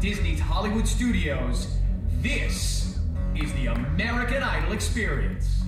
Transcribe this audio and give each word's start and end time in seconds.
Disney's 0.00 0.38
Hollywood 0.38 0.86
Studios, 0.86 1.76
this 2.22 2.96
is 3.34 3.52
the 3.54 3.66
American 3.66 4.44
Idol 4.44 4.72
Experience. 4.72 5.58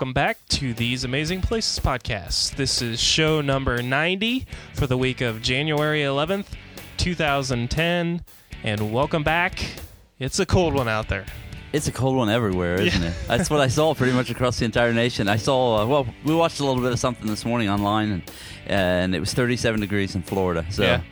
Welcome 0.00 0.14
back 0.14 0.38
to 0.48 0.72
These 0.72 1.04
Amazing 1.04 1.42
Places 1.42 1.78
podcast. 1.78 2.56
This 2.56 2.80
is 2.80 2.98
show 2.98 3.42
number 3.42 3.82
90 3.82 4.46
for 4.72 4.86
the 4.86 4.96
week 4.96 5.20
of 5.20 5.42
January 5.42 6.00
11th, 6.00 6.46
2010, 6.96 8.24
and 8.64 8.92
welcome 8.94 9.22
back. 9.22 9.62
It's 10.18 10.38
a 10.38 10.46
cold 10.46 10.72
one 10.72 10.88
out 10.88 11.08
there. 11.08 11.26
It's 11.74 11.86
a 11.86 11.92
cold 11.92 12.16
one 12.16 12.30
everywhere, 12.30 12.80
isn't 12.80 13.02
it? 13.02 13.14
That's 13.28 13.50
what 13.50 13.60
I 13.60 13.68
saw 13.68 13.92
pretty 13.92 14.14
much 14.14 14.30
across 14.30 14.58
the 14.58 14.64
entire 14.64 14.94
nation. 14.94 15.28
I 15.28 15.36
saw, 15.36 15.82
uh, 15.82 15.86
well, 15.86 16.06
we 16.24 16.34
watched 16.34 16.60
a 16.60 16.64
little 16.64 16.82
bit 16.82 16.92
of 16.92 16.98
something 16.98 17.26
this 17.26 17.44
morning 17.44 17.68
online, 17.68 18.10
and, 18.10 18.22
and 18.68 19.14
it 19.14 19.20
was 19.20 19.34
37 19.34 19.80
degrees 19.80 20.14
in 20.14 20.22
Florida. 20.22 20.64
So, 20.70 20.82
Yeah. 20.82 21.02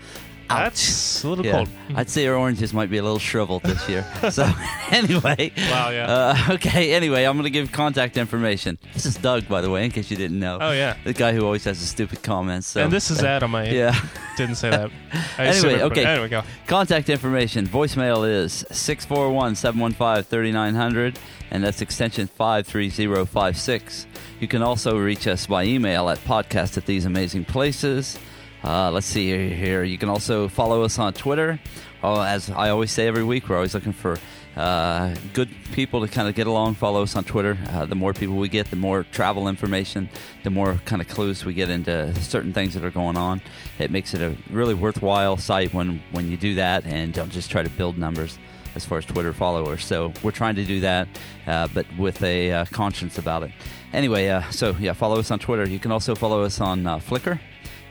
Ouch. 0.50 0.72
That's 0.74 1.24
a 1.24 1.28
little 1.28 1.44
Yeah. 1.44 1.52
cold. 1.52 1.68
I'd 1.94 2.08
say 2.10 2.24
your 2.24 2.36
oranges 2.36 2.72
might 2.72 2.90
be 2.90 2.98
a 2.98 3.02
little 3.02 3.18
shriveled 3.18 3.62
this 3.62 3.88
year. 3.88 4.04
so, 4.30 4.50
anyway. 4.90 5.52
Wow, 5.70 5.90
yeah. 5.90 6.06
Uh, 6.48 6.52
okay, 6.54 6.92
anyway, 6.94 7.24
I'm 7.24 7.34
going 7.36 7.44
to 7.44 7.50
give 7.50 7.70
contact 7.72 8.16
information. 8.16 8.78
This 8.94 9.06
is 9.06 9.16
Doug, 9.16 9.48
by 9.48 9.60
the 9.60 9.70
way, 9.70 9.84
in 9.84 9.90
case 9.90 10.10
you 10.10 10.16
didn't 10.16 10.38
know. 10.38 10.58
Oh, 10.60 10.72
yeah. 10.72 10.96
The 11.04 11.12
guy 11.12 11.32
who 11.34 11.44
always 11.44 11.64
has 11.64 11.80
the 11.80 11.86
stupid 11.86 12.22
comments. 12.22 12.66
So. 12.68 12.82
and 12.82 12.92
this 12.92 13.10
is 13.10 13.22
Adam. 13.22 13.54
I 13.54 13.68
Yeah. 13.70 13.94
didn't 14.36 14.56
say 14.56 14.70
that. 14.70 14.90
I 15.38 15.46
Anyway, 15.46 15.82
okay. 15.82 16.20
we 16.22 16.28
go. 16.28 16.42
Contact 16.66 17.08
information. 17.08 17.66
Voicemail 17.66 18.28
is 18.28 18.64
641 18.70 19.54
715 19.56 20.24
3900, 20.24 21.18
and 21.50 21.64
that's 21.64 21.80
extension 21.80 22.26
53056. 22.26 24.06
You 24.40 24.48
can 24.48 24.62
also 24.62 24.96
reach 24.98 25.26
us 25.26 25.46
by 25.46 25.64
email 25.64 26.08
at 26.08 26.18
podcast 26.18 26.76
at 26.76 26.86
these 26.86 27.04
amazing 27.04 27.44
places. 27.44 28.18
Uh, 28.64 28.90
let's 28.90 29.06
see 29.06 29.48
here. 29.54 29.84
You 29.84 29.98
can 29.98 30.08
also 30.08 30.48
follow 30.48 30.82
us 30.82 30.98
on 30.98 31.12
Twitter. 31.12 31.58
Oh, 32.02 32.20
as 32.20 32.50
I 32.50 32.70
always 32.70 32.90
say 32.90 33.06
every 33.06 33.24
week, 33.24 33.48
we're 33.48 33.56
always 33.56 33.74
looking 33.74 33.92
for 33.92 34.18
uh, 34.56 35.14
good 35.34 35.48
people 35.72 36.00
to 36.00 36.08
kind 36.12 36.28
of 36.28 36.34
get 36.34 36.46
along. 36.46 36.74
Follow 36.74 37.02
us 37.02 37.14
on 37.14 37.24
Twitter. 37.24 37.56
Uh, 37.70 37.86
the 37.86 37.94
more 37.94 38.12
people 38.12 38.36
we 38.36 38.48
get, 38.48 38.70
the 38.70 38.76
more 38.76 39.04
travel 39.04 39.48
information, 39.48 40.08
the 40.42 40.50
more 40.50 40.80
kind 40.84 41.00
of 41.00 41.08
clues 41.08 41.44
we 41.44 41.54
get 41.54 41.70
into 41.70 42.14
certain 42.16 42.52
things 42.52 42.74
that 42.74 42.84
are 42.84 42.90
going 42.90 43.16
on. 43.16 43.40
It 43.78 43.90
makes 43.90 44.14
it 44.14 44.20
a 44.20 44.36
really 44.50 44.74
worthwhile 44.74 45.36
site 45.36 45.72
when 45.72 46.02
when 46.10 46.30
you 46.30 46.36
do 46.36 46.56
that 46.56 46.84
and 46.86 47.12
don't 47.12 47.30
just 47.30 47.50
try 47.50 47.62
to 47.62 47.70
build 47.70 47.98
numbers 47.98 48.38
as 48.74 48.84
far 48.84 48.98
as 48.98 49.04
Twitter 49.04 49.32
followers. 49.32 49.84
So 49.84 50.12
we're 50.22 50.30
trying 50.30 50.56
to 50.56 50.64
do 50.64 50.80
that, 50.80 51.08
uh, 51.46 51.68
but 51.72 51.86
with 51.96 52.22
a 52.22 52.52
uh, 52.52 52.64
conscience 52.66 53.18
about 53.18 53.42
it. 53.42 53.50
Anyway, 53.92 54.28
uh, 54.28 54.48
so 54.50 54.76
yeah, 54.78 54.92
follow 54.92 55.18
us 55.18 55.30
on 55.30 55.38
Twitter. 55.38 55.68
You 55.68 55.78
can 55.78 55.92
also 55.92 56.14
follow 56.14 56.42
us 56.42 56.60
on 56.60 56.86
uh, 56.86 56.98
Flickr. 56.98 57.40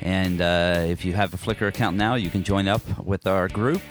And 0.02 0.42
uh, 0.42 0.86
if 0.86 1.06
you 1.06 1.14
have 1.14 1.34
a 1.34 1.38
Flickr 1.38 1.68
account 1.68 1.98
now, 1.98 2.16
you 2.16 2.30
can 2.30 2.44
join 2.44 2.68
up 2.68 2.82
with 3.04 3.28
our 3.28 3.48
group 3.48 3.82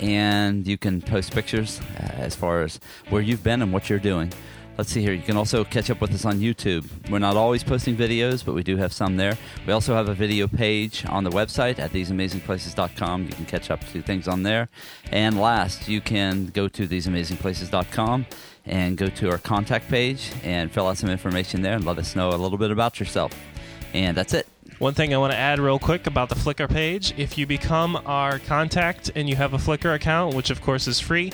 and 0.00 0.66
you 0.66 0.76
can 0.76 1.00
post 1.00 1.32
pictures 1.32 1.80
uh, 1.98 2.02
as 2.16 2.34
far 2.34 2.62
as 2.62 2.80
where 3.10 3.22
you've 3.22 3.42
been 3.42 3.62
and 3.62 3.72
what 3.72 3.88
you're 3.88 3.98
doing. 3.98 4.32
Let's 4.76 4.90
see 4.90 5.02
here. 5.02 5.12
You 5.12 5.22
can 5.22 5.36
also 5.36 5.62
catch 5.62 5.88
up 5.88 6.00
with 6.00 6.12
us 6.12 6.24
on 6.24 6.40
YouTube. 6.40 6.84
We're 7.08 7.20
not 7.20 7.36
always 7.36 7.62
posting 7.62 7.96
videos, 7.96 8.44
but 8.44 8.54
we 8.54 8.64
do 8.64 8.76
have 8.76 8.92
some 8.92 9.16
there. 9.16 9.38
We 9.66 9.72
also 9.72 9.94
have 9.94 10.08
a 10.08 10.14
video 10.14 10.48
page 10.48 11.06
on 11.08 11.22
the 11.22 11.30
website 11.30 11.78
at 11.78 11.92
theseamazingplaces.com. 11.92 13.22
You 13.24 13.32
can 13.32 13.46
catch 13.46 13.70
up 13.70 13.86
to 13.92 14.02
things 14.02 14.26
on 14.26 14.42
there. 14.42 14.68
And 15.12 15.40
last, 15.40 15.88
you 15.88 16.00
can 16.00 16.46
go 16.46 16.66
to 16.66 16.88
theseamazingplaces.com 16.88 18.26
and 18.66 18.96
go 18.96 19.06
to 19.06 19.30
our 19.30 19.38
contact 19.38 19.88
page 19.88 20.32
and 20.42 20.72
fill 20.72 20.88
out 20.88 20.98
some 20.98 21.10
information 21.10 21.62
there 21.62 21.74
and 21.74 21.84
let 21.84 21.98
us 21.98 22.16
know 22.16 22.30
a 22.30 22.36
little 22.36 22.58
bit 22.58 22.72
about 22.72 22.98
yourself. 22.98 23.32
And 23.92 24.16
that's 24.16 24.34
it. 24.34 24.48
One 24.80 24.92
thing 24.92 25.14
I 25.14 25.18
want 25.18 25.32
to 25.32 25.38
add 25.38 25.60
real 25.60 25.78
quick 25.78 26.08
about 26.08 26.28
the 26.28 26.34
Flickr 26.34 26.68
page 26.68 27.14
if 27.16 27.38
you 27.38 27.46
become 27.46 27.96
our 28.06 28.40
contact 28.40 29.08
and 29.14 29.28
you 29.28 29.36
have 29.36 29.54
a 29.54 29.56
Flickr 29.56 29.94
account, 29.94 30.34
which 30.34 30.50
of 30.50 30.60
course 30.60 30.88
is 30.88 30.98
free, 30.98 31.32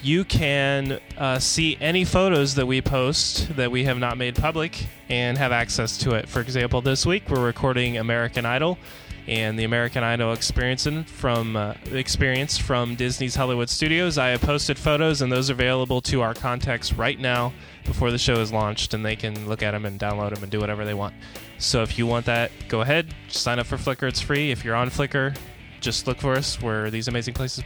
you 0.00 0.24
can 0.24 1.00
uh, 1.16 1.40
see 1.40 1.76
any 1.80 2.04
photos 2.04 2.54
that 2.54 2.66
we 2.66 2.80
post 2.80 3.56
that 3.56 3.72
we 3.72 3.82
have 3.82 3.98
not 3.98 4.16
made 4.16 4.36
public 4.36 4.86
and 5.08 5.36
have 5.36 5.50
access 5.50 5.98
to 5.98 6.14
it. 6.14 6.28
For 6.28 6.40
example, 6.40 6.80
this 6.80 7.04
week 7.04 7.28
we're 7.28 7.44
recording 7.44 7.98
American 7.98 8.46
Idol 8.46 8.78
and 9.26 9.58
the 9.58 9.64
American 9.64 10.04
Idol 10.04 10.32
experience 10.32 10.86
from 11.06 11.56
uh, 11.56 11.74
experience 11.90 12.58
from 12.58 12.94
Disney's 12.94 13.34
Hollywood 13.34 13.68
Studios. 13.68 14.18
I 14.18 14.28
have 14.28 14.40
posted 14.40 14.78
photos 14.78 15.20
and 15.20 15.32
those 15.32 15.50
are 15.50 15.54
available 15.54 16.00
to 16.02 16.22
our 16.22 16.32
contacts 16.32 16.92
right 16.92 17.18
now 17.18 17.52
before 17.84 18.12
the 18.12 18.18
show 18.18 18.34
is 18.34 18.52
launched, 18.52 18.94
and 18.94 19.04
they 19.04 19.16
can 19.16 19.48
look 19.48 19.62
at 19.62 19.72
them 19.72 19.84
and 19.84 19.98
download 19.98 20.32
them 20.32 20.42
and 20.44 20.52
do 20.52 20.60
whatever 20.60 20.84
they 20.84 20.94
want. 20.94 21.14
So 21.58 21.82
if 21.82 21.98
you 21.98 22.06
want 22.06 22.26
that, 22.26 22.50
go 22.68 22.80
ahead, 22.82 23.12
sign 23.28 23.58
up 23.58 23.66
for 23.66 23.76
Flickr. 23.76 24.08
It's 24.08 24.20
free. 24.20 24.50
If 24.50 24.64
you're 24.64 24.76
on 24.76 24.90
Flickr, 24.90 25.36
just 25.80 26.06
look 26.06 26.18
for 26.18 26.34
us. 26.34 26.60
Where 26.62 26.90
these 26.90 27.08
amazing 27.08 27.34
places 27.34 27.64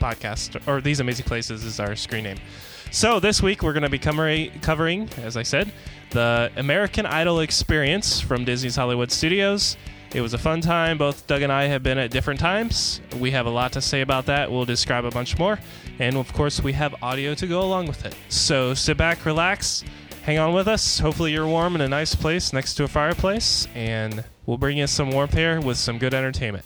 podcast 0.00 0.66
or 0.68 0.80
these 0.80 1.00
amazing 1.00 1.26
places 1.26 1.64
is 1.64 1.80
our 1.80 1.96
screen 1.96 2.24
name. 2.24 2.38
So 2.90 3.18
this 3.18 3.42
week 3.42 3.62
we're 3.62 3.72
going 3.72 3.82
to 3.82 3.88
be 3.88 3.98
covering, 3.98 5.08
as 5.22 5.36
I 5.36 5.42
said, 5.42 5.72
the 6.10 6.52
American 6.56 7.06
Idol 7.06 7.40
experience 7.40 8.20
from 8.20 8.44
Disney's 8.44 8.76
Hollywood 8.76 9.10
Studios. 9.10 9.76
It 10.14 10.20
was 10.20 10.32
a 10.32 10.38
fun 10.38 10.60
time. 10.60 10.96
Both 10.96 11.26
Doug 11.26 11.42
and 11.42 11.50
I 11.52 11.64
have 11.64 11.82
been 11.82 11.98
at 11.98 12.12
different 12.12 12.38
times. 12.38 13.00
We 13.18 13.32
have 13.32 13.46
a 13.46 13.50
lot 13.50 13.72
to 13.72 13.80
say 13.80 14.00
about 14.00 14.26
that. 14.26 14.48
We'll 14.48 14.64
describe 14.64 15.04
a 15.04 15.10
bunch 15.10 15.36
more. 15.40 15.58
And 15.98 16.16
of 16.16 16.32
course, 16.32 16.62
we 16.62 16.72
have 16.74 16.94
audio 17.02 17.34
to 17.34 17.46
go 17.48 17.62
along 17.62 17.88
with 17.88 18.06
it. 18.06 18.14
So 18.28 18.74
sit 18.74 18.96
back, 18.96 19.26
relax, 19.26 19.82
hang 20.24 20.38
on 20.38 20.54
with 20.54 20.66
us. 20.66 20.98
Hopefully, 20.98 21.32
you're 21.32 21.46
warm 21.46 21.74
in 21.74 21.80
a 21.80 21.88
nice 21.88 22.14
place 22.14 22.52
next 22.52 22.74
to 22.74 22.84
a 22.84 22.88
fireplace. 22.88 23.68
And 23.74 24.24
we'll 24.46 24.58
bring 24.58 24.78
you 24.78 24.86
some 24.86 25.10
warmth 25.10 25.34
here 25.34 25.60
with 25.60 25.76
some 25.76 25.98
good 25.98 26.14
entertainment. 26.14 26.64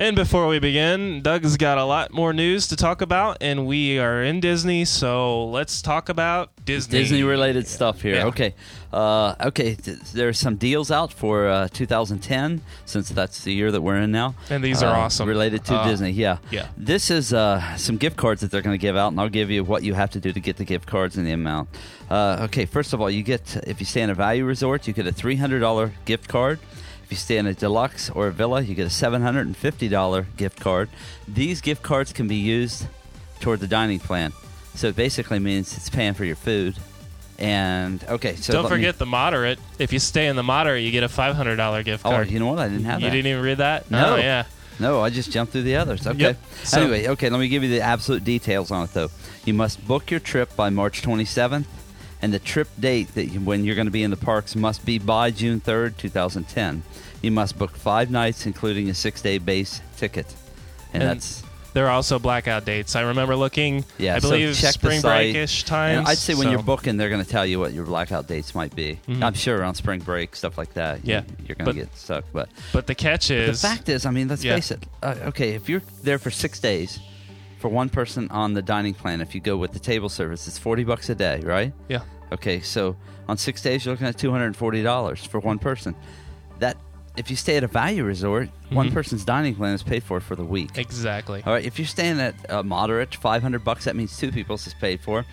And 0.00 0.14
before 0.14 0.46
we 0.46 0.60
begin, 0.60 1.22
Doug's 1.22 1.56
got 1.56 1.76
a 1.76 1.82
lot 1.82 2.12
more 2.12 2.32
news 2.32 2.68
to 2.68 2.76
talk 2.76 3.00
about, 3.02 3.38
and 3.40 3.66
we 3.66 3.98
are 3.98 4.22
in 4.22 4.38
Disney, 4.38 4.84
so 4.84 5.46
let's 5.46 5.82
talk 5.82 6.08
about 6.08 6.50
Disney. 6.64 7.00
Disney 7.00 7.22
related 7.24 7.66
stuff 7.66 8.00
here. 8.00 8.14
Yeah. 8.14 8.26
Okay. 8.26 8.54
Uh, 8.92 9.34
okay. 9.46 9.74
Th- 9.74 9.98
there's 10.14 10.38
some 10.38 10.54
deals 10.54 10.92
out 10.92 11.12
for 11.12 11.48
uh, 11.48 11.66
2010 11.72 12.60
since 12.84 13.08
that's 13.08 13.42
the 13.42 13.52
year 13.52 13.72
that 13.72 13.80
we're 13.80 13.96
in 13.96 14.12
now. 14.12 14.36
And 14.50 14.62
these 14.62 14.84
are 14.84 14.94
Uh, 14.94 15.00
awesome. 15.00 15.28
Related 15.28 15.64
to 15.64 15.74
Uh, 15.74 15.88
Disney. 15.88 16.12
Yeah. 16.12 16.38
yeah. 16.52 16.68
This 16.76 17.10
is 17.10 17.32
uh, 17.32 17.76
some 17.76 17.96
gift 17.96 18.16
cards 18.16 18.40
that 18.42 18.52
they're 18.52 18.62
going 18.62 18.78
to 18.78 18.80
give 18.80 18.96
out, 18.96 19.08
and 19.08 19.18
I'll 19.20 19.28
give 19.28 19.50
you 19.50 19.64
what 19.64 19.82
you 19.82 19.94
have 19.94 20.10
to 20.10 20.20
do 20.20 20.32
to 20.32 20.38
get 20.38 20.58
the 20.58 20.64
gift 20.64 20.86
cards 20.86 21.16
and 21.16 21.26
the 21.26 21.32
amount. 21.32 21.70
Uh, 22.08 22.42
okay. 22.42 22.66
First 22.66 22.92
of 22.92 23.00
all, 23.00 23.10
you 23.10 23.24
get 23.24 23.56
if 23.66 23.80
you 23.80 23.86
stay 23.86 24.02
in 24.02 24.10
a 24.10 24.14
value 24.14 24.44
resort, 24.44 24.86
you 24.86 24.92
get 24.92 25.08
a 25.08 25.12
$300 25.12 25.90
gift 26.04 26.28
card. 26.28 26.60
If 27.08 27.12
you 27.12 27.16
stay 27.16 27.38
in 27.38 27.46
a 27.46 27.54
deluxe 27.54 28.10
or 28.10 28.26
a 28.26 28.30
villa, 28.30 28.60
you 28.60 28.74
get 28.74 28.86
a 28.86 28.90
$750 28.90 30.26
gift 30.36 30.60
card. 30.60 30.90
These 31.26 31.62
gift 31.62 31.82
cards 31.82 32.12
can 32.12 32.28
be 32.28 32.36
used 32.36 32.86
toward 33.40 33.60
the 33.60 33.66
dining 33.66 33.98
plan. 33.98 34.34
So 34.74 34.88
it 34.88 34.96
basically 34.96 35.38
means 35.38 35.74
it's 35.74 35.88
paying 35.88 36.12
for 36.12 36.26
your 36.26 36.36
food. 36.36 36.76
And 37.38 38.04
okay, 38.04 38.36
so 38.36 38.52
Don't 38.52 38.64
let 38.64 38.72
me- 38.72 38.76
forget 38.76 38.98
the 38.98 39.06
moderate. 39.06 39.58
If 39.78 39.94
you 39.94 40.00
stay 40.00 40.26
in 40.26 40.36
the 40.36 40.42
moderate, 40.42 40.82
you 40.82 40.90
get 40.90 41.02
a 41.02 41.08
$500 41.08 41.82
gift 41.82 42.04
oh, 42.04 42.10
card. 42.10 42.26
Oh, 42.28 42.30
you 42.30 42.40
know 42.40 42.46
what? 42.46 42.58
I 42.58 42.68
didn't 42.68 42.84
have 42.84 43.00
You 43.00 43.06
that. 43.06 43.14
didn't 43.16 43.26
even 43.26 43.42
read 43.42 43.56
that? 43.56 43.90
No. 43.90 44.16
Oh, 44.16 44.16
yeah. 44.16 44.44
No, 44.78 45.00
I 45.00 45.08
just 45.08 45.32
jumped 45.32 45.54
through 45.54 45.62
the 45.62 45.76
others. 45.76 46.06
Okay. 46.06 46.18
Yep. 46.18 46.36
So- 46.64 46.82
anyway, 46.82 47.08
okay, 47.08 47.30
let 47.30 47.40
me 47.40 47.48
give 47.48 47.62
you 47.62 47.70
the 47.70 47.80
absolute 47.80 48.22
details 48.22 48.70
on 48.70 48.84
it 48.84 48.92
though. 48.92 49.08
You 49.46 49.54
must 49.54 49.82
book 49.88 50.10
your 50.10 50.20
trip 50.20 50.54
by 50.56 50.68
March 50.68 51.00
27th, 51.00 51.64
and 52.22 52.32
the 52.32 52.38
trip 52.38 52.68
date 52.78 53.14
that 53.14 53.26
you, 53.26 53.40
when 53.40 53.64
you're 53.64 53.74
going 53.76 53.86
to 53.86 53.90
be 53.92 54.02
in 54.02 54.10
the 54.10 54.16
parks 54.16 54.56
must 54.56 54.84
be 54.84 54.98
by 54.98 55.30
June 55.30 55.60
3rd, 55.60 55.96
2010. 55.96 56.82
You 57.22 57.30
must 57.30 57.58
book 57.58 57.76
five 57.76 58.10
nights, 58.10 58.46
including 58.46 58.88
a 58.90 58.94
six-day 58.94 59.38
base 59.38 59.80
ticket, 59.96 60.26
and, 60.92 61.02
And 61.02 61.10
that's 61.10 61.42
There 61.74 61.86
are 61.86 61.90
also 61.90 62.18
blackout 62.18 62.64
dates. 62.64 62.96
I 62.96 63.02
remember 63.02 63.36
looking, 63.36 63.84
yeah. 63.98 64.16
I 64.16 64.18
so 64.20 64.30
believe, 64.30 64.54
check 64.56 64.72
the 64.74 64.78
spring 64.78 65.00
break-ish 65.00 65.64
times. 65.64 65.98
And 65.98 66.08
I'd 66.08 66.16
say 66.18 66.34
when 66.34 66.44
so- 66.44 66.50
you're 66.52 66.62
booking, 66.62 66.96
they're 66.96 67.08
going 67.10 67.22
to 67.22 67.28
tell 67.28 67.44
you 67.46 67.60
what 67.60 67.72
your 67.72 67.84
blackout 67.84 68.26
dates 68.26 68.54
might 68.54 68.74
be. 68.74 68.98
Mhm. 69.08 69.22
I'm 69.22 69.34
sure 69.34 69.58
around 69.58 69.74
spring 69.74 70.00
break, 70.00 70.34
stuff 70.34 70.56
like 70.58 70.74
that. 70.74 71.04
Yeah, 71.04 71.22
you're 71.46 71.56
going 71.56 71.66
to 71.66 71.72
get 71.72 71.94
stuck, 71.96 72.24
but. 72.32 72.48
But 72.72 72.86
the 72.86 72.94
catch 72.94 73.30
is 73.30 73.60
The 73.60 73.68
fact 73.68 73.88
is, 73.88 74.06
I 74.06 74.10
mean, 74.10 74.28
let's 74.28 74.42
Yeah. 74.42 74.54
face 74.54 74.70
it. 74.70 74.86
Uh, 75.02 75.14
okay, 75.26 75.50
if 75.54 75.68
you're 75.68 75.82
there 76.02 76.18
for 76.18 76.30
six 76.30 76.58
days, 76.58 76.98
for 77.58 77.68
one 77.68 77.88
person 77.88 78.28
on 78.30 78.54
the 78.54 78.62
dining 78.62 78.94
plan, 78.94 79.20
if 79.20 79.34
you 79.34 79.40
go 79.40 79.56
with 79.56 79.72
the 79.72 79.78
table 79.78 80.08
service, 80.08 80.46
it's 80.48 80.58
forty 80.58 80.84
bucks 80.84 81.08
a 81.10 81.14
day, 81.14 81.40
right? 81.44 81.72
Yeah. 81.88 82.02
Okay, 82.32 82.60
so 82.60 82.96
on 83.28 83.36
six 83.38 83.62
days, 83.62 83.84
you're 83.84 83.94
looking 83.94 84.06
at 84.06 84.16
two 84.18 84.30
hundred 84.30 84.46
and 84.46 84.56
forty 84.56 84.82
dollars 84.82 85.24
for 85.24 85.40
one 85.40 85.58
person. 85.58 85.94
That 86.60 86.76
if 87.16 87.30
you 87.30 87.36
stay 87.36 87.56
at 87.56 87.64
a 87.64 87.66
value 87.66 88.04
resort, 88.04 88.48
one 88.70 88.90
Mhm. 88.90 88.94
person's 88.94 89.24
dining 89.24 89.54
plan 89.56 89.74
is 89.74 89.82
paid 89.82 90.02
for 90.02 90.20
for 90.20 90.36
the 90.36 90.44
week. 90.44 90.76
Exactly. 90.78 91.42
All 91.44 91.52
right, 91.52 91.64
if 91.64 91.78
you're 91.78 91.86
staying 91.86 92.20
at 92.20 92.34
a 92.48 92.62
moderate, 92.62 93.14
500 93.14 93.64
bucks, 93.64 93.84
that 93.84 93.96
means 93.96 94.16
two 94.16 94.30
people's 94.30 94.66
is 94.66 94.74
paid 94.74 95.00
for, 95.00 95.24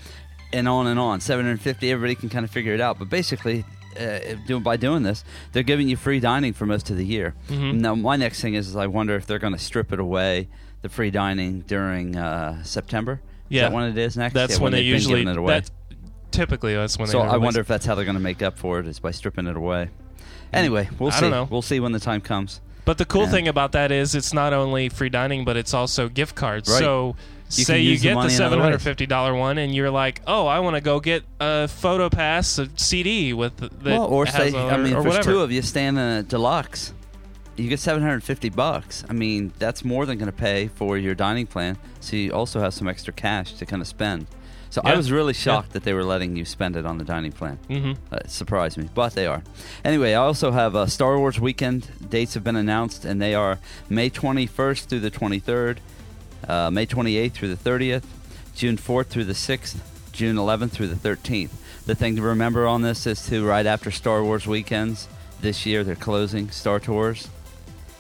and 0.54 0.68
on 0.68 0.88
and 0.88 1.00
on. 1.00 1.20
750, 1.20 1.92
everybody 1.92 2.16
can 2.16 2.30
kind 2.30 2.44
of 2.46 2.50
figure 2.52 2.74
it 2.74 2.82
out. 2.82 2.98
But 2.98 3.10
basically, 3.10 3.66
uh, 4.00 4.20
do, 4.48 4.60
by 4.60 4.78
doing 4.78 5.04
this, 5.04 5.24
they're 5.52 5.64
giving 5.64 5.88
you 5.88 5.96
free 5.98 6.20
dining 6.20 6.54
for 6.54 6.66
most 6.66 6.90
of 6.90 6.98
the 6.98 7.06
year. 7.06 7.34
Mhm. 7.50 7.76
Now, 7.76 7.94
my 7.96 8.16
next 8.16 8.42
thing 8.42 8.56
is, 8.56 8.68
is 8.68 8.76
I 8.76 8.88
wonder 8.88 9.16
if 9.16 9.26
they're 9.28 9.40
going 9.40 9.54
to 9.54 9.60
strip 9.60 9.94
it 9.94 10.00
away, 10.00 10.48
the 10.86 10.90
free 10.94 11.10
dining 11.12 11.62
during 11.62 12.16
uh, 12.16 12.62
September. 12.64 13.14
Is 13.14 13.20
Yeah. 13.50 13.62
that 13.64 13.72
when 13.74 13.86
it 13.86 13.98
is 13.98 14.16
next? 14.16 14.34
That's 14.36 14.58
Yeah, 14.58 14.64
when, 14.64 14.72
they 14.72 14.80
they've 14.80 14.86
usually. 14.86 15.22
it 15.26 15.36
away. 15.38 15.60
That, 15.62 15.72
typically, 16.32 16.76
that's 16.76 16.98
when 17.00 17.08
So 17.08 17.20
they. 17.24 17.28
I 17.28 17.38
wonder 17.38 17.60
if 17.60 17.68
that's 17.68 17.86
how 17.86 17.96
they're 17.96 18.06
going 18.06 18.18
to 18.18 18.22
make 18.24 18.42
up 18.44 18.58
for 18.60 18.80
it 18.80 18.88
is 18.88 19.00
by 19.00 19.12
stripping 19.12 19.48
it 19.48 19.56
away. 19.58 19.90
Anyway, 20.54 20.88
we'll 21.00 21.12
I 21.12 21.16
see. 21.16 21.22
don't 21.22 21.32
know. 21.32 21.48
We'll 21.50 21.62
see 21.64 21.80
when 21.80 21.92
the 21.92 22.00
time 22.00 22.22
comes. 22.22 22.62
But 22.86 23.00
the 23.00 23.06
cool 23.06 23.24
Yeah. 23.24 23.32
thing 23.32 23.48
about 23.48 23.72
that 23.72 23.92
is 23.92 24.14
it's 24.14 24.32
not 24.32 24.54
only 24.54 24.90
free 24.90 25.10
dining, 25.10 25.44
but 25.44 25.58
it's 25.58 25.74
also 25.74 26.08
gift 26.08 26.36
cards. 26.36 26.70
Right. 26.70 26.78
So 26.80 27.16
You 27.50 27.66
say 27.66 27.80
you 27.82 27.96
the 27.98 28.02
get 28.04 28.10
the 28.10 28.16
money 28.16 28.36
in 28.36 28.42
other 28.42 28.50
seven 28.52 28.60
hundred 28.60 28.82
fifty 28.84 29.08
dollar 29.08 29.34
one, 29.34 29.58
and 29.58 29.74
you're 29.74 29.90
like, 29.92 30.22
oh, 30.28 30.46
I 30.46 30.60
want 30.60 30.76
to 30.76 30.82
go 30.82 31.00
get 31.00 31.24
a 31.40 31.68
photo 31.68 32.10
pass, 32.10 32.60
a 32.60 32.70
CD 32.76 33.34
with 33.34 33.58
the, 33.58 33.70
well, 33.84 34.04
or 34.06 34.28
say, 34.28 34.52
a- 34.54 34.58
I 34.68 34.78
mean, 34.78 34.86
if 34.88 34.92
there's 34.94 35.06
whatever. 35.06 35.32
two 35.32 35.40
of 35.42 35.52
you 35.52 35.62
staying 35.64 35.90
in 35.90 35.98
a 35.98 36.24
deluxe, 36.24 36.94
you 37.58 37.70
get 37.70 37.80
750 37.80 38.50
bucks. 38.50 39.04
I 39.10 39.14
mean, 39.14 39.54
that's 39.60 39.84
more 39.86 40.06
than 40.06 40.18
going 40.18 40.32
to 40.32 40.38
pay 40.38 40.68
for 40.68 40.98
your 40.98 41.16
dining 41.16 41.48
plan. 41.48 41.78
So 42.02 42.16
you 42.16 42.32
also 42.32 42.60
have 42.60 42.74
some 42.74 42.88
extra 42.88 43.14
cash 43.14 43.54
to 43.54 43.66
kind 43.66 43.82
of 43.82 43.88
spend. 43.88 44.28
So 44.70 44.82
I 44.84 44.96
was 44.98 45.10
really 45.10 45.32
Yeah. 45.34 45.40
shocked 45.40 45.72
that 45.72 45.84
they 45.84 45.94
were 45.94 46.04
letting 46.04 46.36
you 46.36 46.44
spend 46.44 46.76
it 46.76 46.86
on 46.86 46.98
the 46.98 47.06
dining 47.06 47.32
plan. 47.32 47.58
hmm 47.70 47.94
Uh, 48.12 48.18
it 48.18 48.30
surprised 48.30 48.78
me, 48.78 48.90
but 48.94 49.14
they 49.14 49.26
are. 49.26 49.42
Anyway, 49.86 50.12
I 50.12 50.16
also 50.16 50.52
have 50.52 50.76
a 50.76 50.90
Star 50.90 51.18
Wars 51.18 51.40
weekend. 51.40 51.88
Dates 52.10 52.34
have 52.34 52.44
been 52.44 52.58
announced, 52.58 53.06
and 53.06 53.22
they 53.22 53.34
are 53.34 53.60
May 53.90 54.10
21st 54.10 54.90
through 54.90 55.00
the 55.00 55.12
23rd, 55.12 55.78
uh, 56.50 56.70
May 56.72 56.86
28th 56.86 57.34
through 57.34 57.56
the 57.56 57.70
30th, 57.70 58.04
June 58.54 58.76
4th 58.76 59.08
through 59.08 59.24
the 59.26 59.34
6th, 59.36 59.78
June 60.12 60.36
11th 60.36 60.72
through 60.74 60.88
the 60.88 60.96
13th. 60.96 61.52
The 61.86 61.96
thing 61.96 62.18
to 62.18 62.22
remember 62.22 62.68
on 62.68 62.82
this 62.82 63.08
is 63.08 63.26
to 63.28 63.46
right 63.46 63.66
after 63.66 63.92
Star 63.92 64.24
Wars 64.26 64.46
weekends 64.46 65.08
this 65.40 65.66
year, 65.66 65.86
they're 65.86 65.96
closing 65.96 66.50
Star 66.50 66.80
Tours 66.82 67.30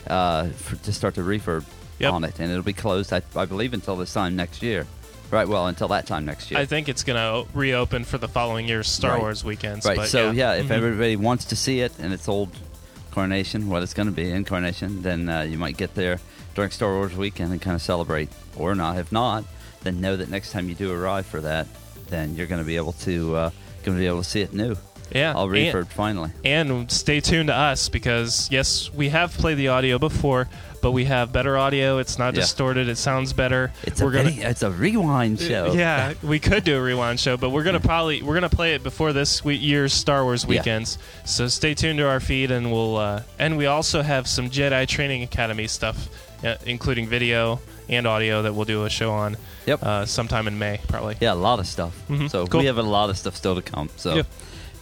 uh, 0.08 0.48
for, 0.50 0.76
to 0.78 0.94
start 0.94 1.16
the 1.16 1.22
refurb 1.22 1.66
Yep. 1.98 2.12
on 2.12 2.24
it, 2.26 2.40
and 2.40 2.52
it'll 2.52 2.62
be 2.62 2.74
closed, 2.74 3.14
I, 3.14 3.22
I 3.38 3.46
believe, 3.46 3.74
until 3.74 3.96
this 3.96 4.14
time 4.14 4.36
next 4.36 4.62
year. 4.62 4.86
Right, 5.32 5.48
well, 5.48 5.68
until 5.68 5.88
that 5.88 6.06
time 6.06 6.26
next 6.26 6.52
year. 6.52 6.60
I 6.60 6.66
think 6.66 6.90
it's 6.90 7.04
going 7.04 7.16
to 7.18 7.50
reopen 7.58 8.04
for 8.04 8.18
the 8.18 8.28
following 8.28 8.68
year's 8.68 8.90
Star 8.90 9.14
Right. 9.14 9.22
Wars 9.22 9.44
weekends. 9.46 9.86
Right. 9.86 10.08
so 10.08 10.32
yeah, 10.32 10.54
if 10.56 10.68
Mhm. 10.68 10.72
everybody 10.72 11.16
wants 11.16 11.46
to 11.46 11.56
see 11.56 11.80
it 11.80 11.94
and 12.00 12.12
it's 12.14 12.28
old 12.28 12.50
Coronation, 13.12 13.70
what 13.70 13.82
it's 13.82 13.94
going 13.94 14.08
to 14.08 14.12
be 14.14 14.30
in 14.30 14.36
Incarnation, 14.36 15.02
then 15.02 15.30
uh, 15.30 15.42
you 15.44 15.58
might 15.58 15.78
get 15.78 15.96
there 15.96 16.20
during 16.54 16.70
Star 16.70 16.92
Wars 16.94 17.16
weekend 17.16 17.52
and 17.54 17.62
kind 17.62 17.76
of 17.76 17.82
celebrate, 17.82 18.28
or 18.58 18.76
not. 18.76 18.98
If 18.98 19.12
not, 19.12 19.46
then 19.84 20.02
know 20.02 20.18
that 20.18 20.30
next 20.30 20.52
time 20.52 20.68
you 20.68 20.76
do 20.76 20.92
arrive 20.92 21.26
for 21.26 21.40
that, 21.42 21.66
then 22.10 22.36
you're 22.36 22.48
going 22.48 22.62
to 22.62 22.68
be 22.68 22.76
able 22.76 22.92
to 22.94 23.36
uh, 23.36 23.50
going 23.84 23.98
to 23.98 24.02
be 24.02 24.08
able 24.08 24.22
to 24.22 24.30
see 24.30 24.42
it 24.42 24.54
new. 24.54 24.76
Yeah, 25.12 25.34
All 25.34 25.46
and- 25.46 25.54
refurb 25.54 25.88
finally. 25.88 26.32
And 26.44 26.92
stay 26.92 27.20
tuned 27.20 27.48
to 27.48 27.56
us 27.56 27.90
because 27.90 28.48
yes, 28.52 28.90
we 28.94 29.10
have 29.10 29.34
played 29.38 29.58
the 29.58 29.68
audio 29.70 29.98
before, 30.00 30.48
but 30.82 30.92
we 30.92 31.06
have 31.06 31.32
better 31.32 31.58
audio. 31.58 31.98
It's 31.98 32.20
not 32.20 32.34
Yeah. 32.36 32.42
distorted. 32.42 32.88
It 32.90 32.98
sounds 32.98 33.34
better. 33.34 33.72
It's 33.84 34.02
We're 34.02 34.10
a 34.10 34.14
gonna 34.14 34.30
video, 34.30 34.50
it's 34.50 34.62
a 34.64 34.70
rewind 34.72 35.40
show. 35.40 35.74
Yeah, 35.74 36.14
we 36.24 36.40
could 36.40 36.64
do 36.64 36.78
a 36.78 36.82
rewind 36.82 37.20
show, 37.20 37.38
but 37.38 37.50
we're 37.50 37.64
gonna 37.64 37.80
probably 37.80 38.22
we're 38.22 38.36
gonna 38.36 38.50
play 38.50 38.76
it 38.76 38.84
before 38.84 39.14
this 39.14 39.44
year's 39.46 39.94
Star 39.94 40.24
Wars 40.24 40.44
Yeah. 40.44 40.50
weekends. 40.50 40.98
So 41.26 41.48
stay 41.48 41.74
tuned 41.74 41.98
to 42.00 42.08
our 42.08 42.20
feed, 42.20 42.52
and 42.52 42.72
we'll 42.72 42.98
uh, 42.98 43.22
and 43.40 43.58
we 43.58 43.66
also 43.66 44.02
have 44.02 44.28
some 44.28 44.50
Jedi 44.50 44.88
Training 44.88 45.24
Academy 45.24 45.68
stuff, 45.68 46.08
uh, 46.44 46.56
including 46.66 47.08
video 47.08 47.60
and 47.90 48.08
audio 48.08 48.42
that 48.42 48.54
we'll 48.56 48.66
do 48.66 48.84
a 48.86 48.90
show 48.90 49.12
on. 49.12 49.38
Yep. 49.68 49.84
Uh, 49.84 50.06
sometime 50.06 50.48
in 50.48 50.58
May, 50.60 50.80
probably. 50.88 51.16
Yeah, 51.20 51.34
a 51.34 51.36
lot 51.36 51.60
of 51.60 51.66
stuff. 51.68 51.94
Mhm. 52.10 52.30
So 52.30 52.46
Cool. 52.48 52.60
we 52.62 52.66
have 52.68 52.78
a 52.80 52.84
lot 52.84 53.10
of 53.10 53.18
stuff 53.18 53.36
still 53.36 53.56
to 53.56 53.62
come. 53.64 53.90
So, 53.96 54.16
Yep. 54.16 54.28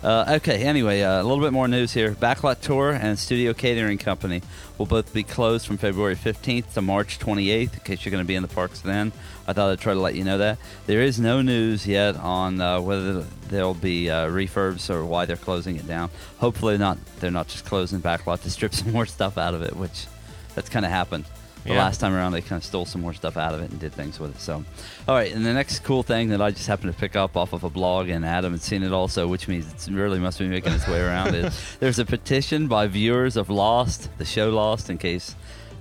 Uh, 0.03 0.35
okay. 0.37 0.63
Anyway, 0.63 1.01
uh, 1.01 1.21
a 1.21 1.23
little 1.23 1.43
bit 1.43 1.53
more 1.53 1.67
news 1.67 1.93
here. 1.93 2.11
Backlot 2.11 2.59
Tour 2.59 2.91
and 2.91 3.17
Studio 3.17 3.53
Catering 3.53 3.97
Company 3.97 4.41
will 4.77 4.85
both 4.85 5.13
be 5.13 5.23
closed 5.23 5.65
from 5.65 5.77
February 5.77 6.15
15th 6.15 6.73
to 6.73 6.81
March 6.81 7.19
28th. 7.19 7.73
In 7.73 7.79
case 7.79 8.03
you're 8.03 8.11
going 8.11 8.23
to 8.23 8.27
be 8.27 8.35
in 8.35 8.41
the 8.41 8.49
parks 8.49 8.81
then, 8.81 9.13
I 9.47 9.53
thought 9.53 9.71
I'd 9.71 9.79
try 9.79 9.93
to 9.93 9.99
let 9.99 10.15
you 10.15 10.25
know 10.25 10.37
that 10.39 10.57
there 10.87 11.01
is 11.01 11.19
no 11.19 11.41
news 11.41 11.87
yet 11.87 12.17
on 12.17 12.59
uh, 12.59 12.81
whether 12.81 13.21
there'll 13.47 13.73
be 13.73 14.09
uh, 14.09 14.27
refurbs 14.27 14.89
or 14.89 15.05
why 15.05 15.25
they're 15.25 15.37
closing 15.37 15.77
it 15.77 15.87
down. 15.87 16.09
Hopefully, 16.37 16.77
not. 16.77 16.97
They're 17.19 17.31
not 17.31 17.47
just 17.47 17.63
closing 17.63 18.01
Backlot 18.01 18.41
to 18.41 18.51
strip 18.51 18.73
some 18.75 18.91
more 18.91 19.05
stuff 19.05 19.37
out 19.37 19.53
of 19.53 19.61
it, 19.61 19.75
which 19.75 20.07
that's 20.53 20.69
kind 20.69 20.85
of 20.85 20.91
happened. 20.91 21.25
The 21.63 21.69
Yeah. 21.73 21.77
last 21.83 21.99
time 22.01 22.13
around, 22.13 22.33
they 22.33 22.41
kind 22.41 22.59
of 22.59 22.65
stole 22.65 22.85
some 22.85 23.01
more 23.01 23.13
stuff 23.13 23.37
out 23.37 23.53
of 23.53 23.61
it 23.61 23.71
and 23.71 23.79
did 23.79 23.93
things 23.93 24.19
with 24.19 24.35
it. 24.35 24.41
So, 24.41 24.65
all 25.07 25.15
right. 25.15 25.31
And 25.33 25.45
the 25.45 25.53
next 25.53 25.79
cool 25.83 26.03
thing 26.03 26.29
that 26.29 26.41
I 26.41 26.51
just 26.51 26.67
happened 26.67 26.91
to 26.93 26.99
pick 26.99 27.15
up 27.15 27.37
off 27.37 27.53
of 27.53 27.63
a 27.63 27.69
blog, 27.69 28.09
and 28.09 28.25
Adam 28.25 28.51
had 28.51 28.61
seen 28.61 28.83
it 28.83 28.91
also, 28.91 29.27
which 29.27 29.47
means 29.47 29.65
it 29.87 29.93
really 29.93 30.19
must 30.19 30.39
be 30.39 30.47
making 30.47 30.73
its 30.73 30.87
way 30.87 30.99
around. 30.99 31.33
is 31.35 31.57
there's 31.79 31.99
a 31.99 32.05
petition 32.05 32.67
by 32.67 32.87
viewers 32.87 33.37
of 33.37 33.49
Lost, 33.49 34.09
the 34.17 34.25
show 34.25 34.49
Lost, 34.49 34.89
in 34.89 34.97
case 34.97 35.35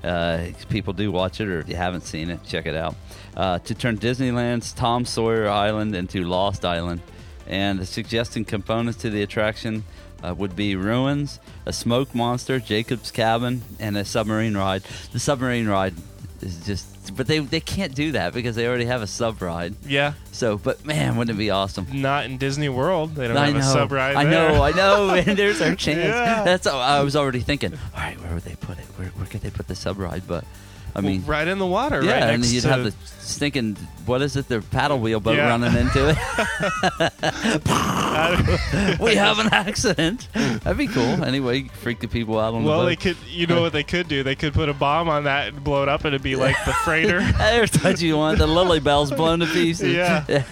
uh, 0.05 0.46
people 0.69 0.93
do 0.93 1.11
watch 1.12 1.40
it 1.40 1.49
or 1.49 1.58
if 1.61 1.69
you 1.69 1.76
haven't 1.76 2.02
seen 2.05 2.31
it, 2.31 2.40
check 2.44 2.67
it 2.67 2.75
out. 2.76 2.94
Uh, 3.37 3.58
to 3.61 3.75
turn 3.75 3.96
Disneyland's 3.99 4.73
Tom 4.73 5.05
Sawyer 5.05 5.49
Island 5.49 5.94
into 5.96 6.23
Lost 6.25 6.64
Island, 6.64 7.00
and 7.49 7.78
the 7.81 7.87
suggesting 7.87 8.44
components 8.44 9.00
to 9.02 9.11
the 9.11 9.23
attraction 9.23 9.85
uh, 10.23 10.35
would 10.35 10.55
be 10.57 10.77
ruins, 10.77 11.41
a 11.67 11.73
smoke 11.73 12.15
monster, 12.15 12.59
Jacob's 12.61 13.11
cabin, 13.11 13.63
and 13.81 13.97
a 13.97 14.05
submarine 14.05 14.57
ride. 14.57 14.83
The 15.13 15.19
submarine 15.19 15.69
ride 15.69 15.95
is 16.41 16.65
just, 16.67 17.17
but 17.17 17.27
they 17.27 17.39
they 17.41 17.61
can't 17.61 17.95
do 17.95 18.13
that 18.13 18.33
because 18.35 18.57
they 18.57 18.67
already 18.67 18.85
have 18.87 19.03
a 19.03 19.07
sub 19.07 19.41
ride. 19.43 19.75
Yeah, 19.87 20.15
So, 20.33 20.59
but 20.59 20.85
man, 20.85 21.17
wouldn't 21.17 21.37
it 21.37 21.39
be 21.39 21.51
awesome? 21.51 21.87
not 21.93 22.25
in 22.25 22.37
Disney 22.39 22.69
World. 22.69 23.15
They 23.15 23.29
don't 23.29 23.37
I 23.37 23.47
have 23.47 23.55
know, 23.55 23.61
a 23.61 23.63
sub 23.65 23.93
ride. 23.93 24.17
I 24.17 24.25
there. 24.25 24.53
know, 24.53 24.63
I 24.63 24.71
know. 24.73 25.11
And 25.27 25.37
there's 25.39 25.61
our 25.61 25.75
chance. 25.75 25.99
Yeah. 25.99 26.43
That's 26.45 26.67
I 26.67 27.01
was 27.03 27.15
already 27.17 27.41
thinking. 27.41 27.75
All 27.75 28.01
right, 28.01 28.21
where 28.21 28.35
would 28.35 28.43
they 28.45 28.57
put 28.57 28.79
it? 28.79 28.85
Where, 28.97 29.09
where 29.09 29.27
could 29.27 29.41
they 29.43 29.51
put 29.51 29.69
the 29.69 29.75
sub 29.75 29.99
ride? 29.99 30.23
But 30.27 30.45
I 30.94 31.00
mean, 31.00 31.25
right 31.25 31.49
in 31.49 31.59
the 31.59 31.67
water. 31.67 32.05
yeah, 32.05 32.27
right 32.27 32.35
and 32.35 32.44
you'd 32.44 32.62
to, 32.62 32.69
have 32.69 32.85
the 32.85 32.93
stinking 33.19 33.77
what 34.05 34.21
is 34.21 34.37
it? 34.37 34.49
The 34.49 34.61
paddle 34.61 34.99
wheel 34.99 35.21
boat 35.21 35.37
Yeah. 35.37 35.49
running 35.49 35.75
into 35.75 36.11
it. 36.11 36.17
we 39.00 39.15
have 39.15 39.39
an 39.39 39.49
accident. 39.53 40.29
That'd 40.33 40.77
be 40.77 40.89
cool. 40.89 41.25
Anyway, 41.25 41.69
freak 41.69 42.00
the 42.00 42.09
people 42.09 42.39
out 42.39 42.55
on 42.55 42.65
well, 42.65 42.81
the 42.81 42.87
they 42.87 42.97
could. 42.97 43.17
You 43.29 43.47
know 43.47 43.62
what 43.62 43.73
they 43.73 43.85
could 43.85 44.09
do? 44.09 44.23
They 44.23 44.35
could 44.35 44.55
put 44.55 44.69
a 44.69 44.75
bomb 44.75 45.09
on 45.09 45.25
that 45.25 45.49
and 45.49 45.64
blow 45.64 45.83
it 45.83 45.88
up, 45.88 46.05
and 46.05 46.14
it'd 46.14 46.23
be 46.23 46.37
like 46.37 46.57
the 46.64 46.73
freighter. 46.73 47.21
There's 47.38 47.75
what 47.83 48.00
you 48.02 48.16
want. 48.16 48.38
The 48.38 48.47
Liberty 48.47 48.81
Belle's 48.81 49.11
blown 49.11 49.40
to 49.40 49.47
pieces. 49.47 49.95
Yeah. 49.95 50.45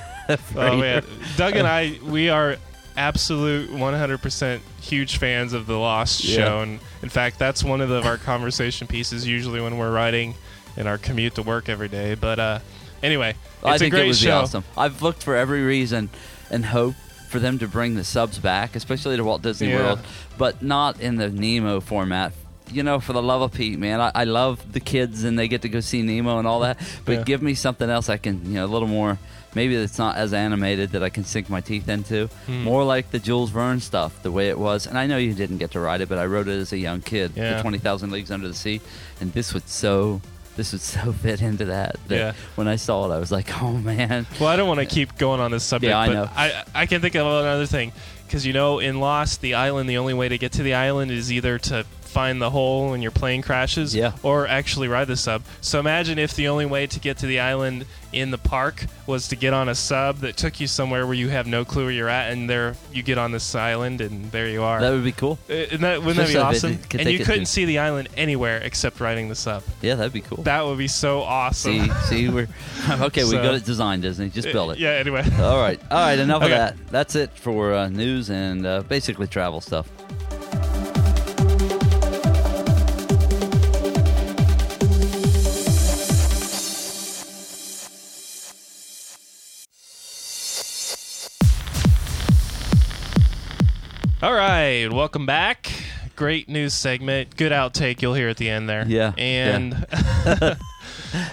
Oh 0.54 0.76
man, 0.76 1.04
Doug 1.36 1.56
and 1.56 1.66
I, 1.66 1.98
we 2.04 2.28
are 2.28 2.56
absolute 2.96 3.70
100% 3.70 4.60
huge 4.80 5.18
fans 5.18 5.52
of 5.52 5.66
the 5.66 5.78
Lost 5.78 6.24
Yeah. 6.24 6.36
show, 6.36 6.60
and 6.60 6.80
in 7.02 7.08
fact, 7.08 7.38
that's 7.38 7.62
one 7.64 7.80
of 7.80 7.88
the, 7.88 8.02
our 8.02 8.16
conversation 8.16 8.86
pieces 8.86 9.26
usually 9.26 9.60
when 9.60 9.78
we're 9.78 9.92
riding 9.92 10.34
in 10.76 10.86
our 10.86 10.98
commute 10.98 11.34
to 11.36 11.42
work 11.42 11.68
every 11.68 11.88
day. 11.88 12.14
But 12.14 12.38
uh, 12.38 12.58
anyway, 13.02 13.30
it's 13.30 13.64
I 13.66 13.74
a 13.74 13.78
think 13.78 13.92
great 13.92 14.04
it 14.04 14.08
would 14.08 14.16
show. 14.16 14.38
awesome. 14.38 14.64
I've 14.76 15.02
looked 15.02 15.22
for 15.22 15.36
every 15.36 15.62
reason 15.62 16.10
and 16.50 16.64
hope 16.66 16.94
for 17.28 17.38
them 17.38 17.58
to 17.60 17.68
bring 17.68 17.94
the 17.94 18.04
subs 18.04 18.38
back, 18.38 18.74
especially 18.76 19.16
to 19.16 19.24
Walt 19.24 19.42
Disney 19.42 19.68
Yeah. 19.68 19.76
World, 19.76 20.00
but 20.38 20.62
not 20.62 21.00
in 21.00 21.16
the 21.16 21.28
Nemo 21.28 21.80
format. 21.80 22.32
You 22.72 22.84
know, 22.84 23.00
for 23.00 23.12
the 23.12 23.22
love 23.22 23.42
of 23.42 23.52
Pete, 23.52 23.78
man, 23.80 24.00
I, 24.00 24.12
I 24.14 24.24
love 24.24 24.72
the 24.72 24.78
kids 24.80 25.24
and 25.24 25.36
they 25.36 25.48
get 25.48 25.62
to 25.62 25.68
go 25.68 25.80
see 25.80 26.02
Nemo 26.02 26.38
and 26.38 26.46
all 26.46 26.60
that. 26.60 26.78
But 27.04 27.12
Yeah. 27.12 27.22
give 27.24 27.42
me 27.42 27.54
something 27.54 27.90
else 27.90 28.08
I 28.08 28.16
can, 28.16 28.44
you 28.46 28.54
know, 28.54 28.64
a 28.64 28.68
little 28.68 28.86
more. 28.88 29.18
Maybe 29.54 29.74
it's 29.74 29.98
not 29.98 30.16
as 30.16 30.32
animated 30.32 30.90
that 30.90 31.02
I 31.02 31.08
can 31.08 31.24
sink 31.24 31.50
my 31.50 31.60
teeth 31.60 31.88
into. 31.88 32.26
Hmm. 32.46 32.62
More 32.62 32.84
like 32.84 33.10
the 33.10 33.18
Jules 33.18 33.50
Verne 33.50 33.80
stuff, 33.80 34.22
the 34.22 34.30
way 34.30 34.48
it 34.48 34.58
was. 34.58 34.86
And 34.86 34.96
I 34.96 35.06
know 35.06 35.16
you 35.18 35.34
didn't 35.34 35.58
get 35.58 35.72
to 35.72 35.80
ride 35.80 36.00
it, 36.00 36.08
but 36.08 36.18
I 36.18 36.26
rode 36.26 36.48
it 36.48 36.58
as 36.58 36.72
a 36.72 36.78
young 36.78 37.00
kid. 37.00 37.32
Yeah. 37.34 37.56
The 37.56 37.62
Twenty 37.62 37.78
Thousand 37.78 38.10
Leagues 38.12 38.30
Under 38.30 38.48
the 38.48 38.54
Sea, 38.54 38.80
and 39.20 39.32
this 39.32 39.52
would 39.54 39.68
so. 39.68 40.20
This 40.56 40.72
would 40.72 40.80
so 40.96 41.12
fit 41.12 41.42
into 41.42 41.66
that. 41.66 41.96
that 42.08 42.16
Yeah. 42.16 42.32
When 42.56 42.68
I 42.68 42.76
saw 42.76 43.10
it, 43.10 43.14
I 43.14 43.18
was 43.18 43.32
like, 43.32 43.62
"Oh 43.62 43.72
man, 43.72 44.26
Well, 44.38 44.48
I 44.48 44.56
don't 44.56 44.68
want 44.68 44.80
to 44.80 44.86
keep 44.86 45.16
going 45.16 45.40
on 45.40 45.52
this 45.52 45.64
subject, 45.64 45.90
Yeah, 45.90 45.98
I 45.98 46.06
but 46.08 46.12
know. 46.14 46.28
I 46.34 46.64
I 46.74 46.86
can 46.86 47.00
think 47.00 47.14
of 47.14 47.26
another 47.26 47.66
thing 47.66 47.92
because 48.26 48.44
you 48.46 48.52
know 48.52 48.78
in 48.78 49.00
Lost, 49.00 49.40
the 49.40 49.54
island, 49.54 49.88
the 49.88 49.96
only 49.98 50.12
way 50.14 50.28
to 50.28 50.38
get 50.38 50.52
to 50.52 50.62
the 50.62 50.74
island 50.74 51.10
is 51.12 51.32
either 51.32 51.58
to 51.58 51.86
find 52.10 52.42
the 52.42 52.50
hole 52.50 52.90
when 52.90 53.00
your 53.02 53.10
plane 53.12 53.40
crashes, 53.42 53.94
Yeah. 53.94 54.12
or 54.22 54.46
actually 54.46 54.88
ride 54.88 55.06
the 55.08 55.16
sub. 55.16 55.42
So 55.60 55.78
imagine 55.80 56.18
if 56.18 56.34
the 56.34 56.48
only 56.48 56.66
way 56.66 56.86
to 56.88 57.00
get 57.00 57.18
to 57.18 57.26
the 57.26 57.40
island 57.40 57.86
in 58.12 58.32
the 58.32 58.38
park 58.38 58.86
was 59.06 59.28
to 59.28 59.36
get 59.36 59.52
on 59.52 59.68
a 59.68 59.74
sub 59.74 60.18
that 60.18 60.36
took 60.36 60.58
you 60.60 60.66
somewhere 60.66 61.06
where 61.06 61.14
you 61.14 61.28
have 61.28 61.46
no 61.46 61.64
clue 61.64 61.84
where 61.84 61.92
you're 61.92 62.08
at, 62.08 62.32
and 62.32 62.50
there 62.50 62.74
you 62.92 63.02
get 63.04 63.16
on 63.18 63.30
this 63.30 63.54
island 63.54 64.00
and 64.00 64.30
there 64.32 64.48
you 64.48 64.62
are. 64.64 64.80
That 64.80 64.90
would 64.90 65.04
be 65.04 65.12
cool. 65.12 65.38
Uh, 65.48 65.54
that, 65.78 66.02
wouldn't 66.02 66.16
that 66.16 66.28
be 66.28 66.34
Especially 66.34 66.34
if 66.34 66.34
it 66.34 66.38
awesome? 66.38 66.78
And 67.00 67.08
you 67.10 67.18
couldn't 67.20 67.44
to- 67.44 67.46
see 67.50 67.64
the 67.64 67.78
island 67.78 68.08
anywhere 68.16 68.58
except 68.58 68.98
riding 69.00 69.28
the 69.28 69.34
sub. 69.36 69.62
Yeah, 69.80 69.94
that'd 69.94 70.12
be 70.12 70.20
cool. 70.22 70.42
That 70.42 70.66
would 70.66 70.78
be 70.78 70.88
so 70.88 71.22
awesome. 71.22 71.88
see, 71.88 71.90
see, 72.08 72.28
we're 72.28 72.48
okay. 72.90 73.22
we 73.24 73.30
So- 73.30 73.42
got 73.42 73.54
it 73.54 73.64
designed, 73.64 74.02
Disney. 74.02 74.28
Just 74.30 74.50
build 74.52 74.72
it. 74.72 74.78
Yeah. 74.78 74.90
Anyway. 74.90 75.24
All 75.38 75.58
right, 75.60 75.80
all 75.90 75.98
right. 76.00 76.18
Enough 76.18 76.42
Okay. 76.42 76.52
of 76.52 76.58
that. 76.58 76.76
That's 76.90 77.14
it 77.14 77.30
for 77.34 77.72
uh, 77.74 77.88
news 77.88 78.28
and 78.30 78.66
uh, 78.66 78.82
basically 78.82 79.28
travel 79.28 79.60
stuff. 79.60 79.88
Right, 94.22 94.88
welcome 94.92 95.26
back. 95.26 95.70
Great 96.16 96.48
news 96.48 96.74
segment. 96.74 97.36
Good 97.36 97.52
outtake 97.52 98.02
you'll 98.02 98.14
hear 98.14 98.28
at 98.28 98.36
the 98.36 98.50
end 98.50 98.68
there. 98.68 98.84
Yeah, 98.86 99.12
And 99.16 99.86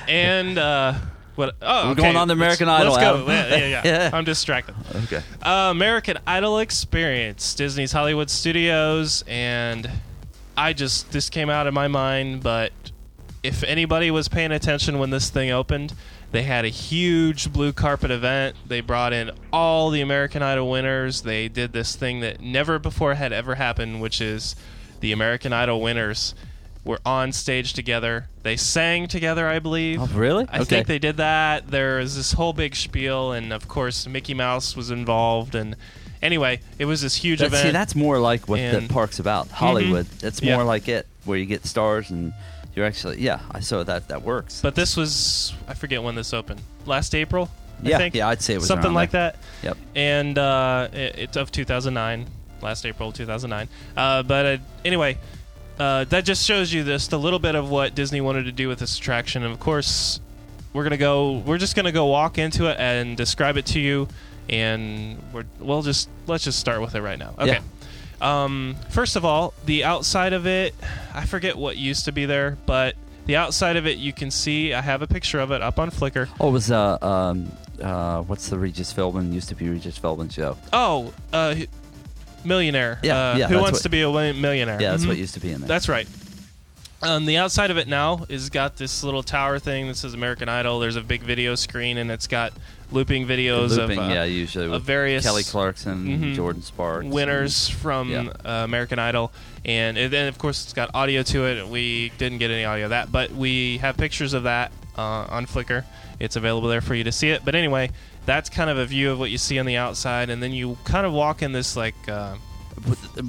and 0.08 0.58
uh 0.58 0.94
what 1.36 1.56
oh 1.62 1.86
We're 1.88 1.92
okay, 1.92 2.02
going 2.02 2.16
on 2.16 2.28
let's- 2.30 2.38
American 2.38 2.70
Idol, 2.70 2.94
Let's 2.94 3.04
go. 3.04 3.28
Yeah, 3.28 3.48
yeah, 3.50 3.68
yeah. 3.68 3.82
Yeah. 3.86 4.10
I'm 4.14 4.24
distracted. 4.24 4.76
Okay. 5.04 5.22
Uh, 5.44 5.68
American 5.72 6.18
Idol 6.26 6.60
Experience, 6.60 7.54
Disney's 7.54 7.92
Hollywood 7.92 8.30
Studios, 8.30 9.24
and 9.28 9.90
I 10.58 10.74
just 10.74 11.12
this 11.12 11.30
came 11.30 11.50
out 11.50 11.68
of 11.68 11.74
my 11.74 11.88
mind, 11.88 12.42
but 12.42 12.72
if 13.44 13.64
anybody 13.64 14.10
was 14.10 14.28
paying 14.28 14.52
attention 14.52 14.98
when 14.98 15.10
this 15.12 15.30
thing 15.30 15.52
opened, 15.52 15.94
they 16.32 16.44
had 16.44 16.66
a 16.66 16.70
huge 16.70 17.52
blue 17.54 17.72
carpet 17.74 18.12
event. 18.12 18.56
They 18.68 18.82
brought 18.82 19.14
in 19.14 19.32
all 19.54 19.90
the 19.90 20.02
American 20.02 20.42
Idol 20.44 20.70
winners. 20.70 21.22
They 21.22 21.48
did 21.48 21.72
this 21.74 21.96
thing 21.96 22.20
that 22.22 22.42
never 22.42 22.80
before 22.80 23.14
had 23.16 23.32
ever 23.34 23.56
happened, 23.56 24.02
which 24.02 24.20
is 24.22 24.56
the 25.00 25.12
American 25.12 25.54
Idol 25.54 25.80
winners 25.82 26.36
were 26.84 27.00
on 27.06 27.32
stage 27.34 27.74
together. 27.74 28.28
They 28.44 28.56
sang 28.56 29.08
together, 29.08 29.48
I 29.48 29.60
believe. 29.60 30.02
Oh, 30.02 30.06
really? 30.14 30.46
I 30.50 30.58
Okay. 30.60 30.66
think 30.66 30.88
they 30.88 31.00
did 31.00 31.18
that. 31.18 31.70
There 31.70 31.98
was 31.98 32.16
this 32.16 32.32
whole 32.34 32.54
big 32.54 32.76
spiel, 32.76 33.32
and 33.34 33.52
of 33.52 33.68
course, 33.68 34.08
Mickey 34.08 34.34
Mouse 34.34 34.76
was 34.76 34.90
involved. 34.90 35.54
And 35.54 35.76
anyway, 36.22 36.62
it 36.80 36.86
was 36.86 37.02
this 37.02 37.16
huge 37.16 37.40
That's, 37.40 37.50
event. 37.54 37.68
see, 37.68 37.72
that's 37.72 37.96
more 37.96 38.20
like 38.20 38.48
what 38.48 38.60
And- 38.60 38.88
the 38.90 38.94
park's 38.94 39.20
about. 39.20 39.50
Hollywood. 39.50 40.06
Mm-hmm. 40.06 40.18
That's 40.20 40.42
Yeah. 40.42 40.56
more 40.56 40.64
like 40.66 40.88
it, 40.88 41.08
where 41.26 41.38
you 41.38 41.46
get 41.46 41.66
stars 41.66 42.10
and 42.10 42.32
you're 42.78 42.86
actually. 42.86 43.20
Yeah, 43.20 43.40
I 43.50 43.60
saw 43.60 43.84
that. 43.84 44.08
That 44.10 44.22
works. 44.22 44.62
but 44.62 44.76
this 44.76 44.96
was 44.96 45.52
I 45.68 45.74
forget 45.74 46.04
when 46.04 46.14
this 46.14 46.32
opened. 46.32 46.62
Last 46.86 47.16
April, 47.16 47.50
I 47.84 47.90
yeah, 47.90 47.98
think. 47.98 48.14
yeah, 48.14 48.28
I'd 48.28 48.42
say 48.44 48.54
it 48.54 48.58
was 48.58 48.68
something 48.68 48.86
around 48.86 48.94
like 48.94 49.12
there. 49.12 49.32
that. 49.32 49.40
Yep. 49.64 49.78
And 49.96 50.38
uh, 50.38 50.88
it, 50.94 51.16
it's 51.18 51.38
of 51.38 51.52
2009, 51.52 52.28
last 52.62 52.86
April 52.86 53.12
2009. 53.12 53.68
Uh, 53.98 54.22
but 54.22 54.46
uh, 54.46 54.58
anyway, 54.86 55.18
uh, 55.80 56.04
that 56.06 56.24
just 56.24 56.46
shows 56.46 56.72
you 56.72 56.84
just 56.84 57.14
a 57.14 57.18
little 57.18 57.40
bit 57.40 57.56
of 57.56 57.72
what 57.72 57.96
Disney 57.96 58.22
wanted 58.22 58.46
to 58.46 58.52
do 58.52 58.68
with 58.68 58.78
this 58.78 58.96
attraction. 58.96 59.44
And 59.44 59.52
of 59.52 59.60
course, 59.60 60.22
we're 60.72 60.84
gonna 60.84 60.98
go. 60.98 61.40
We're 61.40 61.58
just 61.58 61.76
gonna 61.76 61.92
go 61.92 62.06
walk 62.06 62.38
into 62.38 62.68
it 62.68 62.78
and 62.80 63.18
describe 63.18 63.58
it 63.58 63.66
to 63.68 63.80
you. 63.80 64.08
And 64.50 65.18
we're, 65.34 65.46
we'll 65.60 65.82
just 65.82 66.10
let's 66.28 66.44
just 66.44 66.60
start 66.60 66.80
with 66.80 66.94
it 66.94 67.02
right 67.02 67.18
now. 67.18 67.34
Okay. 67.40 67.60
Um, 68.22 68.76
first 68.90 69.16
of 69.16 69.26
all, 69.26 69.54
the 69.66 69.84
outside 69.84 70.34
of 70.34 70.48
it, 70.48 70.74
I 71.14 71.26
forget 71.26 71.56
what 71.58 71.78
used 71.78 72.06
to 72.06 72.12
be 72.12 72.26
there, 72.26 72.58
but 72.66 72.96
the 73.26 73.36
outside 73.36 73.76
of 73.76 73.86
it, 73.86 73.98
you 73.98 74.14
can 74.14 74.32
see. 74.32 74.74
I 74.74 74.82
have 74.82 75.02
a 75.02 75.08
picture 75.08 75.40
of 75.40 75.52
it 75.52 75.62
up 75.62 75.80
on 75.80 75.92
Flickr. 75.92 76.28
Oh, 76.40 76.50
it 76.50 76.52
was 76.52 76.72
uh 76.72 76.98
um 77.02 77.52
uh 77.82 78.22
what's 78.24 78.50
the 78.50 78.58
Regis 78.58 78.92
Philbin 78.94 79.34
used 79.34 79.50
to 79.50 79.56
be 79.56 79.70
Regis 79.70 80.00
Philbin 80.00 80.32
show? 80.32 80.58
Oh, 80.74 81.14
uh, 81.34 81.56
millionaire. 82.44 83.00
Yeah, 83.04 83.32
uh, 83.32 83.38
yeah, 83.38 83.48
Who 83.48 83.58
wants 83.60 83.74
what- 83.74 83.84
to 83.84 83.90
be 83.90 84.02
a 84.02 84.10
millionaire? 84.10 84.82
Yeah, 84.82 84.92
that's 84.92 85.04
Mhm. 85.04 85.10
what 85.10 85.18
used 85.18 85.34
to 85.36 85.40
be 85.40 85.52
in 85.52 85.62
there. 85.62 85.68
That's 85.68 85.90
right. 85.90 86.08
Um, 87.04 87.26
the 87.28 87.38
outside 87.38 87.70
of 87.70 87.78
it 87.78 87.88
now 87.88 88.26
is 88.28 88.50
got 88.50 88.76
this 88.78 89.04
little 89.04 89.22
tower 89.22 89.60
thing 89.60 89.88
that 89.88 89.98
says 89.98 90.16
American 90.16 90.50
Idol. 90.50 90.80
There's 90.80 90.96
a 90.96 91.02
big 91.02 91.22
video 91.22 91.54
screen, 91.54 91.98
and 91.98 92.10
it's 92.10 92.26
got 92.26 92.54
looping 92.92 93.28
videos 93.28 93.78
looping, 93.78 94.00
of, 94.00 94.10
uh, 94.10 94.14
yeah, 94.14 94.24
usually 94.24 94.66
of 94.74 94.82
various 94.82 95.24
Kelly 95.24 95.44
Clarkson, 95.44 96.08
Mhm. 96.08 96.36
Jordin 96.36 96.64
Sparks, 96.64 97.06
winners 97.06 97.70
from 97.70 98.10
Yeah. 98.10 98.30
uh, 98.44 98.64
American 98.64 98.98
Idol, 98.98 99.32
and, 99.64 99.96
and 99.98 100.12
then 100.12 100.28
of 100.28 100.38
course 100.40 100.64
it's 100.64 100.74
got 100.74 100.90
audio 100.96 101.22
to 101.24 101.46
it. 101.46 101.68
We 101.68 102.12
didn't 102.18 102.40
get 102.40 102.50
any 102.50 102.66
audio 102.66 102.86
of 102.86 102.90
that, 102.92 103.12
but 103.12 103.32
we 103.32 103.78
have 103.80 103.96
pictures 103.98 104.34
of 104.34 104.44
that 104.44 104.72
uh, 104.98 105.02
on 105.30 105.46
Flickr. 105.46 105.84
It's 106.20 106.36
available 106.36 106.68
there 106.70 106.82
for 106.82 106.96
you 106.96 107.04
to 107.04 107.12
see 107.12 107.30
it. 107.30 107.44
But 107.46 107.54
anyway, 107.54 107.92
that's 108.26 108.50
kind 108.50 108.70
of 108.72 108.78
a 108.80 108.86
view 108.88 109.12
of 109.12 109.20
what 109.20 109.30
you 109.30 109.38
see 109.38 109.60
on 109.60 109.68
the 109.68 109.78
outside, 109.78 110.32
and 110.32 110.42
then 110.42 110.52
you 110.52 110.78
kind 110.86 111.06
of 111.06 111.14
walk 111.14 111.44
in 111.44 111.52
this 111.52 111.76
like. 111.76 111.96
Uh, 112.10 112.36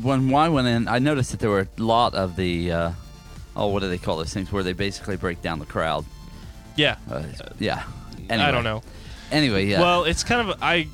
When 0.02 0.34
I 0.34 0.48
went 0.48 0.68
in, 0.68 0.88
I 0.88 0.98
noticed 1.00 1.32
that 1.32 1.40
there 1.40 1.50
were 1.50 1.68
a 1.76 1.82
lot 1.82 2.14
of 2.14 2.36
the 2.36 2.70
uh, 2.72 2.90
oh, 3.58 3.66
what 3.66 3.82
do 3.82 3.88
they 3.88 3.98
call 3.98 4.16
those 4.16 4.32
things? 4.32 4.50
Where 4.50 4.62
they 4.62 4.72
basically 4.72 5.16
break 5.16 5.42
down 5.42 5.58
the 5.58 5.66
crowd. 5.66 6.04
yeah, 6.76 6.96
Uh, 7.10 7.24
yeah. 7.58 7.82
I 8.30 8.50
don't 8.50 8.64
know. 8.64 8.82
Anyway, 9.30 9.66
yeah. 9.66 9.80
Well, 9.80 10.04
it's 10.04 10.22
kind 10.24 10.48
of 10.48 10.62
I 10.62 10.88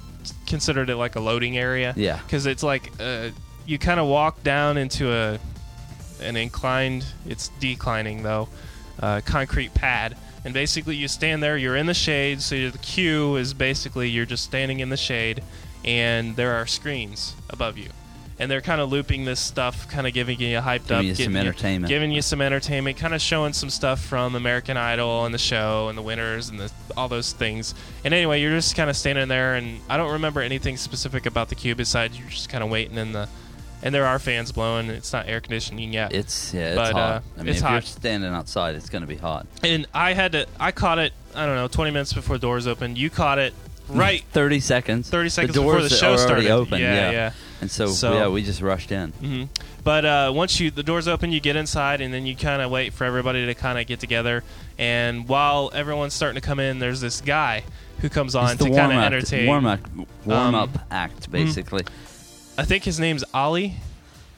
considered 0.47 0.89
it 0.91 0.97
like 0.97 1.17
a 1.17 1.21
loading 1.21 1.57
area. 1.59 1.93
Yeah. 1.97 2.19
Because 2.25 2.47
it's 2.47 2.63
like 2.63 2.91
uh, 3.01 3.31
you 3.67 3.79
kind 3.79 4.01
of 4.01 4.07
walk 4.07 4.43
down 4.43 4.77
into 4.77 5.13
a 5.13 5.39
an 6.21 6.37
inclined. 6.37 7.05
It's 7.27 7.49
declining 7.61 8.23
though, 8.23 8.49
uh, 9.01 9.21
concrete 9.25 9.75
pad, 9.75 10.17
and 10.45 10.55
basically 10.55 10.97
you 10.97 11.09
stand 11.09 11.43
there. 11.43 11.57
You're 11.57 11.77
in 11.77 11.87
the 11.87 11.95
shade, 11.95 12.41
so 12.41 12.71
the 12.71 12.79
queue 12.79 13.37
is 13.37 13.53
basically 13.55 14.09
you're 14.09 14.27
just 14.27 14.45
standing 14.45 14.81
in 14.81 14.89
the 14.91 14.97
shade, 14.97 15.43
and 15.85 16.37
there 16.37 16.55
are 16.55 16.67
screens 16.67 17.35
above 17.51 17.77
you. 17.79 17.91
And 18.39 18.51
they're 18.51 18.61
kind 18.61 18.81
of 18.81 18.91
looping 18.91 19.25
this 19.25 19.39
stuff, 19.39 19.89
kind 19.89 20.07
of 20.09 20.13
giving 20.13 20.41
you 20.41 20.59
hyped 20.59 20.89
Giving 20.89 20.97
up, 20.99 21.05
you 21.05 21.15
some 21.15 21.33
getting 21.33 21.37
entertainment. 21.37 21.89
giving 21.89 22.11
you 22.11 22.21
some 22.21 22.41
entertainment, 22.41 22.97
kind 22.99 23.15
of 23.15 23.21
showing 23.21 23.53
some 23.53 23.71
stuff 23.71 24.05
from 24.05 24.35
American 24.35 24.77
Idol 24.77 25.25
and 25.25 25.33
the 25.33 25.39
show 25.39 25.89
and 25.89 25.97
the 25.97 26.03
winners 26.03 26.49
and 26.49 26.59
the, 26.59 26.73
all 26.97 27.09
those 27.09 27.33
things. 27.33 27.75
And 28.05 28.13
anyway, 28.13 28.41
you're 28.43 28.51
just 28.51 28.75
kind 28.75 28.91
of 28.91 28.97
standing 28.97 29.29
there, 29.29 29.55
and 29.55 29.79
I 29.89 29.97
don't 29.97 30.11
remember 30.13 30.41
anything 30.41 30.77
specific 30.77 31.27
about 31.27 31.49
the 31.49 31.55
queue 31.55 31.77
besides 31.77 32.19
you're 32.19 32.29
just 32.29 32.49
kind 32.49 32.65
of 32.65 32.71
waiting 32.71 32.99
in 32.99 33.13
the. 33.13 33.29
And 33.85 33.95
there 33.95 34.07
are 34.07 34.19
fans 34.19 34.51
blowing. 34.51 34.89
It's 34.89 35.13
not 35.13 35.29
air 35.29 35.41
conditioning 35.43 35.93
yet. 35.93 36.13
It's 36.15 36.55
yeah, 36.55 36.69
it's 36.69 36.77
But, 36.77 36.93
hot. 36.95 36.99
uh, 36.99 37.21
I 37.37 37.39
mean, 37.41 37.49
it's 37.51 37.59
if 37.59 37.63
you're 37.65 37.71
hot. 37.73 37.85
standing 37.85 38.33
outside, 38.33 38.77
it's 38.77 38.89
going 38.89 39.03
to 39.03 39.07
be 39.09 39.17
hot. 39.17 39.47
and 39.63 39.87
I 39.93 40.15
had 40.15 40.33
to. 40.33 40.47
I 40.59 40.73
caught 40.73 40.99
it. 40.99 41.13
I 41.35 41.45
don't 41.47 41.55
know, 41.57 41.69
20 41.69 41.91
minutes 41.91 42.13
before 42.15 42.39
doors 42.39 42.67
opened. 42.67 42.97
You 42.97 43.11
caught 43.11 43.39
it 43.39 43.53
right 43.91 44.25
Thirty 44.33 44.61
seconds. 44.61 45.11
30 45.11 45.29
seconds 45.29 45.55
the 45.55 45.61
before 45.61 45.83
the 45.83 45.91
show 45.91 46.17
started. 46.17 46.47
open. 46.51 46.81
Yeah, 46.81 46.95
Yeah, 46.95 47.11
yeah. 47.11 47.33
And 47.65 47.71
so, 47.71 47.87
So- 47.87 48.13
yeah, 48.13 48.29
we 48.29 48.43
just 48.43 48.61
rushed 48.61 48.93
in. 48.93 49.13
hmm 49.13 49.45
But 49.85 50.05
uh, 50.05 50.33
once 50.35 50.61
you 50.61 50.71
the 50.71 50.83
doors 50.83 51.09
open, 51.09 51.33
you 51.33 51.41
get 51.41 51.57
inside, 51.57 52.03
and 52.03 52.13
then 52.13 52.27
you 52.27 52.37
kind 52.37 52.61
of 52.61 52.71
wait 52.71 52.93
for 52.93 53.05
everybody 53.05 53.47
to 53.47 53.55
kind 53.55 53.79
of 53.79 53.87
get 53.87 54.01
together. 54.01 54.45
And 54.79 55.27
while 55.27 55.71
everyone's 55.73 56.13
starting 56.13 56.39
to 56.39 56.47
come 56.47 56.61
in, 56.61 56.79
there's 56.79 57.01
this 57.01 57.23
guy 57.23 57.65
who 58.01 58.11
comes 58.11 58.35
on 58.35 58.59
to 58.59 58.65
kind 58.65 58.93
of 58.93 58.99
entertain. 58.99 59.47
warm 59.47 59.65
up, 59.65 59.81
warm 60.27 60.55
up 60.55 60.75
Um, 60.75 60.81
act, 60.91 61.31
basically. 61.33 61.85
I 62.59 62.65
think 62.67 62.85
his 62.85 63.01
name's 63.01 63.25
Ollie, 63.33 63.77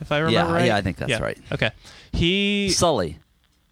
if 0.00 0.12
I 0.12 0.18
remember 0.18 0.48
Yeah, 0.48 0.52
right. 0.54 0.66
yeah, 0.66 0.76
I 0.76 0.82
think 0.82 0.98
that's 0.98 1.10
Yeah. 1.10 1.18
right. 1.18 1.38
Okay, 1.50 1.70
he 2.12 2.70
Sully. 2.70 3.18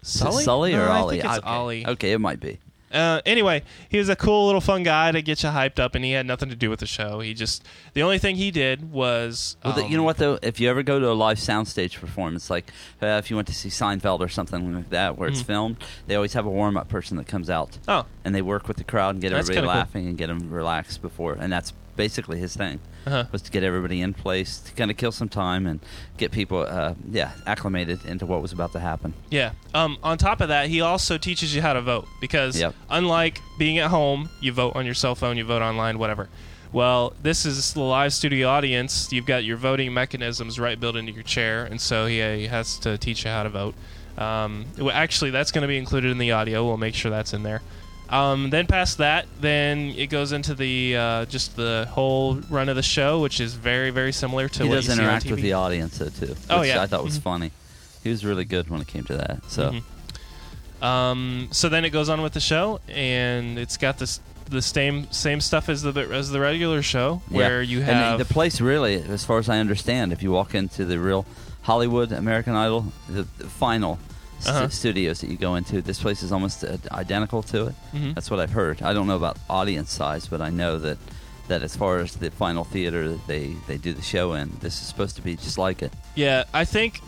Sully, 0.03 0.43
Sully 0.43 0.73
No, 0.73 0.83
or 0.85 0.89
I 0.89 0.99
Ollie? 0.99 1.21
think 1.21 1.31
it's 1.31 1.39
okay. 1.39 1.49
Ollie. 1.49 1.87
Okay, 1.87 2.11
it 2.13 2.19
might 2.19 2.41
be. 2.41 2.59
Uh, 2.95 3.21
anyway, 3.27 3.63
he 3.89 3.99
was 3.99 4.09
a 4.09 4.17
cool 4.17 4.47
little 4.47 4.61
fun 4.61 4.83
guy 4.85 5.11
to 5.13 5.21
get 5.21 5.43
you 5.43 5.49
hyped 5.51 5.79
up, 5.79 5.95
and 5.95 6.05
he 6.05 6.13
had 6.13 6.25
nothing 6.27 6.49
to 6.49 6.57
do 6.57 6.71
with 6.71 6.81
the 6.81 6.87
show. 6.87 7.21
He 7.21 7.35
just 7.35 7.65
the 7.93 8.03
only 8.03 8.19
thing 8.19 8.37
he 8.37 8.51
did 8.51 8.93
was 8.93 9.57
Well, 9.65 9.81
you 9.81 9.97
know 9.97 10.03
um, 10.03 10.05
what 10.07 10.17
though? 10.19 10.39
If 10.43 10.61
you 10.61 10.71
ever 10.71 10.83
go 10.83 10.99
to 11.01 11.11
a 11.11 11.13
live 11.13 11.39
soundstage 11.39 11.99
performance, 11.99 12.49
like 12.51 12.71
uh, 13.03 13.07
if 13.23 13.31
you 13.31 13.37
went 13.37 13.49
to 13.49 13.55
see 13.55 13.69
Seinfeld 13.69 14.21
or 14.21 14.29
something 14.29 14.75
like 14.75 14.91
that, 14.91 15.19
where 15.19 15.29
it's 15.29 15.43
Mhm. 15.43 15.47
filmed, 15.47 15.77
they 16.07 16.15
always 16.15 16.33
have 16.35 16.47
a 16.47 16.51
warm 16.51 16.77
up 16.77 16.89
person 16.89 17.17
that 17.17 17.27
comes 17.27 17.51
out 17.51 17.79
Oh, 17.89 18.07
and 18.25 18.35
they 18.35 18.43
work 18.43 18.69
with 18.69 18.77
the 18.77 18.85
crowd 18.85 19.15
and 19.17 19.21
get 19.21 19.31
That's 19.33 19.49
everybody 19.49 19.67
kinda 19.67 19.73
cool. 19.73 19.79
laughing 19.81 20.07
and 20.09 20.17
get 20.19 20.29
them 20.29 20.51
relaxed 20.51 21.03
before. 21.03 21.37
And 21.39 21.53
that's 21.53 21.73
basically 21.97 22.41
his 22.41 22.57
thing 22.57 22.81
uh-huh. 23.07 23.25
was 23.31 23.41
to 23.43 23.53
get 23.53 23.63
everybody 23.63 24.01
in 24.01 24.13
place 24.13 24.59
to 24.59 24.73
kind 24.73 24.91
of 24.91 24.97
kill 24.97 25.13
some 25.13 25.29
time 25.29 25.65
and 25.65 25.79
get 26.17 26.33
people, 26.33 26.67
uh, 26.69 26.93
yeah, 27.09 27.31
acclimated 27.47 28.05
into 28.05 28.27
what 28.27 28.43
was 28.43 28.51
about 28.53 28.73
to 28.73 28.81
happen. 28.81 29.15
Yeah. 29.31 29.53
Um, 29.75 29.99
on 30.03 30.19
top 30.19 30.41
of 30.41 30.49
that, 30.49 30.69
he 30.69 30.81
also 30.81 31.19
teaches 31.19 31.55
you 31.55 31.63
how 31.63 31.73
to 31.73 31.81
vote 31.81 32.09
because 32.21 32.59
Yep. 32.59 32.75
Unlike 32.91 33.41
being 33.59 33.79
at 33.79 33.91
home, 33.91 34.29
you 34.41 34.53
vote 34.53 34.75
on 34.77 34.85
your 34.85 34.95
cell 34.95 35.15
phone, 35.15 35.37
you 35.37 35.45
vote 35.45 35.63
online, 35.63 35.99
whatever. 35.99 36.29
Well, 36.73 37.13
this 37.23 37.47
is 37.47 37.73
the 37.75 37.81
live 37.83 38.13
studio 38.13 38.49
audience. 38.49 39.13
You've 39.13 39.27
got 39.27 39.45
your 39.45 39.57
voting 39.57 39.95
mechanisms 39.95 40.59
right 40.59 40.79
built 40.79 40.97
into 40.97 41.13
your 41.13 41.23
chair, 41.23 41.65
and 41.65 41.81
so 41.81 42.07
he, 42.07 42.17
he 42.21 42.47
has 42.49 42.79
to 42.81 42.99
teach 42.99 43.25
you 43.25 43.31
how 43.31 43.45
to 43.45 43.49
vote. 43.49 43.75
Um, 44.19 44.65
well, 44.79 44.91
actually, 44.91 45.31
that's 45.31 45.53
going 45.53 45.63
to 45.63 45.69
be 45.69 45.79
included 45.79 46.11
in 46.11 46.19
the 46.19 46.33
audio. 46.33 46.65
We'll 46.65 46.77
make 46.77 46.95
sure 46.95 47.11
that's 47.13 47.33
in 47.33 47.43
there. 47.45 47.63
Um, 48.11 48.51
then 48.51 48.67
past 48.67 48.99
that, 48.99 49.27
then 49.41 49.91
it 49.97 50.09
goes 50.09 50.33
into 50.33 50.55
the 50.55 50.97
uh, 50.97 51.25
just 51.27 51.57
the 51.57 51.89
whole 51.91 52.35
run 52.51 52.69
of 52.69 52.77
the 52.77 52.83
show, 52.83 53.21
which 53.21 53.41
is 53.41 53.55
very 53.55 53.91
very 53.91 54.13
similar 54.13 54.49
to 54.49 54.63
he 54.65 54.69
what 54.69 54.75
does 54.77 54.87
you 54.89 54.93
see 54.93 54.99
on 54.99 55.05
interact 55.05 55.27
TV. 55.27 55.31
with 55.31 55.43
the 55.43 55.53
audience 55.55 55.99
though 55.99 56.09
too. 56.11 56.35
Oh, 56.51 56.63
yeah. 56.63 56.83
I 56.83 56.87
thought 56.87 57.03
was 57.03 57.19
Mhm. 57.19 57.23
funny. 57.23 57.51
He 58.03 58.11
was 58.11 58.25
really 58.25 58.45
good 58.45 58.69
when 58.69 58.81
it 58.83 58.87
came 58.89 59.05
to 59.05 59.17
that. 59.17 59.41
So 59.49 59.71
Mhm. 59.71 59.83
Um, 60.85 61.49
so 61.51 61.69
then 61.69 61.85
it 61.85 61.91
goes 61.91 62.09
on 62.09 62.21
with 62.23 62.35
the 62.35 62.41
show, 62.41 62.81
and 62.89 63.59
it's 63.59 63.77
got 63.77 63.99
this 63.99 64.21
the 64.51 64.61
same 64.61 65.11
same 65.11 65.41
stuff 65.41 65.69
as 65.71 65.81
the 65.83 65.93
as 66.13 66.31
the 66.31 66.41
regular 66.41 66.83
show, 66.83 67.23
where 67.31 67.63
yeah. 67.63 67.71
you 67.71 67.79
And 67.79 67.87
have 67.89 68.19
the 68.19 68.25
place 68.27 68.61
really, 68.61 68.97
as 68.97 69.25
far 69.25 69.39
as 69.39 69.49
I 69.49 69.59
understand, 69.59 70.13
if 70.13 70.23
you 70.23 70.31
walk 70.31 70.55
into 70.55 70.85
the 70.85 70.99
real 70.99 71.25
Hollywood 71.63 72.13
American 72.13 72.55
Idol, 72.55 72.87
the, 73.09 73.27
the 73.39 73.49
final 73.49 73.99
Uh-huh. 74.47 74.69
studios 74.69 75.21
that 75.21 75.31
you 75.31 75.39
go 75.39 75.55
into, 75.55 75.81
this 75.81 76.01
place 76.03 76.23
is 76.23 76.31
almost 76.31 76.63
uh, 76.65 76.77
identical 76.93 77.43
to 77.45 77.69
it. 77.69 77.75
Mhm. 77.95 78.15
That's 78.15 78.31
what 78.31 78.41
I've 78.41 78.53
heard. 78.53 78.83
I 78.83 78.93
don't 78.93 79.07
know 79.07 79.17
about 79.17 79.39
audience 79.49 79.91
size, 79.91 80.29
but 80.29 80.41
I 80.43 80.51
know 80.51 80.79
that 80.81 80.99
that 81.49 81.63
as 81.63 81.75
far 81.77 81.99
as 82.01 82.17
the 82.17 82.31
final 82.31 82.65
theater 82.65 83.09
that 83.13 83.27
they 83.27 83.55
they 83.69 83.79
do 83.79 83.95
the 83.95 84.03
show 84.03 84.35
in, 84.35 84.51
this 84.61 84.75
is 84.83 84.87
supposed 84.87 85.17
to 85.17 85.23
be 85.23 85.37
just 85.37 85.57
like 85.57 85.81
it. 85.87 85.93
yeah. 86.15 86.45
I 86.53 86.65
think 86.67 87.01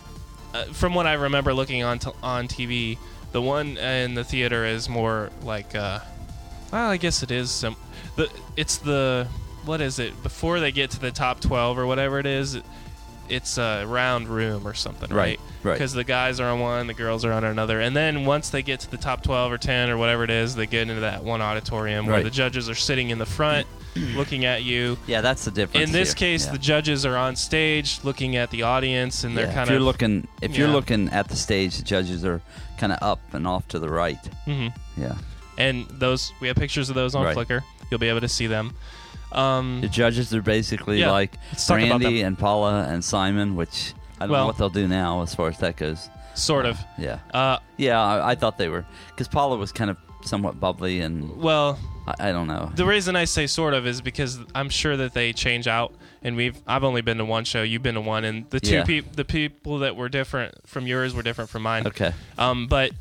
uh, 0.55 0.65
from 0.73 0.95
what 0.95 1.07
I 1.07 1.15
remember 1.15 1.53
looking 1.53 1.83
on 1.85 1.99
t- 1.99 2.11
on 2.23 2.49
TV, 2.49 2.97
the 3.37 3.43
one 3.43 3.77
in 3.77 4.15
the 4.15 4.25
theater 4.25 4.65
is 4.65 4.89
more 4.89 5.29
like 5.43 5.75
uh, 5.75 5.99
well, 6.73 6.89
I 6.89 6.97
guess 6.97 7.23
it 7.23 7.31
is 7.31 7.51
some 7.51 7.77
the 8.17 8.31
it's 8.57 8.79
the 8.79 9.29
what 9.67 9.83
is 9.83 9.99
it 9.99 10.23
before 10.23 10.59
they 10.59 10.73
get 10.73 10.91
to 10.93 10.99
the 11.01 11.11
top 11.11 11.41
twelve 11.41 11.77
or 11.77 11.87
whatever 11.87 12.19
it 12.19 12.25
is. 12.25 12.59
it's 13.29 13.59
a 13.59 13.85
round 13.85 14.29
room 14.29 14.67
or 14.67 14.73
something, 14.73 15.11
Right, 15.11 15.39
right? 15.39 15.41
right. 15.65 15.73
Because 15.75 15.93
the 15.93 16.05
guys 16.05 16.39
are 16.41 16.49
on 16.49 16.61
one, 16.61 16.87
the 16.87 16.95
girls 16.95 17.25
are 17.27 17.33
on 17.33 17.45
another, 17.45 17.79
and 17.81 17.95
then 17.95 18.25
once 18.25 18.49
they 18.49 18.63
get 18.63 18.81
to 18.81 18.91
the 18.91 18.97
top 18.97 19.23
twelve 19.23 19.53
or 19.53 19.59
ten 19.59 19.91
or 19.91 19.99
whatever 19.99 20.25
it 20.25 20.31
is, 20.31 20.55
they 20.55 20.67
get 20.67 20.89
into 20.89 21.01
that 21.03 21.23
one 21.25 21.43
auditorium 21.43 22.07
where 22.07 22.23
the 22.23 22.31
judges 22.31 22.71
are 22.71 22.75
sitting 22.75 23.11
in 23.11 23.19
the 23.19 23.27
front, 23.27 23.67
looking 24.17 24.45
at 24.45 24.63
you. 24.65 24.97
Yeah, 25.07 25.21
that's 25.21 25.45
the 25.45 25.51
difference. 25.51 25.87
In 25.87 25.93
this 25.93 26.11
here. 26.11 26.17
case, 26.33 26.47
Yeah. 26.47 26.53
the 26.53 26.59
judges 26.59 27.05
are 27.07 27.17
on 27.17 27.37
stage 27.37 28.01
looking 28.05 28.37
at 28.37 28.51
the 28.51 28.63
audience, 28.63 29.25
and 29.25 29.37
they're 29.37 29.47
Yeah, 29.47 29.55
kind 29.55 29.65
if 29.69 29.71
you're 29.71 29.79
of 29.79 29.85
looking 29.85 30.29
if 30.43 30.57
you're 30.57 30.69
looking 30.69 31.09
at 31.11 31.29
the 31.29 31.37
stage, 31.37 31.77
the 31.79 31.83
judges 31.85 32.25
are 32.25 32.41
kind 32.79 32.93
of 32.93 32.99
up 33.03 33.21
and 33.33 33.47
off 33.47 33.67
to 33.69 33.79
the 33.79 33.89
right. 33.89 34.25
hmm 34.45 34.69
Yeah, 34.97 35.15
And 35.59 35.87
those 35.89 36.33
we 36.41 36.49
have 36.49 36.57
pictures 36.57 36.89
of 36.89 36.95
those 36.95 37.15
on 37.15 37.25
Right. 37.25 37.37
Flickr. 37.37 37.63
You'll 37.91 38.01
be 38.01 38.09
able 38.09 38.21
to 38.21 38.29
see 38.29 38.47
them. 38.47 38.75
Um, 39.33 39.81
the 39.81 39.89
judges 39.89 40.33
are 40.35 40.43
basically 40.43 41.01
Yeah, 41.01 41.11
like 41.11 41.33
let's 41.53 41.67
talk 41.67 41.79
about 41.81 42.01
Randy 42.03 42.23
and 42.23 42.39
Paula 42.39 42.87
and 42.89 43.03
Simon, 43.05 43.57
which 43.57 43.93
I 44.21 44.25
don't 44.25 44.31
Well- 44.31 44.43
know 44.43 44.47
what 44.47 44.59
they'll 44.59 44.69
do 44.71 44.87
now 44.89 45.23
as 45.23 45.35
far 45.35 45.49
as 45.49 45.59
that 45.59 45.77
goes. 45.77 46.09
sort 46.35 46.67
of. 46.67 46.79
Yeah, 46.99 47.19
Uh, 47.33 47.59
yeah, 47.79 47.99
I, 48.01 48.33
I 48.33 48.35
thought 48.35 48.59
they 48.59 48.69
were 48.69 48.85
because 49.09 49.27
Paula 49.29 49.57
was 49.57 49.73
kind 49.73 49.89
of 49.91 49.97
somewhat 50.23 50.61
bubbly 50.61 51.01
and 51.01 51.35
well, 51.39 51.79
I, 52.07 52.29
I 52.29 52.33
don't 52.33 52.47
know. 52.47 52.71
The 52.75 52.87
reason 52.87 53.17
I 53.17 53.25
say 53.25 53.47
sort 53.47 53.75
of 53.75 53.87
is 53.87 54.01
because 54.01 54.39
I'm 54.55 54.69
sure 54.69 54.97
that 54.97 55.13
they 55.15 55.33
change 55.33 55.67
out, 55.67 55.93
and 56.23 56.37
we've 56.37 56.57
I've 56.67 56.85
only 56.85 57.01
been 57.03 57.19
to 57.19 57.25
one 57.25 57.45
show, 57.45 57.63
you've 57.63 57.83
been 57.83 57.95
to 57.97 58.01
one, 58.01 58.25
and 58.25 58.49
the 58.51 58.61
two 58.61 58.75
Yeah. 58.75 58.85
peop 58.85 59.13
the 59.17 59.25
people 59.25 59.79
that 59.81 59.97
were 59.97 60.09
different 60.09 60.55
from 60.69 60.87
yours 60.87 61.15
were 61.15 61.23
different 61.23 61.51
from 61.51 61.63
mine. 61.63 61.87
Okay, 61.87 62.13
Um, 62.39 62.67
but 62.69 62.93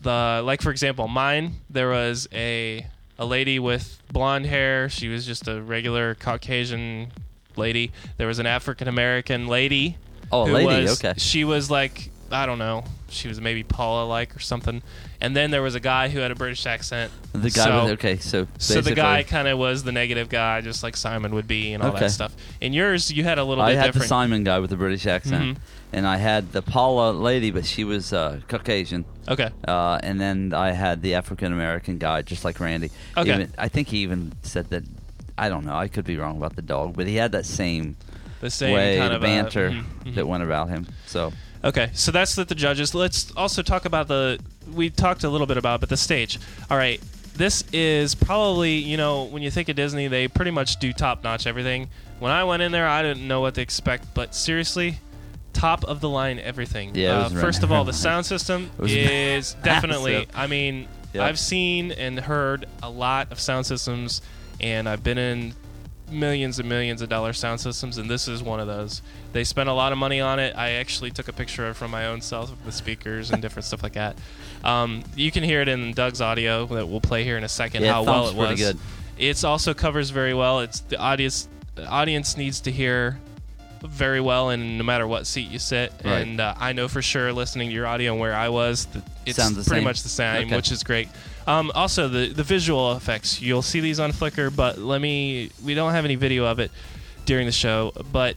the 0.00 0.42
like 0.44 0.60
for 0.62 0.70
example, 0.70 1.08
mine 1.08 1.54
there 1.70 1.88
was 1.88 2.28
a 2.32 2.86
a 3.18 3.24
lady 3.24 3.58
with 3.58 4.00
blonde 4.12 4.46
hair. 4.46 4.88
She 4.88 5.08
was 5.08 5.24
just 5.26 5.46
a 5.48 5.62
regular 5.62 6.14
Caucasian 6.16 7.12
lady. 7.56 7.92
There 8.16 8.26
was 8.26 8.38
an 8.38 8.46
African 8.46 8.88
American 8.88 9.46
lady. 9.46 9.96
oh, 10.32 10.46
who 10.46 10.52
lady, 10.54 10.82
was- 10.82 11.02
okay, 11.04 11.14
She 11.18 11.44
was 11.44 11.70
like 11.70 12.10
I 12.32 12.46
don't 12.46 12.58
know. 12.58 12.84
She 13.10 13.28
was 13.28 13.40
maybe 13.40 13.62
Paula 13.62 14.04
like 14.06 14.34
or 14.34 14.40
something. 14.40 14.82
And 15.24 15.34
then 15.34 15.50
there 15.50 15.62
was 15.62 15.74
a 15.74 15.80
guy 15.80 16.10
who 16.10 16.18
had 16.18 16.30
a 16.30 16.34
British 16.34 16.66
accent. 16.66 17.10
the 17.32 17.48
guy. 17.48 17.64
so- 17.64 17.84
with, 17.84 17.92
okay, 17.94 18.18
so 18.18 18.46
so 18.58 18.82
the 18.82 18.94
guy 18.94 19.22
kind 19.22 19.48
of 19.48 19.58
was 19.58 19.82
the 19.82 19.90
negative 19.90 20.28
guy, 20.28 20.60
just 20.60 20.82
like 20.82 20.98
Simon 20.98 21.34
would 21.34 21.48
be, 21.48 21.72
and 21.72 21.82
all 21.82 21.88
Okay. 21.92 22.00
that 22.00 22.10
stuff. 22.10 22.36
In 22.60 22.74
yours, 22.74 23.10
you 23.10 23.24
had 23.24 23.38
a 23.38 23.44
little 23.44 23.64
I 23.64 23.72
had 23.72 23.86
different. 23.86 24.02
the 24.02 24.08
Simon 24.08 24.44
guy 24.44 24.58
with 24.58 24.68
the 24.68 24.76
British 24.76 25.06
accent, 25.06 25.56
Mhm. 25.56 25.60
and 25.94 26.06
I 26.06 26.18
had 26.18 26.52
the 26.52 26.60
Paula 26.60 27.12
lady, 27.12 27.50
but 27.50 27.64
she 27.64 27.84
was 27.84 28.12
uh, 28.12 28.40
Caucasian. 28.48 29.06
okay, 29.26 29.48
Uh, 29.66 29.98
and 30.02 30.20
then 30.20 30.52
I 30.52 30.72
had 30.72 31.00
the 31.00 31.14
African 31.14 31.54
American 31.54 31.96
guy, 31.96 32.20
just 32.20 32.44
like 32.44 32.60
Randy. 32.60 32.90
Okay. 33.16 33.32
Even, 33.34 33.50
I 33.56 33.68
think 33.68 33.88
he 33.88 33.98
even 33.98 34.32
said 34.42 34.68
that. 34.70 34.82
I 35.38 35.48
don't 35.48 35.64
know. 35.64 35.74
I 35.74 35.88
could 35.88 36.04
be 36.04 36.18
wrong 36.18 36.36
about 36.36 36.54
the 36.54 36.62
dog, 36.62 36.96
but 36.96 37.06
he 37.06 37.16
had 37.16 37.32
that 37.32 37.46
same, 37.46 37.96
the 38.42 38.50
same 38.50 38.74
way, 38.74 38.98
kind 38.98 39.14
of 39.14 39.22
banter 39.22 39.70
mhm, 39.70 39.84
mhm. 40.04 40.14
that 40.16 40.28
went 40.28 40.42
about 40.42 40.68
him. 40.68 40.86
So 41.06 41.32
Okay, 41.64 41.90
so 41.94 42.12
that's 42.12 42.34
the, 42.34 42.44
the 42.44 42.54
judges. 42.54 42.94
Let's 42.94 43.32
also 43.36 43.62
talk 43.62 43.86
about 43.86 44.06
the. 44.06 44.38
We 44.72 44.90
talked 44.90 45.24
a 45.24 45.28
little 45.30 45.46
bit 45.46 45.56
about, 45.56 45.80
but 45.80 45.88
the 45.88 45.96
stage. 45.96 46.38
All 46.70 46.76
right, 46.76 47.00
this 47.36 47.64
is 47.72 48.14
probably 48.14 48.74
you 48.74 48.96
know 48.98 49.24
when 49.24 49.42
you 49.42 49.50
think 49.50 49.68
of 49.70 49.76
Disney, 49.76 50.06
they 50.08 50.28
pretty 50.28 50.50
much 50.50 50.78
do 50.78 50.92
top 50.92 51.24
notch 51.24 51.46
everything. 51.46 51.88
When 52.18 52.30
I 52.30 52.44
went 52.44 52.62
in 52.62 52.70
there, 52.70 52.86
I 52.86 53.02
didn't 53.02 53.26
know 53.26 53.40
what 53.40 53.54
to 53.54 53.62
expect, 53.62 54.12
but 54.14 54.34
seriously, 54.34 54.98
top 55.54 55.84
of 55.84 56.00
the 56.00 56.08
line 56.08 56.38
everything. 56.38 56.94
Yeah, 56.94 57.20
Uh, 57.20 57.28
first 57.30 57.62
of 57.62 57.72
all, 57.72 57.84
the 57.84 57.92
sound 58.06 58.26
system 58.26 58.70
is 58.82 59.54
definitely. 59.64 60.28
I 60.34 60.46
mean, 60.46 60.86
Yeah. 61.14 61.24
I've 61.24 61.38
seen 61.38 61.92
and 61.92 62.20
heard 62.20 62.66
a 62.82 62.90
lot 62.90 63.32
of 63.32 63.40
sound 63.40 63.64
systems, 63.66 64.20
and 64.60 64.86
I've 64.88 65.02
been 65.02 65.18
in 65.18 65.54
millions 66.10 66.58
and 66.58 66.68
millions 66.68 67.02
of 67.02 67.08
dollar 67.08 67.32
sound 67.32 67.60
systems, 67.60 67.98
and 67.98 68.08
this 68.10 68.28
is 68.28 68.42
one 68.42 68.60
of 68.60 68.66
those. 68.66 69.02
They 69.32 69.44
spent 69.44 69.68
a 69.68 69.72
lot 69.72 69.92
of 69.92 69.98
money 69.98 70.20
on 70.20 70.38
it. 70.38 70.54
I 70.56 70.72
actually 70.72 71.10
took 71.10 71.28
a 71.28 71.32
picture 71.32 71.66
of 71.68 71.76
from 71.76 71.90
my 71.90 72.06
own 72.06 72.20
self 72.20 72.52
of 72.52 72.64
the 72.64 72.72
speakers 72.72 73.30
and 73.30 73.40
different 73.42 73.64
stuff 73.64 73.82
like 73.82 73.94
that. 73.94 74.16
Um, 74.62 75.02
you 75.16 75.30
can 75.30 75.42
hear 75.42 75.60
it 75.60 75.68
in 75.68 75.92
Doug's 75.92 76.20
audio 76.20 76.66
that 76.66 76.86
we'll 76.88 77.00
play 77.00 77.24
here 77.24 77.36
in 77.36 77.44
a 77.44 77.48
second. 77.48 77.82
Yeah, 77.82 77.90
it 77.90 77.92
how 77.92 78.02
well 78.04 78.28
it 78.28 78.34
was. 78.34 78.58
good. 78.58 78.78
It's 79.18 79.44
also 79.44 79.74
covers 79.74 80.10
very 80.10 80.34
well. 80.34 80.60
It's 80.60 80.80
the 80.80 80.98
audience. 80.98 81.48
The 81.74 81.86
audience 81.86 82.36
needs 82.36 82.60
to 82.60 82.70
hear 82.70 83.18
very 83.82 84.20
well, 84.20 84.50
and 84.50 84.78
no 84.78 84.84
matter 84.84 85.06
what 85.06 85.26
seat 85.26 85.50
you 85.50 85.58
sit. 85.58 85.92
Right. 86.04 86.20
And 86.26 86.40
uh, 86.40 86.54
I 86.58 86.72
know 86.72 86.88
for 86.88 87.02
sure, 87.02 87.32
listening 87.32 87.68
to 87.68 87.74
your 87.74 87.86
audio 87.86 88.12
and 88.12 88.20
where 88.20 88.34
I 88.34 88.48
was, 88.48 88.88
it's 89.26 89.38
pretty 89.38 89.62
same. 89.62 89.84
much 89.84 90.02
the 90.02 90.08
same, 90.08 90.46
Okay. 90.46 90.56
which 90.56 90.72
is 90.72 90.82
great. 90.82 91.08
Um, 91.46 91.70
also, 91.74 92.08
the 92.08 92.28
the 92.28 92.42
visual 92.42 92.92
effects. 92.92 93.40
You'll 93.40 93.62
see 93.62 93.80
these 93.80 94.00
on 94.00 94.12
Flickr, 94.12 94.54
but 94.54 94.78
let 94.78 95.00
me. 95.00 95.50
We 95.62 95.74
don't 95.74 95.92
have 95.92 96.04
any 96.04 96.14
video 96.14 96.44
of 96.46 96.58
it 96.58 96.70
during 97.26 97.46
the 97.46 97.52
show, 97.52 97.92
but 98.12 98.36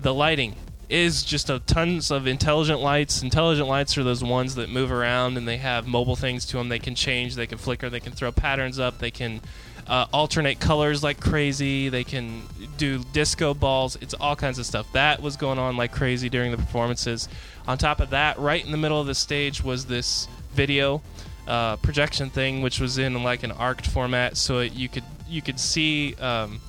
the 0.00 0.14
lighting 0.14 0.56
is 0.88 1.22
just 1.22 1.50
a 1.50 1.58
tons 1.60 2.10
of 2.10 2.26
intelligent 2.26 2.80
lights. 2.80 3.22
Intelligent 3.22 3.68
lights 3.68 3.96
are 3.96 4.04
those 4.04 4.22
ones 4.22 4.54
that 4.56 4.68
move 4.68 4.92
around 4.92 5.36
and 5.36 5.48
they 5.48 5.56
have 5.56 5.86
mobile 5.86 6.14
things 6.14 6.44
to 6.46 6.58
them. 6.58 6.68
They 6.68 6.78
can 6.78 6.94
change, 6.94 7.34
they 7.34 7.46
can 7.46 7.58
flicker, 7.58 7.88
they 7.88 8.00
can 8.00 8.12
throw 8.12 8.30
patterns 8.30 8.78
up, 8.78 8.98
they 8.98 9.10
can 9.10 9.40
uh, 9.86 10.06
alternate 10.12 10.60
colors 10.60 11.02
like 11.02 11.20
crazy. 11.20 11.88
They 11.88 12.04
can 12.04 12.42
do 12.76 13.02
disco 13.12 13.54
balls. 13.54 13.96
It's 14.00 14.14
all 14.14 14.36
kinds 14.36 14.58
of 14.58 14.66
stuff. 14.66 14.90
That 14.92 15.20
was 15.20 15.36
going 15.36 15.58
on 15.58 15.76
like 15.76 15.92
crazy 15.92 16.28
during 16.28 16.50
the 16.50 16.56
performances. 16.56 17.28
On 17.66 17.78
top 17.78 18.00
of 18.00 18.10
that, 18.10 18.38
right 18.38 18.64
in 18.64 18.72
the 18.72 18.78
middle 18.78 19.00
of 19.00 19.06
the 19.06 19.14
stage 19.14 19.62
was 19.62 19.86
this 19.86 20.28
video 20.52 21.02
uh, 21.46 21.76
projection 21.76 22.30
thing, 22.30 22.62
which 22.62 22.80
was 22.80 22.98
in 22.98 23.22
like 23.22 23.42
an 23.42 23.52
arced 23.52 23.86
format, 23.86 24.36
so 24.36 24.58
it, 24.58 24.72
you 24.72 24.88
could 24.88 25.04
you 25.28 25.42
could 25.42 25.60
see 25.60 26.14
um, 26.16 26.60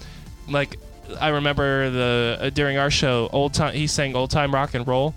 like 0.47 0.77
I 1.19 1.29
remember 1.29 1.89
the 1.89 2.37
uh, 2.41 2.49
during 2.49 2.77
our 2.77 2.91
show, 2.91 3.29
old 3.31 3.53
time 3.53 3.73
he 3.73 3.87
sang 3.87 4.15
old 4.15 4.31
time 4.31 4.53
rock 4.53 4.73
and 4.73 4.87
roll. 4.87 5.13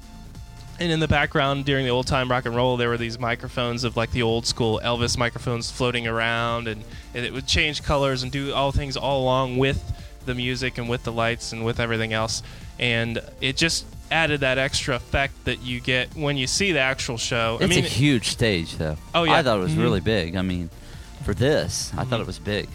And 0.81 0.93
in 0.93 1.01
the 1.01 1.09
background 1.09 1.65
during 1.65 1.85
the 1.85 1.91
old 1.91 2.07
time 2.07 2.31
rock 2.31 2.47
and 2.47 2.55
roll, 2.55 2.77
there 2.77 2.89
were 2.89 2.97
these 2.97 3.19
microphones 3.19 3.83
of 3.83 3.97
like 3.97 4.13
the 4.13 4.23
old 4.23 4.47
school 4.47 4.81
Elvis 4.85 5.19
microphones 5.19 5.71
floating 5.73 6.07
around, 6.07 6.69
and, 6.69 6.85
and 7.15 7.27
it 7.27 7.33
would 7.33 7.49
change 7.49 7.83
colors 7.83 8.23
and 8.23 8.31
do 8.31 8.53
all 8.53 8.71
things 8.71 8.97
all 8.97 9.23
along 9.23 9.59
with 9.59 9.93
the 10.25 10.37
music 10.37 10.79
and 10.79 10.89
with 10.89 11.03
the 11.03 11.11
lights 11.11 11.53
and 11.53 11.65
with 11.65 11.81
everything 11.81 12.13
else. 12.13 12.45
And 12.79 13.21
it 13.41 13.57
just 13.57 13.87
added 14.11 14.41
that 14.41 14.59
extra 14.59 14.97
effect 14.97 15.45
that 15.45 15.63
you 15.63 15.81
get 15.81 16.15
when 16.17 16.37
you 16.37 16.47
see 16.47 16.73
the 16.73 16.81
actual 16.81 17.19
show. 17.19 17.59
It's 17.61 17.65
I 17.65 17.75
mean, 17.77 17.85
a 17.85 17.89
huge 17.89 18.29
stage, 18.29 18.77
though. 18.77 18.97
Oh, 19.15 19.25
yeah. 19.25 19.37
I 19.37 19.43
thought 19.43 19.59
it 19.59 19.63
was 19.63 19.73
Mhm. 19.73 19.79
really 19.83 20.01
big. 20.01 20.37
I 20.37 20.43
mean, 20.43 20.71
for 21.25 21.35
this, 21.35 21.93
I 21.97 22.05
thought 22.05 22.19
Mhm. 22.19 22.23
it 22.23 22.27
was 22.27 22.39
big. 22.39 22.69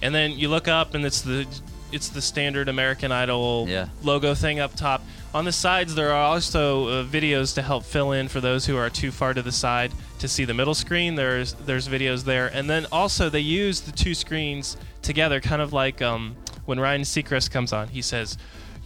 and 0.00 0.14
then 0.14 0.30
you 0.38 0.48
look 0.48 0.68
up 0.68 0.94
and 0.94 1.04
it's 1.04 1.22
the 1.22 1.44
it's 1.90 2.08
the 2.08 2.20
standard 2.20 2.68
American 2.68 3.10
Idol 3.10 3.64
Yeah. 3.66 3.86
logo 4.02 4.34
thing 4.34 4.60
up 4.60 4.76
top. 4.76 5.02
On 5.34 5.46
the 5.46 5.52
sides, 5.52 5.94
there 5.94 6.12
are 6.12 6.22
also 6.22 6.86
uh, 7.00 7.04
videos 7.04 7.54
to 7.54 7.62
help 7.62 7.82
fill 7.84 8.12
in 8.12 8.28
for 8.28 8.40
those 8.42 8.66
who 8.66 8.76
are 8.76 8.90
too 8.90 9.10
far 9.10 9.32
to 9.32 9.40
the 9.40 9.50
side 9.50 9.90
to 10.18 10.28
see 10.28 10.44
the 10.44 10.52
middle 10.52 10.74
screen. 10.74 11.14
There's 11.16 11.54
there's 11.64 11.88
videos 11.88 12.24
there, 12.24 12.46
and 12.46 12.68
then 12.68 12.86
also 12.92 13.28
they 13.30 13.40
use 13.40 13.80
the 13.80 13.90
two 13.92 14.14
screens 14.14 14.76
together, 15.02 15.40
kind 15.40 15.62
of 15.62 15.72
like 15.72 16.00
um, 16.02 16.36
when 16.66 16.78
Ryan 16.78 17.02
Seacrest 17.02 17.50
comes 17.50 17.72
on. 17.72 17.88
He 17.88 18.02
says, 18.02 18.36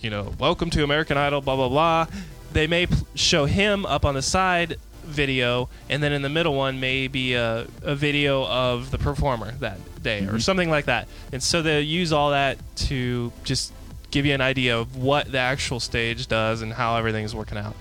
you 0.03 0.11
know, 0.11 0.33
"Welcome 0.39 0.71
to 0.71 0.85
American 0.85 1.17
Idol," 1.17 1.41
blah 1.41 1.57
blah 1.57 1.69
blah. 1.69 2.07
They 2.53 2.67
may 2.67 2.87
p- 2.87 2.95
show 3.15 3.47
him 3.47 3.87
up 3.87 4.05
on 4.05 4.15
the 4.15 4.23
side 4.23 4.77
video, 5.05 5.69
and 5.89 6.03
then 6.03 6.13
in 6.13 6.23
the 6.23 6.29
middle 6.29 6.55
one 6.55 6.79
may 6.81 7.09
be 7.09 7.35
a, 7.35 7.67
a 7.83 7.95
video 7.95 8.47
of 8.47 8.91
the 8.91 8.99
performer 8.99 9.53
that 9.61 9.79
day 10.03 10.21
or 10.27 10.35
Mhm. 10.35 10.43
something 10.43 10.71
like 10.71 10.85
that. 10.87 11.09
And 11.33 11.43
so 11.43 11.63
they 11.63 11.81
use 11.81 12.13
all 12.13 12.31
that 12.31 12.59
to 12.89 13.33
just 13.45 13.73
give 14.11 14.27
you 14.27 14.35
an 14.35 14.41
idea 14.41 14.79
of 14.79 14.97
what 14.97 15.33
the 15.33 15.39
actual 15.39 15.81
stage 15.81 16.27
does 16.27 16.61
and 16.63 16.73
how 16.75 16.97
everything's 16.97 17.35
working 17.35 17.59
out. 17.59 17.75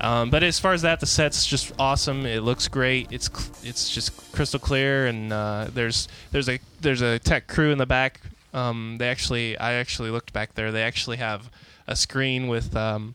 Um, 0.00 0.28
but 0.30 0.42
as 0.42 0.58
far 0.58 0.74
as 0.74 0.82
that, 0.82 1.00
the 1.00 1.06
set's 1.06 1.46
just 1.46 1.72
awesome. 1.78 2.26
It 2.26 2.42
looks 2.42 2.68
great. 2.68 3.08
It's 3.10 3.28
cl- 3.32 3.54
it's 3.64 3.88
just 3.88 4.12
crystal 4.32 4.60
clear, 4.60 5.06
and 5.06 5.32
uh, 5.32 5.68
there's 5.72 6.08
there's 6.32 6.48
a 6.48 6.58
there's 6.80 7.00
a 7.00 7.18
tech 7.18 7.46
crew 7.46 7.70
in 7.72 7.78
the 7.78 7.86
back. 7.86 8.20
Um, 8.52 8.96
they 8.98 9.08
actually 9.08 9.56
I 9.56 9.74
actually 9.74 10.10
looked 10.10 10.32
back 10.34 10.54
there. 10.54 10.70
They 10.72 10.82
actually 10.82 11.16
have 11.18 11.48
a 11.86 11.96
screen 11.96 12.48
with 12.48 12.76
um, 12.76 13.14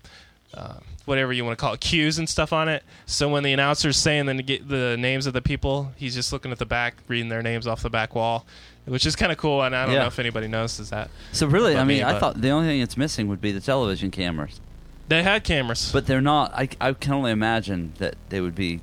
uh, 0.54 0.76
whatever 1.06 1.34
you 1.34 1.44
want 1.46 1.58
to 1.58 1.62
call 1.62 1.74
it, 1.74 1.80
cues 1.82 2.18
and 2.20 2.28
stuff 2.30 2.54
on 2.54 2.70
it. 2.70 2.84
So 3.06 3.30
when 3.30 3.44
the 3.44 3.54
announcer's 3.54 3.98
saying 3.98 4.26
get 4.46 4.68
the 4.68 4.96
names 4.98 5.26
of 5.28 5.34
the 5.34 5.42
people, 5.42 5.92
he's 5.98 6.14
just 6.16 6.32
looking 6.32 6.52
at 6.52 6.60
the 6.60 6.66
back, 6.66 6.96
reading 7.08 7.30
their 7.30 7.42
names 7.42 7.68
off 7.68 7.82
the 7.82 7.90
back 7.90 8.16
wall, 8.16 8.46
which 8.86 9.06
is 9.06 9.16
kind 9.16 9.32
of 9.32 9.38
cool. 9.38 9.62
And 9.64 9.76
I 9.76 9.86
don't 9.86 9.96
Yeah. 9.96 10.02
know 10.02 10.08
if 10.08 10.20
anybody 10.20 10.48
notices 10.48 10.90
that. 10.92 11.10
So 11.32 11.48
really, 11.48 11.76
I 11.76 11.80
mean, 11.84 12.00
me, 12.00 12.04
I 12.04 12.20
thought 12.20 12.42
the 12.42 12.50
only 12.50 12.68
thing 12.68 12.80
that's 12.80 12.98
missing 12.98 13.28
would 13.28 13.42
be 13.42 13.52
the 13.52 13.62
television 13.62 14.12
cameras. 14.12 14.60
They 15.08 15.24
had 15.24 15.44
cameras, 15.44 15.90
But 15.92 16.08
they're 16.08 16.22
not. 16.22 16.54
I, 16.54 16.70
I 16.80 16.94
can 16.94 17.14
only 17.14 17.32
imagine 17.32 17.94
that 17.98 18.16
they 18.30 18.40
would 18.40 18.56
be. 18.56 18.80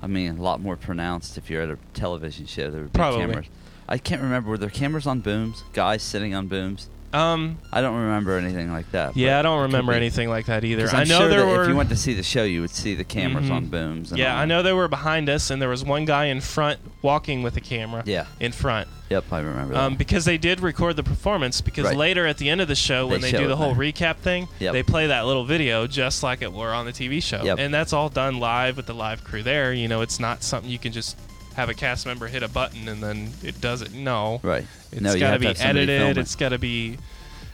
I 0.00 0.06
mean, 0.06 0.38
a 0.38 0.42
lot 0.42 0.60
more 0.60 0.76
pronounced 0.76 1.36
if 1.36 1.50
you're 1.50 1.62
at 1.62 1.70
a 1.70 1.78
television 1.92 2.46
show. 2.46 2.70
There 2.70 2.82
would 2.82 2.92
be 2.92 2.96
Probably. 2.96 3.20
cameras. 3.26 3.46
I 3.88 3.98
can't 3.98 4.22
remember. 4.22 4.50
Were 4.50 4.58
there 4.58 4.70
cameras 4.70 5.08
on 5.08 5.18
booms? 5.20 5.64
Guys 5.72 6.02
sitting 6.04 6.32
on 6.34 6.46
booms? 6.46 6.88
Um, 7.12 7.58
I 7.72 7.80
don't 7.80 7.96
remember 7.96 8.36
anything 8.36 8.70
like 8.70 8.90
that. 8.92 9.16
yeah, 9.16 9.38
I 9.38 9.42
don't 9.42 9.62
remember 9.62 9.92
anything 9.92 10.28
like 10.28 10.46
that 10.46 10.64
either. 10.64 10.88
I 10.92 11.00
I'm 11.02 11.08
know 11.08 11.20
sure 11.20 11.28
there 11.28 11.40
that 11.40 11.46
were. 11.46 11.62
if 11.62 11.68
you 11.68 11.76
went 11.76 11.88
to 11.88 11.96
see 11.96 12.12
the 12.14 12.22
show, 12.22 12.44
you 12.44 12.60
would 12.60 12.70
see 12.70 12.94
the 12.94 13.04
cameras 13.04 13.46
Mhm. 13.48 13.52
on 13.54 13.66
booms. 13.66 14.10
And 14.10 14.18
yeah, 14.18 14.32
all 14.32 14.38
I 14.38 14.40
that. 14.42 14.46
know 14.46 14.62
they 14.62 14.72
were 14.74 14.88
behind 14.88 15.28
us, 15.30 15.50
and 15.50 15.60
there 15.62 15.68
was 15.70 15.82
one 15.84 16.04
guy 16.04 16.26
in 16.26 16.40
front 16.42 16.80
walking 17.02 17.42
with 17.42 17.56
a 17.56 17.60
camera. 17.60 18.02
Yeah. 18.04 18.26
in 18.40 18.52
front. 18.52 18.88
Yep, 19.08 19.24
I 19.32 19.38
remember. 19.40 19.72
that. 19.72 19.80
Um, 19.82 19.94
because 19.94 20.26
they 20.26 20.36
did 20.36 20.60
record 20.60 20.96
the 20.96 21.02
performance. 21.02 21.62
Because 21.62 21.86
Right. 21.86 21.96
later 21.96 22.26
at 22.26 22.36
the 22.36 22.50
end 22.50 22.60
of 22.60 22.68
the 22.68 22.74
show, 22.74 23.06
when 23.06 23.22
They 23.22 23.28
they, 23.28 23.32
show 23.32 23.38
do 23.38 23.44
it 23.44 23.48
the 23.48 23.56
whole 23.56 23.74
there. 23.74 23.90
recap 23.90 24.16
thing, 24.16 24.48
Yep. 24.58 24.72
they 24.74 24.82
play 24.82 25.06
that 25.06 25.24
little 25.24 25.44
video 25.46 25.86
just 25.86 26.22
like 26.22 26.42
it 26.42 26.52
were 26.52 26.74
on 26.74 26.84
the 26.84 26.92
TV 26.92 27.20
show. 27.22 27.42
Yep. 27.42 27.58
And 27.58 27.72
that's 27.72 27.94
all 27.94 28.10
done 28.10 28.38
live 28.38 28.76
with 28.76 28.84
the 28.84 28.92
live 28.94 29.24
crew 29.24 29.42
there. 29.42 29.72
You 29.72 29.88
know, 29.88 30.02
it's 30.02 30.20
not 30.20 30.42
something 30.42 30.70
you 30.70 30.78
can 30.78 30.92
just 30.92 31.16
have 31.54 31.68
a 31.68 31.74
cast 31.74 32.06
member 32.06 32.26
hit 32.26 32.42
a 32.42 32.48
button 32.48 32.88
and 32.88 33.02
then 33.02 33.30
it 33.42 33.60
does 33.60 33.82
it. 33.82 33.92
No, 33.92 34.40
right. 34.42 34.64
it's 34.92 35.00
no, 35.00 35.18
got 35.18 35.32
to 35.32 35.38
be 35.38 35.46
to 35.46 35.48
have 35.48 35.58
somebody 35.58 35.86
film 35.86 36.00
edited. 36.00 36.18
it. 36.18 36.20
It's 36.20 36.36
got 36.36 36.50
to 36.50 36.58
be 36.58 36.98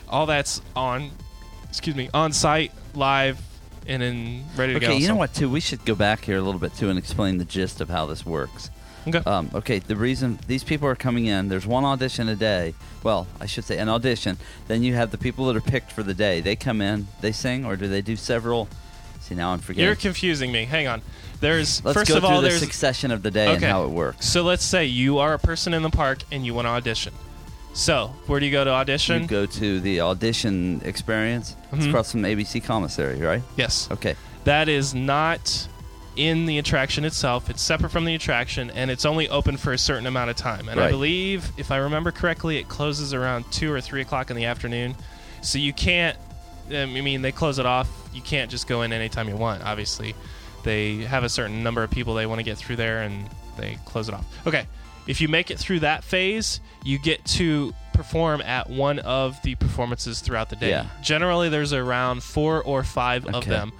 all 0.09 0.27
that's 0.27 0.61
on. 0.77 1.11
Excuse 1.69 1.97
me, 1.97 2.09
on 2.15 2.33
site, 2.33 2.71
live, 2.95 3.41
and 3.87 4.01
then 4.01 4.45
ready 4.57 4.75
to 4.75 4.81
go. 4.81 4.87
Okay, 4.87 4.99
you 4.99 5.09
know 5.09 5.17
what? 5.17 5.35
Too, 5.35 5.51
we 5.51 5.59
should 5.59 5.85
go 5.85 5.95
back 5.95 6.25
here 6.25 6.37
a 6.37 6.41
little 6.41 6.61
bit 6.61 6.75
too 6.75 6.89
and 6.89 6.99
explain 6.99 7.39
the 7.39 7.45
gist 7.45 7.81
of 7.81 7.89
how 7.89 8.07
this 8.07 8.25
works. 8.25 8.71
Okay. 9.07 9.19
Um, 9.27 9.51
okay, 9.55 9.81
the 9.81 9.97
reason 9.97 10.39
these 10.47 10.65
people 10.65 10.89
are 10.89 10.95
coming 10.95 11.27
in, 11.27 11.49
there's 11.49 11.67
one 11.67 11.85
audition 11.85 12.29
a 12.29 12.37
day. 12.37 12.75
Well, 13.03 13.27
I 13.41 13.47
should 13.47 13.65
say 13.65 13.79
an 13.79 13.89
audition. 13.89 14.39
Then 14.67 14.83
you 14.83 14.95
have 14.95 15.11
the 15.11 15.19
people 15.19 15.47
that 15.47 15.57
are 15.57 15.61
picked 15.61 15.93
for 15.93 16.03
the 16.03 16.15
day. 16.15 16.41
They 16.41 16.57
come 16.57 16.81
in, 16.81 17.09
they 17.21 17.33
sing, 17.33 17.65
or 17.65 17.77
do 17.77 17.89
they 17.89 18.01
do 18.01 18.17
several? 18.17 18.69
See, 19.25 19.35
now 19.35 19.53
I'm 19.53 19.59
forgetting. 19.59 19.87
You're 19.87 19.97
confusing 19.97 20.53
me. 20.53 20.65
Hang 20.67 20.87
on. 20.87 21.01
There's 21.41 21.83
Let's 21.85 21.97
first 21.99 22.09
go 22.11 22.17
of 22.19 22.23
through 22.23 22.31
all 22.31 22.41
the 22.43 22.49
there's 22.49 22.61
succession 22.61 23.11
of 23.11 23.23
the 23.23 23.31
day 23.31 23.47
and 23.47 23.57
Okay. 23.57 23.69
how 23.69 23.85
it 23.85 23.89
works. 23.91 24.27
So 24.27 24.43
let's 24.43 24.65
say 24.65 24.85
you 24.85 25.19
are 25.19 25.33
a 25.35 25.39
person 25.39 25.73
in 25.75 25.83
the 25.83 25.91
park 25.91 26.19
and 26.31 26.45
you 26.45 26.53
want 26.55 26.67
to 26.67 26.71
audition. 26.71 27.13
So 27.73 28.15
where 28.27 28.39
do 28.39 28.47
you 28.47 28.53
go 28.53 28.65
to 28.65 28.71
audition? 28.71 29.23
You 29.23 29.29
go 29.29 29.47
to 29.47 29.81
the 29.81 30.01
audition 30.03 30.81
experience. 30.85 31.57
It's 31.73 31.85
Mhm. 31.87 31.89
across 31.89 32.13
from 32.13 32.23
ABC 32.25 32.61
Commissary, 32.61 33.19
right? 33.21 33.43
yes. 33.57 33.89
Okay. 33.91 34.15
That 34.45 34.69
is 34.69 34.95
not 34.95 35.69
in 36.17 36.45
the 36.47 36.59
attraction 36.59 37.05
itself. 37.07 37.49
It's 37.51 37.63
separate 37.63 37.91
from 37.91 38.05
the 38.05 38.15
attraction 38.15 38.71
and 38.71 38.91
it's 38.91 39.05
only 39.07 39.29
open 39.31 39.57
for 39.57 39.73
a 39.73 39.79
certain 39.79 40.07
amount 40.07 40.31
of 40.31 40.37
time. 40.37 40.69
And 40.69 40.79
I 40.79 40.85
Right. 40.85 40.91
believe, 40.91 41.51
if 41.57 41.71
I 41.73 41.77
remember 41.79 42.13
correctly, 42.13 42.59
it 42.59 42.69
closes 42.69 43.13
around 43.15 43.51
two 43.51 43.73
or 43.73 43.81
three 43.81 44.03
o'clock 44.03 44.31
in 44.31 44.37
the 44.37 44.45
afternoon. 44.45 44.95
So 45.41 45.59
you 45.59 45.73
can't. 45.73 46.17
Um, 46.69 46.95
I 46.97 47.01
mean, 47.01 47.23
they 47.23 47.33
close 47.33 47.59
it 47.59 47.67
off. 47.67 47.89
You 48.13 48.23
can't 48.23 48.51
just 48.51 48.67
go 48.67 48.83
in 48.83 48.93
anytime 48.93 49.29
you 49.29 49.37
want. 49.37 49.63
Obviously, 49.63 50.15
they 50.63 50.97
have 50.99 51.25
a 51.25 51.29
certain 51.29 51.63
number 51.63 51.83
of 51.83 51.91
people 51.91 52.15
they 52.15 52.27
want 52.27 52.39
to 52.39 52.45
get 52.45 52.57
through 52.59 52.77
there, 52.77 53.03
and 53.03 53.29
they 53.57 53.79
close 53.85 54.09
it 54.09 54.15
off. 54.15 54.27
Okay. 54.47 54.67
If 55.07 55.21
you 55.21 55.29
make 55.29 55.51
it 55.51 55.59
through 55.59 55.81
that 55.81 56.03
phase, 56.03 56.61
you 56.83 56.99
get 56.99 57.23
to 57.27 57.75
perform 57.93 58.41
at 58.41 58.71
one 58.71 58.99
of 59.01 59.41
the 59.43 59.55
performances 59.57 60.21
throughout 60.21 60.49
the 60.49 60.57
day. 60.57 60.71
Yeah. 60.71 60.87
Generally, 61.03 61.51
there's 61.51 61.73
around 61.75 62.23
four 62.23 62.63
or 62.63 62.83
five 62.83 63.27
of 63.27 63.45
them. 63.45 63.73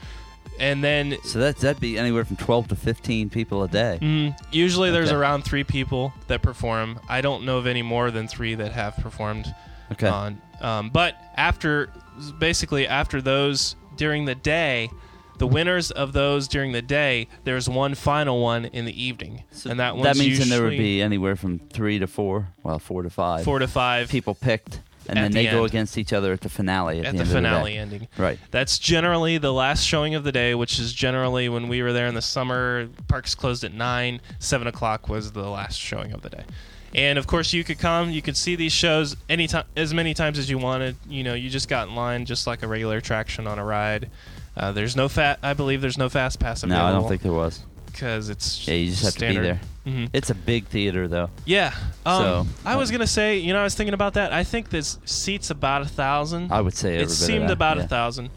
And 0.61 0.85
then 0.85 1.17
So 1.25 1.41
that 1.41 1.57
that'd 1.57 1.81
be 1.81 1.99
anywhere 1.99 2.25
from 2.25 2.37
12 2.37 2.69
to 2.69 2.77
15 2.77 3.31
people 3.31 3.65
a 3.65 3.69
day. 3.69 3.99
Mm, 4.01 4.37
usually 4.53 4.91
there's 4.93 5.11
around 5.11 5.43
three 5.43 5.65
people 5.65 6.13
that 6.29 6.43
perform. 6.43 7.01
I 7.09 7.23
don't 7.23 7.45
know 7.45 7.59
of 7.59 7.67
any 7.67 7.83
more 7.83 8.11
than 8.13 8.29
three 8.29 8.55
that 8.55 8.71
have 8.73 8.97
performed 8.99 9.53
Okay. 9.93 10.09
on. 10.09 10.41
Um, 10.61 10.91
but 10.91 11.17
after, 11.37 11.91
basically 12.39 12.87
after 12.87 13.21
those 13.21 13.77
during 13.97 14.25
the 14.25 14.35
day, 14.35 14.91
the 15.39 15.47
winners 15.47 15.91
of 15.91 16.13
those 16.13 16.49
during 16.49 16.73
the 16.73 16.83
day, 16.83 17.29
there's 17.45 17.69
one 17.69 17.95
final 17.95 18.41
one 18.41 18.67
in 18.67 18.85
the 18.85 19.03
evening, 19.03 19.43
So 19.51 19.71
and 19.71 19.81
that 19.81 20.01
that 20.03 20.17
means 20.17 20.39
then 20.39 20.49
there 20.49 20.63
would 20.63 20.71
be 20.79 21.03
anywhere 21.03 21.37
from 21.37 21.59
three 21.59 21.99
to 21.99 22.07
four, 22.07 22.49
well, 22.63 22.79
four 22.79 23.03
to 23.03 23.11
five 23.11 23.45
four 23.45 23.59
to 23.59 23.67
five 23.67 24.09
people 24.09 24.35
picked, 24.35 24.81
and 25.09 25.17
then 25.17 25.33
the 25.33 25.45
they 25.45 25.51
go 25.51 25.65
against 25.65 25.99
each 25.99 26.13
other 26.13 26.33
at 26.33 26.41
the 26.41 26.49
finale. 26.49 27.01
At, 27.01 27.07
at 27.07 27.13
the, 27.13 27.19
the 27.19 27.25
end 27.25 27.33
finale 27.33 27.73
the 27.73 27.79
ending. 27.79 28.09
Right. 28.17 28.39
That's 28.53 28.79
generally 28.79 29.39
the 29.39 29.53
last 29.53 29.85
showing 29.85 30.15
of 30.15 30.23
the 30.23 30.33
day, 30.33 30.55
which 30.55 30.79
is 30.79 30.93
generally 30.93 31.49
when 31.49 31.69
we 31.69 31.83
were 31.83 31.93
there 31.93 32.07
in 32.07 32.15
the 32.15 32.23
summer. 32.23 32.89
Parks 33.09 33.35
closed 33.35 33.65
at 33.65 33.75
nine. 33.75 34.21
Seven 34.39 34.69
o'clock 34.69 35.09
was 35.09 35.33
the 35.33 35.49
last 35.49 35.79
showing 35.79 36.13
of 36.13 36.23
the 36.23 36.31
day. 36.31 36.45
And 36.95 37.19
of 37.19 37.27
course, 37.27 37.53
you 37.53 37.65
could 37.65 37.79
come. 37.79 38.11
You 38.11 38.23
could 38.23 38.37
see 38.37 38.57
these 38.57 38.73
shows 38.73 39.17
anytime, 39.29 39.65
as 39.77 39.93
many 39.93 40.15
times 40.15 40.39
as 40.39 40.49
you 40.49 40.59
wanted. 40.59 40.97
You 41.09 41.25
know, 41.25 41.35
you 41.35 41.51
just 41.51 41.69
got 41.69 41.89
in 41.89 41.95
line 41.95 42.25
just 42.25 42.47
like 42.47 42.63
a 42.63 42.69
regular 42.69 42.99
attraction 42.99 43.47
on 43.47 43.59
a 43.59 43.65
ride. 43.65 44.11
Uh, 44.57 44.73
there's 44.73 44.95
no 44.95 45.09
fat. 45.09 45.41
I 45.43 45.55
believe 45.55 45.81
there's 45.81 45.99
no 45.99 46.09
fast 46.09 46.39
pass 46.39 46.63
available. 46.63 46.87
No. 46.87 46.97
I 46.97 47.01
don't 47.01 47.09
think 47.09 47.23
there 47.23 47.33
was. 47.33 47.61
because 47.87 48.29
it's 48.29 48.67
Yeah, 48.67 48.75
you 48.75 48.91
just 48.91 49.05
have 49.05 49.15
to 49.15 49.29
be 49.29 49.39
there. 49.39 49.61
Mhm. 49.87 50.09
It's 50.13 50.31
a 50.31 50.35
big 50.35 50.67
theater, 50.67 51.07
though. 51.09 51.31
Yeah. 51.45 51.75
Um, 52.07 52.23
So, 52.23 52.47
I 52.65 52.77
was 52.77 52.91
um, 52.91 52.95
gonna 52.95 53.07
say, 53.07 53.39
you 53.39 53.53
know, 53.53 53.61
I 53.61 53.65
was 53.65 53.75
thinking 53.75 53.95
about 53.95 54.15
that. 54.15 54.33
I 54.33 54.43
think 54.45 54.71
this 54.71 54.99
seats 55.05 55.51
about 55.51 55.83
a 55.83 55.87
thousand. 55.87 56.53
I 56.53 56.61
would 56.61 56.75
say 56.75 56.97
it 56.97 57.11
seemed 57.11 57.51
about 57.51 57.77
yeah. 57.77 57.85
a 57.85 57.87
thousand. 57.87 58.31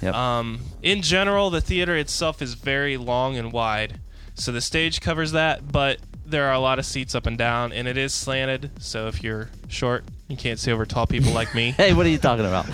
Yep. 0.00 0.14
Um, 0.14 0.60
in 0.82 1.02
general, 1.02 1.50
the 1.50 1.60
theater 1.60 1.96
itself 1.96 2.42
is 2.42 2.54
very 2.54 2.96
long 2.96 3.36
and 3.36 3.52
wide, 3.52 4.00
so 4.34 4.50
the 4.50 4.60
stage 4.60 5.00
covers 5.00 5.32
that. 5.32 5.70
But 5.70 5.98
there 6.32 6.48
are 6.48 6.52
a 6.54 6.58
lot 6.58 6.80
of 6.80 6.84
seats 6.84 7.14
up 7.14 7.26
and 7.26 7.38
down, 7.38 7.72
and 7.72 7.86
it 7.86 7.96
is 7.96 8.12
slanted. 8.12 8.70
So 8.82 9.06
if 9.06 9.22
you're 9.22 9.48
short, 9.68 10.04
you 10.28 10.36
can't 10.36 10.58
see 10.58 10.72
over 10.72 10.84
tall 10.84 11.06
people 11.06 11.32
like 11.32 11.54
me. 11.54 11.70
Hey, 11.76 11.92
what 11.94 12.04
are 12.04 12.08
you 12.08 12.18
talking 12.18 12.44
about? 12.44 12.66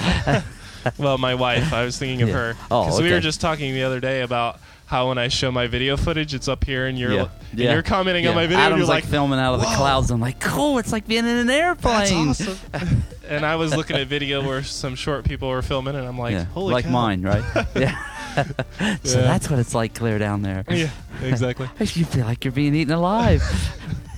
well, 0.98 1.18
my 1.18 1.34
wife, 1.34 1.72
I 1.74 1.84
was 1.84 1.98
thinking 1.98 2.22
of 2.22 2.28
Yeah. 2.28 2.34
her 2.34 2.56
Oh, 2.70 2.84
because 2.86 3.02
we 3.02 3.10
were 3.12 3.20
just 3.20 3.40
talking 3.42 3.74
the 3.74 3.82
other 3.82 4.00
day 4.00 4.22
about 4.22 4.60
how 4.88 5.08
when 5.08 5.18
I 5.18 5.28
show 5.28 5.52
my 5.52 5.66
video 5.66 5.98
footage, 5.98 6.32
it's 6.32 6.48
up 6.48 6.64
here, 6.64 6.86
and 6.86 6.98
you're 6.98 7.12
Yeah. 7.12 7.28
and 7.50 7.60
Yeah. 7.60 7.72
you're 7.74 7.82
commenting 7.82 8.24
Yeah. 8.24 8.30
on 8.30 8.36
my 8.36 8.46
video. 8.46 8.56
Adam's 8.58 8.72
and 8.72 8.78
you're 8.80 8.86
like, 8.88 9.04
like, 9.04 9.10
filming 9.10 9.38
out 9.38 9.52
of 9.54 9.60
the 9.60 9.66
"Whoa." 9.66 9.76
clouds. 9.76 10.10
I'm 10.10 10.18
like, 10.20 10.40
cool. 10.40 10.78
It's 10.78 10.92
like 10.92 11.06
being 11.06 11.26
in 11.26 11.36
an 11.36 11.50
airplane. 11.50 12.28
That's 12.28 12.40
awesome. 12.40 13.02
and 13.28 13.44
I 13.44 13.56
was 13.56 13.76
looking 13.76 13.96
at 13.96 14.06
video 14.06 14.42
where 14.46 14.62
some 14.62 14.94
short 14.94 15.24
people 15.26 15.48
were 15.50 15.60
filming, 15.60 15.94
and 15.94 16.06
I'm 16.06 16.18
like, 16.18 16.42
holy 16.52 16.72
like 16.72 16.86
cow. 16.86 16.90
mine, 16.90 17.20
right? 17.22 17.44
yeah. 17.76 17.96
so 19.04 19.20
that's 19.20 19.50
what 19.50 19.58
it's 19.58 19.74
like 19.74 19.92
clear 19.94 20.18
down 20.18 20.40
there. 20.40 20.64
Yeah, 20.70 20.88
exactly. 21.22 21.68
You 21.80 22.04
feel 22.06 22.24
like 22.24 22.44
you're 22.46 22.52
being 22.52 22.74
eaten 22.74 22.94
alive. 22.94 23.42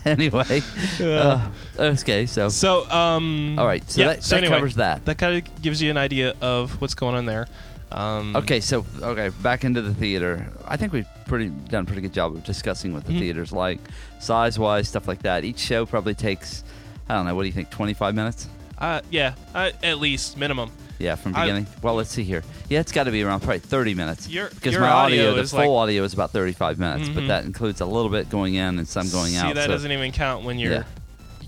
anyway, 0.05 0.63
uh, 1.03 1.49
okay. 1.79 2.27
So, 2.27 2.49
So, 2.49 2.89
um, 2.91 3.59
all 3.59 3.67
right. 3.67 3.83
So 3.91 4.01
yeah, 4.03 4.07
that, 4.09 4.23
so 4.23 4.37
that 4.37 4.45
anyway, 4.45 4.57
covers 4.59 4.77
that. 4.77 5.05
That 5.07 5.19
kind 5.19 5.37
of 5.37 5.63
gives 5.63 5.83
you 5.83 5.91
an 5.91 5.97
idea 5.97 6.35
of 6.41 6.81
what's 6.81 6.95
going 6.95 7.17
on 7.17 7.27
there. 7.27 7.49
Um, 7.93 8.37
Okay, 8.37 8.61
so 8.61 8.85
okay, 9.03 9.31
back 9.43 9.65
into 9.65 9.83
the 9.83 9.93
theater. 9.95 10.47
I 10.67 10.77
think 10.77 10.93
we've 10.93 11.07
pretty 11.27 11.49
done 11.49 11.83
a 11.83 11.87
pretty 11.87 12.03
good 12.03 12.13
job 12.13 12.35
of 12.37 12.45
discussing 12.45 12.93
what 12.93 13.05
the 13.05 13.13
Mhm. 13.13 13.19
theater's 13.19 13.53
like, 13.53 13.79
size 14.21 14.59
wise, 14.59 14.89
stuff 14.89 15.09
like 15.09 15.23
that. 15.23 15.45
Each 15.45 15.59
show 15.59 15.87
probably 15.87 16.15
takes, 16.15 16.63
I 17.09 17.15
don't 17.15 17.27
know, 17.27 17.35
what 17.35 17.43
do 17.43 17.49
you 17.49 17.53
think, 17.55 17.71
twenty 17.71 17.95
five 17.95 18.15
minutes? 18.15 18.49
Uh, 18.79 19.01
yeah, 19.11 19.35
uh, 19.55 19.71
at 19.83 19.99
least 19.99 20.37
minimum. 20.39 20.71
Yeah, 20.99 21.15
from 21.15 21.35
I- 21.35 21.41
beginning. 21.43 21.67
well, 21.83 21.95
let's 21.95 22.11
see 22.11 22.25
here. 22.25 22.43
Yeah, 22.69 22.81
it's 22.81 22.93
got 22.93 23.05
to 23.05 23.11
be 23.11 23.23
around 23.23 23.41
probably 23.41 23.59
thirty 23.61 23.95
minutes. 23.95 24.29
Your- 24.29 24.51
because 24.51 24.73
your 24.73 24.83
my 24.83 24.89
audio, 24.91 25.31
audio 25.33 25.43
the 25.43 25.49
full 25.49 25.59
like- 25.59 25.69
audio 25.89 26.05
is 26.05 26.13
about 26.15 26.31
thirty 26.31 26.53
five 26.53 26.79
minutes, 26.79 27.09
but 27.09 27.25
Mhm. 27.25 27.29
that 27.29 27.45
includes 27.45 27.81
a 27.81 27.87
little 27.87 28.11
bit 28.11 28.29
going 28.31 28.55
in 28.55 28.79
and 28.79 28.87
some 28.87 29.09
going 29.11 29.33
See, 29.33 29.37
out. 29.39 29.49
See, 29.49 29.53
that 29.55 29.67
so, 29.67 29.73
doesn't 29.73 29.91
even 29.93 30.13
count 30.13 30.45
when 30.45 30.59
you're 30.59 30.73
Yeah. 30.73 30.83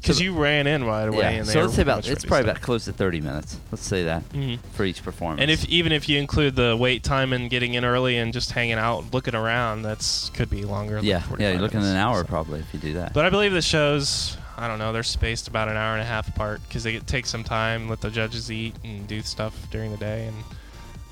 Because 0.02 0.20
you 0.20 0.34
ran 0.34 0.66
in 0.66 0.84
right 0.84 1.08
away. 1.08 1.18
yeah. 1.18 1.30
And 1.30 1.46
So 1.46 1.60
let's 1.62 1.74
say 1.74 1.82
about 1.82 2.06
it's 2.08 2.24
probably 2.24 2.50
about 2.50 2.60
close 2.60 2.84
to 2.86 2.92
thirty 2.92 3.20
minutes. 3.20 3.58
Let's 3.70 3.86
say 3.86 4.04
that. 4.04 4.28
Mhm. 4.30 4.58
for 4.72 4.84
each 4.84 5.02
performance. 5.02 5.40
And 5.40 5.50
if 5.50 5.64
even 5.68 5.92
if 5.92 6.08
you 6.08 6.18
include 6.18 6.56
the 6.56 6.76
wait 6.76 7.02
time 7.04 7.32
and 7.32 7.48
getting 7.48 7.74
in 7.74 7.84
early 7.84 8.18
and 8.18 8.32
just 8.32 8.50
hanging 8.52 8.74
out, 8.74 9.12
looking 9.14 9.34
around, 9.34 9.82
that's 9.82 10.28
could 10.30 10.50
be 10.50 10.64
longer. 10.64 10.96
than 10.96 11.04
yeah, 11.04 11.22
yeah, 11.38 11.52
you're 11.52 11.60
looking 11.60 11.80
at 11.80 11.86
an 11.86 11.96
hour 11.96 12.20
so. 12.22 12.26
probably 12.26 12.60
if 12.60 12.74
you 12.74 12.80
do 12.80 12.92
that. 12.94 13.14
But 13.14 13.24
I 13.24 13.30
believe 13.30 13.52
the 13.52 13.62
shows, 13.62 14.36
I 14.58 14.68
don't 14.68 14.78
know, 14.78 14.92
they're 14.92 15.02
spaced 15.02 15.48
about 15.48 15.68
an 15.68 15.76
hour 15.76 15.92
and 15.94 16.02
a 16.02 16.06
half 16.06 16.28
apart 16.28 16.60
because 16.68 16.82
they 16.82 16.98
take 16.98 17.26
some 17.26 17.44
time, 17.44 17.88
let 17.88 18.00
the 18.00 18.10
judges 18.10 18.50
eat 18.50 18.74
and 18.84 19.06
do 19.06 19.22
stuff 19.22 19.54
during 19.70 19.90
the 19.92 19.96
day, 19.98 20.26
and 20.26 20.36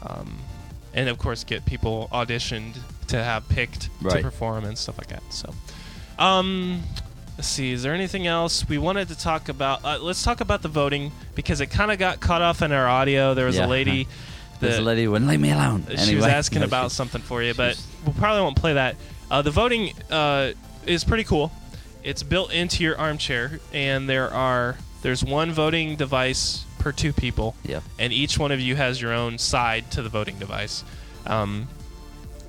um, 0.02 0.36
and 0.94 1.08
of 1.08 1.18
course 1.18 1.44
get 1.44 1.64
people 1.64 2.08
auditioned 2.12 2.76
to 3.08 3.22
have 3.22 3.48
picked 3.48 3.88
to 4.08 4.20
perform 4.22 4.64
and 4.64 4.76
stuff 4.76 4.98
like 4.98 5.08
that. 5.08 5.22
So, 5.30 5.52
um, 6.18 6.82
let's 7.40 7.48
see, 7.48 7.72
is 7.72 7.82
there 7.82 7.94
anything 7.94 8.26
else 8.26 8.68
we 8.68 8.76
wanted 8.76 9.08
to 9.08 9.16
talk 9.18 9.48
about? 9.48 9.82
Uh, 9.82 9.96
let's 9.98 10.22
talk 10.22 10.42
about 10.42 10.60
the 10.60 10.68
voting 10.68 11.10
because 11.34 11.62
it 11.62 11.68
kind 11.68 11.90
of 11.90 11.98
got 11.98 12.20
cut 12.20 12.42
off 12.42 12.60
in 12.60 12.70
our 12.70 12.86
audio. 12.86 13.32
There 13.32 13.46
was 13.46 13.56
Yeah. 13.56 13.64
a 13.64 13.66
lady. 13.66 14.06
There's 14.60 14.74
that- 14.74 14.82
a 14.82 14.84
lady 14.84 15.04
who 15.04 15.12
wouldn't 15.12 15.30
leave 15.30 15.40
me 15.40 15.50
alone. 15.50 15.86
she 16.04 16.14
was 16.16 16.26
asking 16.26 16.58
No, 16.60 16.66
about 16.66 16.90
she- 16.90 16.96
something 16.96 17.22
for 17.22 17.42
you, 17.42 17.54
but 17.54 17.80
we 18.04 18.12
probably 18.12 18.42
won't 18.42 18.56
play 18.58 18.74
that. 18.74 18.96
Uh, 19.30 19.40
the 19.40 19.50
voting 19.50 19.94
uh, 20.10 20.50
is 20.84 21.02
pretty 21.02 21.24
cool. 21.24 21.50
It's 22.04 22.22
built 22.22 22.52
into 22.52 22.82
your 22.84 22.98
armchair, 22.98 23.58
and 23.72 24.06
there 24.06 24.30
are 24.30 24.76
there's 25.00 25.24
one 25.24 25.50
voting 25.50 25.96
device 25.96 26.66
per 26.78 26.92
two 26.92 27.14
people, 27.14 27.54
Yep. 27.64 27.82
and 27.98 28.12
each 28.12 28.36
one 28.38 28.52
of 28.52 28.60
you 28.60 28.76
has 28.76 29.00
your 29.00 29.14
own 29.14 29.38
side 29.38 29.90
to 29.92 30.02
the 30.02 30.10
voting 30.10 30.38
device. 30.38 30.84
Um, 31.24 31.68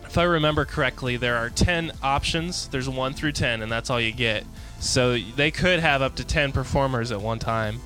if 0.03 0.17
I 0.17 0.23
remember 0.23 0.65
correctly, 0.65 1.15
there 1.15 1.37
are 1.37 1.49
10 1.49 1.93
options. 2.03 2.67
There's 2.67 2.89
1 2.89 3.13
through 3.13 3.31
10, 3.31 3.61
and 3.61 3.71
that's 3.71 3.89
all 3.89 4.01
you 4.01 4.11
get. 4.11 4.43
So 4.81 5.17
they 5.17 5.51
could 5.51 5.79
have 5.79 6.01
up 6.01 6.15
to 6.15 6.25
10 6.25 6.51
performers 6.51 7.11
at 7.11 7.21
one 7.21 7.39
time, 7.39 7.79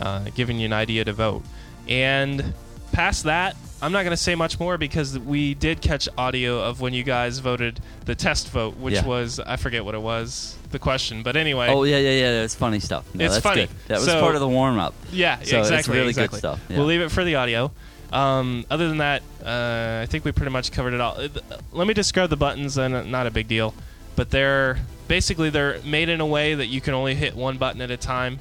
uh, 0.00 0.26
giving 0.34 0.58
you 0.58 0.66
an 0.66 0.72
idea 0.72 1.04
to 1.04 1.12
vote. 1.12 1.42
And 1.88 2.52
past 2.92 3.24
that, 3.24 3.56
I'm 3.82 3.92
not 3.92 4.02
going 4.04 4.12
to 4.12 4.22
say 4.22 4.34
much 4.34 4.60
more 4.60 4.78
because 4.78 5.18
we 5.18 5.54
did 5.54 5.80
catch 5.80 6.08
audio 6.16 6.62
of 6.62 6.80
when 6.80 6.94
you 6.94 7.02
guys 7.02 7.38
voted 7.38 7.80
the 8.04 8.14
test 8.14 8.48
vote, 8.50 8.76
which 8.76 8.94
Yeah. 8.94 9.04
was 9.06 9.40
I 9.40 9.56
forget 9.56 9.84
what 9.84 9.94
it 9.94 10.00
was, 10.00 10.56
the 10.70 10.78
question. 10.78 11.22
But 11.22 11.36
anyway, 11.36 11.68
Oh 11.70 11.84
yeah, 11.84 11.98
yeah, 11.98 12.10
yeah. 12.10 12.42
It's 12.42 12.54
funny 12.54 12.78
stuff. 12.80 13.04
No, 13.14 13.24
It's 13.24 13.34
that's 13.34 13.42
funny. 13.42 13.62
Good. 13.62 13.70
That 13.88 13.96
was 13.96 14.04
So- 14.06 14.20
part 14.20 14.34
of 14.36 14.40
the 14.40 14.48
warm 14.48 14.78
up. 14.78 14.94
yeah, 15.12 15.36
So 15.42 15.60
it's 15.60 15.68
exactly. 15.70 15.98
really 15.98 16.12
good 16.12 16.32
stuff, 16.34 16.60
yeah. 16.68 16.76
We'll 16.76 16.86
leave 16.86 17.00
it 17.02 17.10
for 17.10 17.24
the 17.24 17.34
audio. 17.36 17.72
Um, 18.12 18.64
other 18.70 18.86
than 18.88 18.98
that, 18.98 19.22
uh, 19.44 20.02
I 20.02 20.06
think 20.06 20.24
we 20.24 20.32
pretty 20.32 20.52
much 20.52 20.70
covered 20.72 20.94
it 20.94 21.00
all. 21.00 21.18
Uh, 21.20 21.28
Let 21.72 21.86
me 21.86 21.94
describe 21.94 22.30
the 22.30 22.36
buttons, 22.36 22.78
and 22.78 23.10
not 23.10 23.26
a 23.26 23.30
big 23.30 23.48
deal, 23.48 23.74
but 24.14 24.30
they're 24.30 24.78
basically 25.08 25.50
they're 25.50 25.80
made 25.84 26.08
in 26.08 26.20
a 26.20 26.26
way 26.26 26.54
that 26.54 26.66
you 26.66 26.80
can 26.80 26.94
only 26.94 27.14
hit 27.14 27.36
one 27.36 27.58
button 27.58 27.80
at 27.80 27.90
a 27.90 27.96
time. 27.96 28.38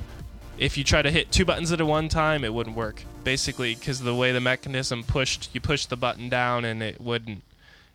If 0.57 0.77
you 0.77 0.83
try 0.83 1.01
to 1.01 1.11
hit 1.11 1.31
two 1.31 1.45
buttons 1.45 1.71
at 1.71 1.81
a 1.81 1.85
one 1.85 2.09
time, 2.09 2.43
it 2.43 2.53
wouldn't 2.53 2.75
work. 2.75 3.03
Basically, 3.23 3.75
because 3.75 4.01
the 4.01 4.15
way 4.15 4.31
the 4.31 4.41
mechanism 4.41 5.03
pushed, 5.03 5.49
you 5.53 5.61
push 5.61 5.85
the 5.85 5.95
button 5.95 6.29
down, 6.29 6.65
and 6.65 6.83
it 6.83 7.01
wouldn't. 7.01 7.41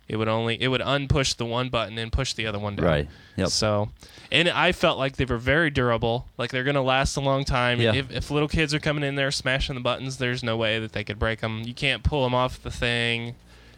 It 0.08 0.16
would 0.16 0.28
only 0.28 0.60
it 0.60 0.68
would 0.68 0.80
unpush 0.80 1.36
the 1.36 1.44
one 1.44 1.68
button 1.68 1.98
and 1.98 2.10
push 2.10 2.32
the 2.32 2.46
other 2.46 2.58
one 2.58 2.76
down. 2.76 2.86
Right. 2.86 3.08
Yep. 3.36 3.48
So, 3.48 3.90
and 4.32 4.48
I 4.48 4.72
felt 4.72 4.98
like 4.98 5.16
they 5.16 5.26
were 5.26 5.36
very 5.36 5.68
durable. 5.68 6.26
Like 6.38 6.50
they're 6.50 6.64
gonna 6.64 6.82
last 6.82 7.16
a 7.16 7.20
long 7.20 7.44
time. 7.44 7.78
Yeah. 7.78 7.94
If, 7.94 8.10
if 8.10 8.30
little 8.30 8.48
kids 8.48 8.72
are 8.72 8.80
coming 8.80 9.04
in 9.04 9.16
there 9.16 9.30
smashing 9.30 9.74
the 9.74 9.82
buttons, 9.82 10.16
there's 10.16 10.42
no 10.42 10.56
way 10.56 10.78
that 10.78 10.92
they 10.92 11.04
could 11.04 11.18
break 11.18 11.40
them. 11.40 11.62
You 11.62 11.74
can't 11.74 12.02
pull 12.02 12.24
them 12.24 12.34
off 12.34 12.62
the 12.62 12.70
thing, 12.70 13.34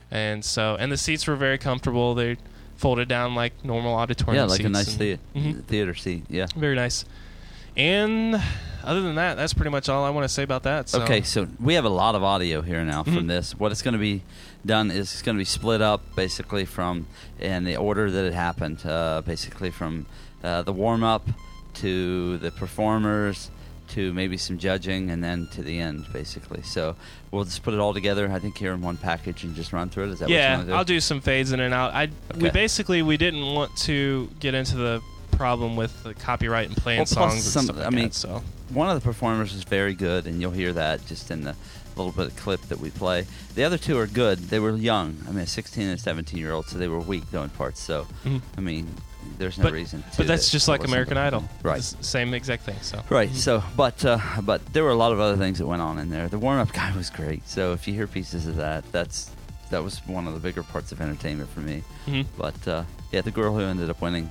and 0.08 0.44
so 0.44 0.76
and 0.78 0.92
the 0.92 0.96
seats 0.96 1.26
were 1.26 1.34
very 1.34 1.58
comfortable. 1.58 2.14
They 2.14 2.36
folded 2.80 3.08
down 3.08 3.34
like 3.34 3.52
normal 3.62 3.94
auditorium 3.94 4.42
Yeah, 4.42 4.48
like 4.50 4.64
a 4.64 4.68
nice 4.70 4.94
theater, 4.94 5.20
Mhm. 5.36 5.64
theater 5.64 5.94
seat. 5.94 6.24
Yeah. 6.30 6.46
Very 6.56 6.74
nice. 6.74 7.04
And 7.76 8.40
other 8.82 9.02
than 9.02 9.16
that, 9.16 9.36
that's 9.36 9.52
pretty 9.52 9.70
much 9.70 9.90
all 9.90 10.02
I 10.04 10.10
want 10.10 10.24
to 10.24 10.28
say 10.30 10.42
about 10.42 10.62
that. 10.62 10.88
So. 10.88 11.02
Okay, 11.02 11.20
so 11.20 11.46
we 11.60 11.74
have 11.74 11.84
a 11.84 11.90
lot 11.90 12.14
of 12.14 12.22
audio 12.22 12.62
here 12.62 12.82
now 12.84 13.02
from 13.04 13.24
Mhm. 13.24 13.28
this. 13.28 13.52
What 13.52 13.70
it's 13.70 13.82
going 13.82 13.92
to 13.92 13.98
be 14.00 14.22
done 14.64 14.90
is 14.90 15.12
it's 15.12 15.20
going 15.22 15.36
to 15.36 15.38
be 15.40 15.44
split 15.44 15.82
up 15.82 16.00
basically 16.16 16.64
from 16.64 17.06
in 17.38 17.64
the 17.64 17.76
order 17.76 18.10
that 18.10 18.24
it 18.24 18.32
happened. 18.32 18.78
Uh, 18.84 19.20
basically 19.26 19.70
from 19.70 20.06
uh, 20.42 20.62
the 20.62 20.72
warm 20.72 21.04
up 21.04 21.28
to 21.74 22.38
the 22.38 22.50
performers 22.50 23.50
to 23.90 24.12
maybe 24.12 24.36
some 24.36 24.58
judging 24.58 25.10
and 25.10 25.22
then 25.22 25.46
to 25.52 25.62
the 25.62 25.78
end 25.78 26.06
basically. 26.12 26.62
So 26.62 26.96
we'll 27.30 27.44
just 27.44 27.62
put 27.62 27.74
it 27.74 27.80
all 27.80 27.94
together. 27.94 28.30
I 28.30 28.38
think 28.38 28.56
here 28.58 28.72
in 28.72 28.80
one 28.80 28.96
package 28.96 29.44
and 29.44 29.54
just 29.54 29.72
run 29.72 29.88
through 29.88 30.04
it. 30.04 30.10
Is 30.10 30.18
that 30.20 30.24
what 30.26 30.30
you 30.30 30.36
yeah, 30.36 30.56
want 30.56 30.66
to 30.66 30.72
do? 30.72 30.76
I'll 30.76 30.84
do 30.84 31.00
some 31.00 31.20
fades 31.20 31.52
in 31.52 31.60
and 31.60 31.74
out. 31.74 31.92
I 31.94 32.08
we 32.36 32.50
basically 32.50 33.02
we 33.02 33.16
didn't 33.16 33.54
want 33.54 33.76
to 33.78 34.28
get 34.40 34.54
into 34.54 34.76
the 34.76 35.02
problem 35.32 35.76
with 35.76 36.02
the 36.02 36.14
copyright 36.14 36.68
and 36.68 36.76
playing 36.76 36.98
Well, 37.00 37.06
songs 37.06 37.44
some- 37.44 37.64
stuff 37.64 37.78
I 37.78 37.90
mean, 37.90 38.06
that. 38.06 38.14
So 38.14 38.42
one 38.70 38.88
of 38.88 38.94
the 38.94 39.04
performers 39.04 39.54
is 39.54 39.64
very 39.64 39.94
good, 39.94 40.26
and 40.26 40.40
you'll 40.40 40.50
hear 40.50 40.72
that 40.74 41.06
just 41.06 41.30
in 41.30 41.42
the 41.42 41.54
little 41.96 42.12
bit 42.12 42.28
of 42.28 42.36
clip 42.36 42.60
that 42.68 42.78
we 42.78 42.88
play. 42.90 43.26
The 43.54 43.64
other 43.64 43.76
two 43.76 43.98
are 43.98 44.06
good. 44.06 44.38
They 44.48 44.58
were 44.60 44.74
young. 44.76 45.16
I 45.28 45.32
mean, 45.32 45.40
a 45.40 45.46
16 45.46 45.86
and 45.88 46.00
17 46.00 46.38
year 46.38 46.52
old, 46.52 46.66
so 46.66 46.78
they 46.78 46.88
were 46.88 47.00
weak 47.00 47.30
doing 47.30 47.48
parts. 47.50 47.80
So, 47.80 48.06
Mhm. 48.24 48.40
I 48.56 48.60
mean, 48.60 48.94
there's 49.38 49.58
no 49.58 49.64
but 49.64 49.72
reason. 49.72 50.02
But 50.16 50.26
that's 50.26 50.50
just 50.50 50.68
like 50.68 50.84
American. 50.84 51.16
Idol. 51.16 51.44
right? 51.62 51.82
Same 51.82 52.34
exact 52.34 52.64
thing. 52.64 52.76
So 52.82 53.02
Right. 53.08 53.30
So, 53.34 53.62
but 53.76 54.04
uh, 54.04 54.18
but 54.42 54.64
there 54.72 54.84
were 54.84 54.90
a 54.90 54.94
lot 54.96 55.12
of 55.12 55.20
other 55.20 55.36
things 55.36 55.58
that 55.58 55.66
went 55.66 55.82
on 55.82 55.98
in 55.98 56.10
there. 56.10 56.28
The 56.28 56.38
warm 56.38 56.58
up 56.58 56.72
guy 56.72 56.94
was 56.96 57.10
great. 57.10 57.46
So 57.48 57.72
if 57.72 57.86
you 57.88 57.94
hear 57.94 58.06
pieces 58.06 58.46
of 58.46 58.56
that, 58.56 58.90
that's 58.92 59.30
that 59.70 59.82
was 59.84 59.98
one 60.06 60.26
of 60.26 60.34
the 60.34 60.40
bigger 60.40 60.62
parts 60.62 60.92
of 60.92 61.00
entertainment 61.00 61.48
for 61.50 61.60
me. 61.60 61.82
Mhm. 62.06 62.26
But 62.36 62.68
uh, 62.68 62.84
yeah, 63.12 63.20
the 63.20 63.30
girl 63.30 63.52
who 63.54 63.60
ended 63.60 63.88
up 63.90 64.00
winning, 64.02 64.28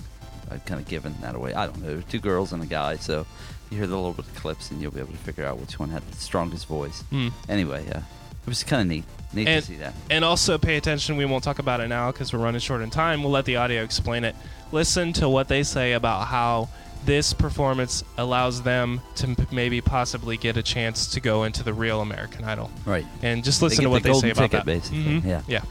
I'd 0.51 0.65
kind 0.65 0.79
of 0.81 0.87
given 0.87 1.15
that 1.21 1.35
away. 1.35 1.53
I 1.53 1.65
don't 1.67 1.81
know, 1.81 2.01
two 2.09 2.19
girls 2.19 2.51
and 2.53 2.61
a 2.61 2.65
guy. 2.65 2.97
So 2.97 3.25
you 3.69 3.77
hear 3.77 3.87
the 3.87 3.95
little 3.95 4.13
bit 4.13 4.25
of 4.25 4.35
clips, 4.35 4.71
and 4.71 4.81
you'll 4.81 4.91
be 4.91 4.99
able 4.99 5.11
to 5.11 5.17
figure 5.19 5.45
out 5.45 5.59
which 5.59 5.79
one 5.79 5.89
had 5.89 6.01
the 6.11 6.17
strongest 6.17 6.65
voice. 6.67 7.03
Mm. 7.11 7.31
Anyway, 7.47 7.85
yeah, 7.87 7.99
it 7.99 8.47
was 8.47 8.63
kind 8.63 8.81
of 8.81 8.87
neat. 8.87 9.03
Neat 9.31 9.47
And- 9.47 9.61
to 9.63 9.67
see 9.71 9.77
that. 9.77 9.93
And 10.09 10.25
also 10.25 10.57
pay 10.57 10.75
attention. 10.75 11.15
We 11.15 11.23
won't 11.25 11.43
talk 11.43 11.59
about 11.59 11.81
it 11.81 11.87
now 11.87 12.11
because 12.11 12.33
we're 12.33 12.39
running 12.39 12.59
short 12.61 12.81
in 12.81 12.89
time. 12.89 13.21
We'll 13.21 13.31
let 13.31 13.45
the 13.45 13.57
audio 13.57 13.83
explain 13.83 14.23
it. 14.23 14.35
Listen 14.71 15.13
to 15.13 15.27
what 15.29 15.47
they 15.47 15.63
say 15.63 15.93
about 15.93 16.27
how 16.27 16.69
this 17.05 17.33
performance 17.33 18.03
allows 18.17 18.61
them 18.61 19.01
to 19.15 19.27
m- 19.27 19.47
maybe 19.51 19.81
possibly 19.81 20.37
get 20.37 20.57
a 20.57 20.63
chance 20.63 21.07
to 21.07 21.19
go 21.19 21.43
into 21.45 21.63
the 21.63 21.73
real 21.73 22.01
American 22.01 22.43
Idol. 22.43 22.69
Right. 22.85 23.05
And 23.23 23.43
just 23.43 23.61
listen 23.61 23.83
to 23.85 23.89
what 23.89 24.03
the 24.03 24.09
they 24.09 24.13
say 24.13 24.21
golden 24.29 24.31
about 24.31 24.41
ticket, 24.51 24.65
that. 24.65 24.65
basically. 24.65 25.21
Mhm. 25.21 25.25
Yeah. 25.25 25.41
Yeah. 25.47 25.61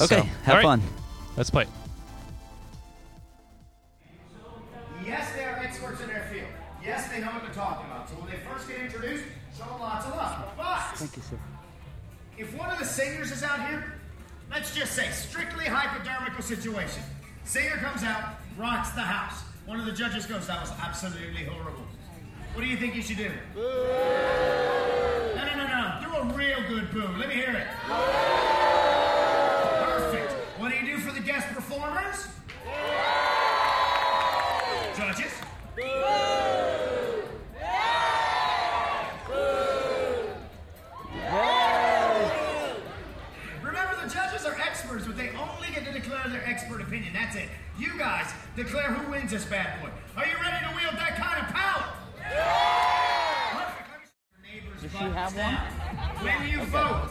Okay. 0.00 0.06
So, 0.06 0.16
have 0.16 0.48
all 0.48 0.54
right, 0.54 0.62
fun. 0.62 0.82
Let's 1.36 1.50
play. 1.50 1.66
Yes, 5.06 5.32
they 5.34 5.44
are 5.44 5.56
experts 5.58 6.00
in 6.00 6.08
their 6.08 6.28
field. 6.32 6.46
Yes, 6.84 7.08
they 7.10 7.20
know 7.20 7.26
what 7.28 7.42
they're 7.42 7.54
talking 7.54 7.86
about. 7.90 8.08
So 8.08 8.16
when 8.16 8.30
they 8.30 8.38
first 8.38 8.68
get 8.68 8.78
introduced, 8.80 9.24
show 9.56 9.64
them 9.64 9.80
lots 9.80 10.06
of 10.06 10.14
love. 10.16 10.44
But 10.56 10.96
Thank 10.96 11.16
you, 11.16 11.22
sir. 11.22 11.38
if 12.38 12.54
one 12.58 12.70
of 12.70 12.78
the 12.78 12.84
singers 12.84 13.30
is 13.32 13.42
out 13.42 13.66
here, 13.68 13.94
let's 14.50 14.74
just 14.74 14.92
say 14.94 15.08
strictly 15.10 15.64
hypodermical 15.66 16.42
situation. 16.42 17.02
Singer 17.44 17.76
comes 17.78 18.02
out, 18.04 18.34
rocks 18.56 18.90
the 18.90 19.00
house. 19.00 19.42
One 19.66 19.78
of 19.78 19.86
the 19.86 19.92
judges 19.92 20.26
goes, 20.26 20.46
"That 20.46 20.60
was 20.60 20.70
absolutely 20.82 21.44
horrible." 21.44 21.86
What 22.54 22.62
do 22.62 22.66
you 22.66 22.76
think 22.76 22.94
you 22.94 23.02
should 23.02 23.16
do? 23.16 23.30
No, 23.54 23.62
no, 25.44 25.54
no, 25.56 25.66
no. 25.66 26.00
Do 26.02 26.14
a 26.16 26.24
real 26.36 26.60
good 26.68 26.90
boo. 26.90 27.08
Let 27.16 27.28
me 27.28 27.34
hear 27.34 27.50
it. 27.50 27.66
Perfect. 29.86 30.32
What 30.58 30.70
do 30.70 30.76
you 30.76 30.96
do 30.96 30.98
for 31.00 31.12
the 31.12 31.20
guest 31.20 31.48
performers? 31.48 32.28
Judges? 34.96 35.32
Remember, 43.62 43.96
the 44.04 44.08
judges 44.12 44.44
are 44.44 44.58
experts, 44.60 45.06
but 45.06 45.16
they 45.16 45.30
only 45.30 45.68
get 45.74 45.86
to 45.86 45.92
declare 45.92 46.28
their 46.28 46.44
expert 46.46 46.82
opinion. 46.82 47.14
That's 47.14 47.36
it. 47.36 47.48
You 47.78 47.98
guys 47.98 48.26
declare 48.56 48.92
who 48.92 49.10
wins 49.10 49.30
this 49.30 49.44
bad 49.44 49.80
boy. 49.82 49.88
Are 50.16 50.26
you 50.26 50.34
ready 50.40 50.66
to 50.66 50.76
wield 50.76 50.94
that 50.94 51.16
kind 51.16 51.46
of 51.46 51.54
power? 51.54 51.84
Does 54.80 54.90
she 54.90 54.98
have 54.98 55.36
one? 55.36 55.54
When 56.24 56.48
you 56.48 56.62
vote, 56.66 57.10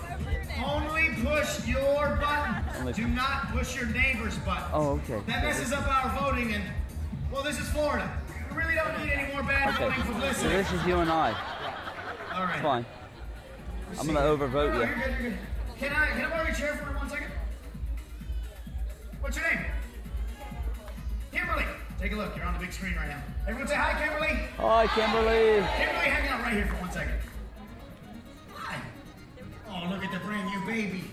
only 0.63 1.09
push 1.23 1.67
your 1.67 2.19
button. 2.21 2.93
Do 2.93 3.07
not 3.07 3.51
push 3.51 3.75
your 3.75 3.87
neighbor's 3.87 4.37
button. 4.39 4.63
Oh, 4.73 4.99
okay. 5.09 5.21
That 5.27 5.43
messes 5.43 5.73
up 5.73 5.87
our 5.87 6.09
voting, 6.19 6.53
and 6.53 6.63
well, 7.31 7.43
this 7.43 7.59
is 7.59 7.67
Florida. 7.69 8.11
We 8.49 8.57
really 8.57 8.75
don't 8.75 8.99
need 9.03 9.11
any 9.11 9.33
more 9.33 9.43
bad 9.43 9.73
Okay. 9.75 9.89
voting 10.01 10.33
So 10.35 10.49
this 10.49 10.71
is 10.71 10.85
you 10.85 10.97
and 10.97 11.09
I. 11.09 11.33
All 12.33 12.43
right. 12.43 12.61
Fine. 12.61 12.85
I'm 13.99 14.05
gonna 14.07 14.19
overvote 14.19 14.73
No, 14.73 14.81
you. 14.81 14.85
you're 14.87 14.95
good, 14.95 15.21
you're 15.21 15.29
good. 15.31 15.39
Can 15.79 15.93
I 15.93 16.07
can 16.07 16.25
I 16.25 16.29
borrow 16.29 16.43
your 16.45 16.55
chair 16.55 16.75
for 16.75 16.97
one 16.97 17.09
second? 17.09 17.31
What's 19.21 19.37
your 19.37 19.49
name? 19.49 19.65
Kimberly. 22.01 22.09
Take 22.09 22.11
a 22.13 22.15
look. 22.15 22.35
You're 22.35 22.45
on 22.45 22.53
the 22.53 22.59
big 22.59 22.73
screen 22.73 22.95
right 22.95 23.07
now. 23.07 23.21
Everyone 23.47 23.67
say 23.67 23.75
hi, 23.75 24.03
Kimberly. 24.03 24.39
Hi, 24.57 24.87
Kimberly. 24.87 25.65
Kimberly, 25.77 26.09
hang 26.09 26.27
out 26.29 26.41
right 26.41 26.53
here 26.53 26.65
for 26.65 26.75
one 26.75 26.91
second. 26.91 27.13
Hi. 28.55 28.81
Oh, 29.69 29.89
look 29.89 30.03
at 30.03 30.11
the 30.11 30.19
brand 30.19 30.47
new 30.49 30.65
baby. 30.65 31.03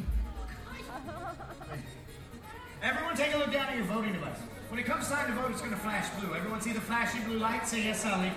Everyone 2.82 3.16
take 3.16 3.34
a 3.34 3.38
look 3.38 3.52
down 3.52 3.68
at 3.68 3.76
your 3.76 3.86
voting 3.86 4.12
device. 4.12 4.38
When 4.68 4.78
it 4.78 4.86
comes 4.86 5.08
time 5.08 5.26
to 5.28 5.40
vote, 5.40 5.50
it's 5.50 5.60
going 5.60 5.72
to 5.72 5.78
flash 5.78 6.08
blue. 6.20 6.34
Everyone 6.34 6.60
see 6.60 6.72
the 6.72 6.80
flashing 6.80 7.24
blue 7.24 7.38
light? 7.38 7.66
Say 7.66 7.84
yes, 7.84 8.02
Sally. 8.02 8.30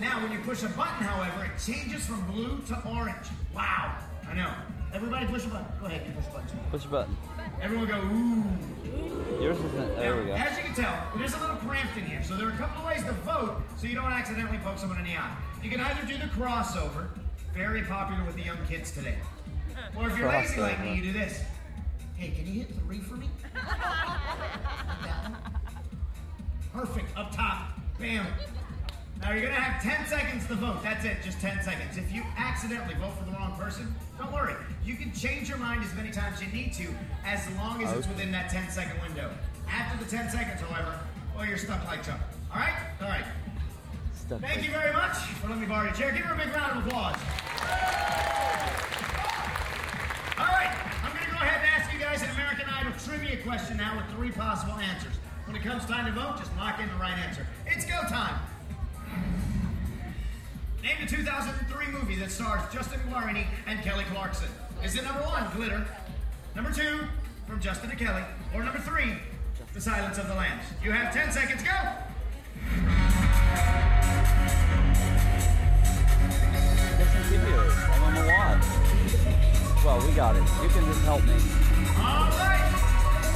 Now, 0.00 0.22
when 0.22 0.32
you 0.32 0.38
push 0.40 0.62
a 0.62 0.68
button, 0.68 1.04
however, 1.04 1.44
it 1.44 1.60
changes 1.60 2.06
from 2.06 2.24
blue 2.30 2.60
to 2.68 2.88
orange. 2.88 3.26
Wow. 3.54 3.98
I 4.28 4.34
know. 4.34 4.52
Everybody 4.92 5.26
push 5.26 5.46
a 5.46 5.48
button. 5.48 5.66
Go 5.80 5.86
ahead, 5.86 6.02
you 6.06 6.12
push 6.12 6.26
a 6.26 6.30
button. 6.32 6.58
Push 6.70 6.84
a 6.84 6.88
button. 6.88 7.16
Everyone 7.62 7.86
go, 7.86 7.98
ooh. 7.98 9.42
Yours 9.42 9.56
isn't. 9.58 9.96
There 9.96 10.16
we 10.16 10.24
go. 10.26 10.32
As 10.34 10.56
you 10.56 10.64
can 10.64 10.74
tell, 10.74 10.94
it 11.14 11.24
is 11.24 11.34
a 11.34 11.40
little 11.40 11.56
cramped 11.56 11.96
in 11.96 12.04
here, 12.04 12.22
so 12.22 12.36
there 12.36 12.48
are 12.48 12.52
a 12.52 12.56
couple 12.56 12.82
of 12.82 12.88
ways 12.88 13.04
to 13.04 13.12
vote 13.12 13.62
so 13.76 13.86
you 13.86 13.94
don't 13.94 14.12
accidentally 14.12 14.58
poke 14.58 14.78
someone 14.78 14.98
in 14.98 15.04
the 15.04 15.16
eye. 15.16 15.36
You 15.62 15.70
can 15.70 15.80
either 15.80 16.06
do 16.06 16.18
the 16.18 16.26
crossover, 16.26 17.08
very 17.54 17.82
popular 17.82 18.24
with 18.24 18.34
the 18.36 18.42
young 18.42 18.58
kids 18.68 18.90
today. 18.90 19.18
Or 19.96 20.08
if 20.08 20.18
you're 20.18 20.28
lazy 20.28 20.60
like 20.60 20.82
me, 20.82 20.94
you 20.94 21.02
do 21.02 21.12
this. 21.12 21.40
Hey, 22.16 22.30
can 22.30 22.46
you 22.46 22.60
hit 22.60 22.74
three 22.84 22.98
for 22.98 23.14
me? 23.14 23.28
Perfect. 26.72 27.16
Up 27.16 27.34
top. 27.34 27.68
Bam. 27.98 28.26
Now 29.20 29.32
you're 29.32 29.42
gonna 29.42 29.54
have 29.54 29.82
10 29.82 30.06
seconds 30.06 30.46
to 30.46 30.54
vote. 30.54 30.82
That's 30.82 31.04
it, 31.04 31.18
just 31.22 31.40
10 31.40 31.62
seconds. 31.62 31.98
If 31.98 32.12
you 32.12 32.22
accidentally 32.38 32.94
vote 32.94 33.12
for 33.18 33.24
the 33.24 33.32
wrong 33.32 33.54
person, 33.58 33.94
don't 34.18 34.32
worry. 34.32 34.54
You 34.84 34.96
can 34.96 35.12
change 35.12 35.48
your 35.48 35.58
mind 35.58 35.84
as 35.84 35.94
many 35.94 36.10
times 36.10 36.36
as 36.36 36.46
you 36.46 36.52
need 36.52 36.72
to, 36.74 36.88
as 37.26 37.46
long 37.56 37.82
as 37.84 37.92
it's 37.92 38.08
within 38.08 38.32
that 38.32 38.50
10 38.50 38.70
second 38.70 39.00
window. 39.02 39.30
After 39.68 40.02
the 40.02 40.10
10 40.10 40.30
seconds, 40.30 40.60
however, 40.60 40.98
well, 41.36 41.46
you're 41.46 41.58
stuck 41.58 41.84
like 41.86 42.04
Chuck. 42.04 42.18
All 42.52 42.60
right? 42.60 42.74
All 43.00 43.08
right. 43.08 43.24
Stuff. 44.14 44.40
Thank 44.40 44.64
you 44.64 44.70
very 44.70 44.92
much 44.92 45.16
for 45.38 45.48
letting 45.48 45.62
me 45.62 45.68
borrow 45.68 45.84
your 45.84 45.94
chair. 45.94 46.12
Give 46.12 46.22
her 46.22 46.34
a 46.34 46.38
big 46.38 46.54
round 46.54 46.78
of 46.78 46.86
applause. 46.86 47.16
All 50.38 50.46
right, 50.46 50.72
I'm 51.04 51.12
to 51.12 51.30
go 51.30 51.36
ahead 51.36 51.60
and 51.60 51.70
ask 51.76 51.92
you 51.92 52.00
guys 52.00 52.22
an 52.22 52.30
American 52.30 52.66
Idol 52.68 52.92
trivia 53.04 53.36
question 53.42 53.76
now 53.76 53.96
with 53.96 54.06
three 54.16 54.30
possible 54.30 54.74
answers. 54.74 55.12
When 55.46 55.54
it 55.56 55.62
comes 55.62 55.84
time 55.84 56.06
to 56.06 56.12
vote, 56.12 56.38
just 56.38 56.50
lock 56.56 56.80
in 56.80 56.88
the 56.88 56.94
right 56.94 57.18
answer. 57.18 57.46
It's 57.66 57.84
go 57.84 58.00
time. 58.08 58.40
Name 60.82 60.96
the 61.00 61.06
2003 61.06 61.86
movie 61.88 62.16
that 62.16 62.30
stars 62.30 62.62
Justin 62.72 63.00
Guarini 63.10 63.46
and 63.66 63.82
Kelly 63.82 64.04
Clarkson. 64.12 64.48
Is 64.82 64.96
it 64.96 65.04
number 65.04 65.20
one, 65.22 65.50
Glitter? 65.54 65.86
Number 66.56 66.72
two, 66.72 67.00
from 67.46 67.60
Justin 67.60 67.90
to 67.90 67.96
Kelly? 67.96 68.22
Or 68.54 68.62
number 68.62 68.78
three, 68.78 69.12
The 69.74 69.80
Silence 69.80 70.16
of 70.16 70.26
the 70.28 70.34
Lambs? 70.34 70.64
You 70.82 70.92
have 70.92 71.12
10 71.12 71.32
seconds, 71.32 71.62
go! 71.62 71.70
Listen 76.98 77.22
to 77.28 77.36
you. 77.36 77.60
The 78.10 78.24
watch. 78.26 78.64
Well, 79.84 80.00
we 80.06 80.12
got 80.14 80.36
it. 80.36 80.44
You 80.62 80.68
can 80.68 80.84
just 80.84 81.02
help 81.04 81.24
me. 81.24 81.36
All 81.96 82.28
right, 82.40 82.68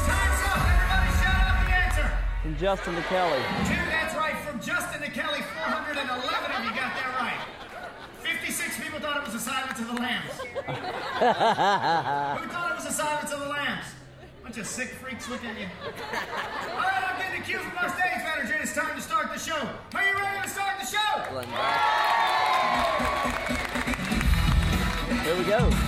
time's 0.09 0.41
up. 0.49 0.61
Everybody 0.61 1.11
shout 1.21 1.45
out 1.45 1.65
the 1.65 1.73
answer. 1.73 2.09
From 2.43 2.57
Justin 2.57 2.95
to 2.97 3.03
Kelly. 3.03 3.43
Two, 3.69 3.81
that's 3.89 4.15
right. 4.17 4.37
From 4.45 4.61
Justin 4.61 5.01
to 5.03 5.11
Kelly, 5.11 5.41
411 5.41 6.53
of 6.53 6.65
you 6.65 6.71
got 6.77 6.93
that 6.97 7.11
right. 7.21 7.41
56 8.21 8.81
people 8.81 9.01
thought 9.01 9.17
it 9.19 9.25
was 9.25 9.33
the 9.33 9.41
Silence 9.41 9.79
of 9.79 9.84
the 9.95 10.01
Lambs. 10.01 10.31
Who 10.31 10.53
thought 12.49 12.71
it 12.71 12.77
was 12.77 12.85
the 12.85 12.93
Silence 12.93 13.33
of 13.33 13.41
the 13.41 13.49
Lambs? 13.49 13.85
Bunch 14.43 14.59
of 14.59 14.67
sick 14.67 14.89
freaks 14.89 15.29
looking 15.29 15.51
at 15.51 15.59
you. 15.59 15.67
All 15.85 15.93
right, 16.79 17.05
I'm 17.11 17.21
getting 17.21 17.41
the 17.41 17.47
cue 17.47 17.59
from 17.59 17.79
our 17.79 17.89
stage 17.89 18.23
manager. 18.25 18.57
It's 18.61 18.75
time 18.75 18.95
to 18.97 19.03
start 19.03 19.33
the 19.33 19.39
show. 19.39 19.57
Are 19.95 20.03
you 20.03 20.15
ready 20.17 20.43
to 20.43 20.49
start 20.49 20.79
the 20.81 20.87
show? 20.87 21.23
Here 25.23 25.37
we 25.37 25.45
go. 25.45 25.71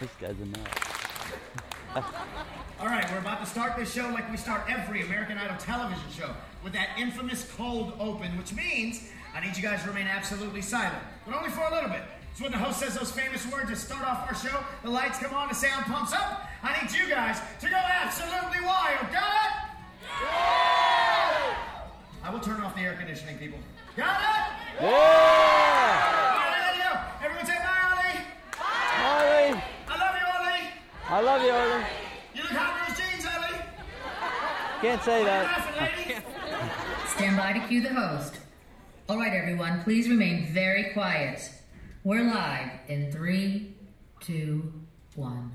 This 0.00 0.10
guy's 0.20 0.38
a 0.38 0.44
nut. 0.44 0.84
All 2.80 2.86
right, 2.86 3.08
we're 3.10 3.18
about 3.18 3.33
to 3.44 3.50
start 3.50 3.76
this 3.76 3.92
show 3.92 4.08
like 4.08 4.30
we 4.30 4.38
start 4.38 4.62
every 4.68 5.02
American 5.02 5.36
Idol 5.36 5.56
television 5.58 6.04
show 6.16 6.30
with 6.62 6.72
that 6.72 6.88
infamous 6.98 7.50
cold 7.56 7.92
open, 8.00 8.38
which 8.38 8.54
means 8.54 9.02
I 9.34 9.44
need 9.44 9.54
you 9.54 9.62
guys 9.62 9.82
to 9.82 9.88
remain 9.88 10.06
absolutely 10.06 10.62
silent, 10.62 11.02
but 11.26 11.34
only 11.34 11.50
for 11.50 11.60
a 11.60 11.74
little 11.74 11.90
bit. 11.90 12.02
So 12.34 12.44
when 12.44 12.52
the 12.52 12.58
host 12.58 12.80
says 12.80 12.94
those 12.96 13.12
famous 13.12 13.46
words 13.52 13.68
to 13.68 13.76
start 13.76 14.06
off 14.06 14.26
our 14.26 14.34
show, 14.34 14.64
the 14.82 14.88
lights 14.88 15.18
come 15.18 15.34
on, 15.34 15.48
the 15.48 15.54
sound 15.54 15.84
pumps 15.84 16.14
up. 16.14 16.48
I 16.62 16.80
need 16.80 16.90
you 16.92 17.06
guys 17.08 17.38
to 17.60 17.68
go 17.68 17.76
absolutely 17.76 18.64
wild. 18.64 19.12
Got 19.12 19.22
it? 19.22 19.52
Yeah! 20.22 21.56
I 22.24 22.30
will 22.32 22.40
turn 22.40 22.62
off 22.62 22.74
the 22.74 22.80
air 22.80 22.96
conditioning, 22.96 23.36
people. 23.36 23.58
Got 23.94 24.20
it? 24.20 24.84
Yeah! 24.84 24.88
All 24.88 24.94
right, 26.40 26.62
there 26.64 26.76
you 26.76 26.82
go. 26.82 26.98
Everyone 27.22 27.46
say 27.46 27.58
bye, 27.60 27.92
Ollie. 27.92 28.24
Ollie! 29.04 29.60
I 29.86 29.96
love 30.00 30.16
you, 30.18 30.26
Ollie. 30.32 30.66
I 31.08 31.20
love 31.20 31.42
you, 31.42 31.52
Ollie. 31.52 31.84
You 32.34 32.42
look 32.42 32.50
hot 32.50 32.74
in 32.74 32.90
those 32.90 32.98
jeans, 32.98 33.24
Ollie. 33.30 33.62
Can't 34.84 35.02
say 35.02 35.24
that. 35.24 36.22
Stand 37.16 37.38
by 37.38 37.54
to 37.54 37.68
cue 37.68 37.80
the 37.80 37.94
host. 37.94 38.38
All 39.08 39.16
right, 39.16 39.32
everyone, 39.32 39.82
please 39.82 40.10
remain 40.10 40.52
very 40.52 40.92
quiet. 40.92 41.50
We're 42.02 42.24
live 42.24 42.68
in 42.88 43.10
three, 43.10 43.76
two, 44.20 44.74
one. 45.14 45.52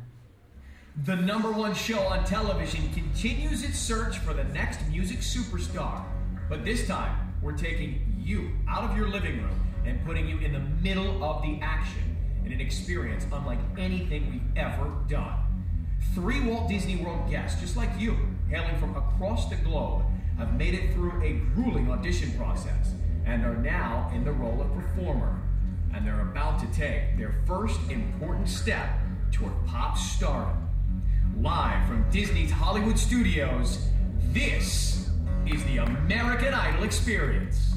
The 1.05 1.15
number 1.15 1.51
one 1.51 1.75
show 1.75 1.99
on 1.99 2.25
television 2.25 2.91
continues 2.91 3.63
its 3.63 3.77
search 3.77 4.17
for 4.17 4.33
the 4.33 4.45
next 4.45 4.79
music 4.89 5.19
superstar. 5.19 6.03
But 6.49 6.65
this 6.65 6.87
time, 6.87 7.35
we're 7.43 7.55
taking 7.55 8.15
you 8.17 8.49
out 8.67 8.89
of 8.89 8.97
your 8.97 9.09
living 9.09 9.43
room 9.43 9.59
and 9.85 10.03
putting 10.07 10.27
you 10.27 10.39
in 10.39 10.53
the 10.53 10.59
middle 10.81 11.23
of 11.23 11.43
the 11.43 11.59
action 11.61 12.17
in 12.47 12.51
an 12.51 12.61
experience 12.61 13.27
unlike 13.31 13.59
anything 13.77 14.31
we've 14.31 14.57
ever 14.57 14.91
done. 15.07 15.35
Three 16.15 16.41
Walt 16.41 16.67
Disney 16.67 16.95
World 16.95 17.29
guests, 17.29 17.61
just 17.61 17.77
like 17.77 17.91
you, 17.99 18.17
hailing 18.49 18.77
from 18.77 18.95
across 18.95 19.49
the 19.49 19.55
globe, 19.57 20.03
have 20.37 20.53
made 20.55 20.73
it 20.73 20.93
through 20.93 21.21
a 21.21 21.33
grueling 21.53 21.91
audition 21.91 22.31
process 22.37 22.93
and 23.25 23.45
are 23.45 23.57
now 23.57 24.11
in 24.13 24.23
the 24.23 24.31
role 24.31 24.61
of 24.61 24.73
performer. 24.73 25.41
And 25.93 26.05
they're 26.05 26.21
about 26.21 26.59
to 26.59 26.67
take 26.67 27.17
their 27.17 27.35
first 27.45 27.79
important 27.89 28.49
step 28.49 28.89
toward 29.31 29.53
pop 29.67 29.97
stardom. 29.97 30.67
Live 31.37 31.87
from 31.87 32.09
Disney's 32.09 32.51
Hollywood 32.51 32.97
studios, 32.97 33.87
this 34.33 35.09
is 35.45 35.63
the 35.65 35.77
American 35.77 36.53
Idol 36.53 36.83
Experience. 36.83 37.73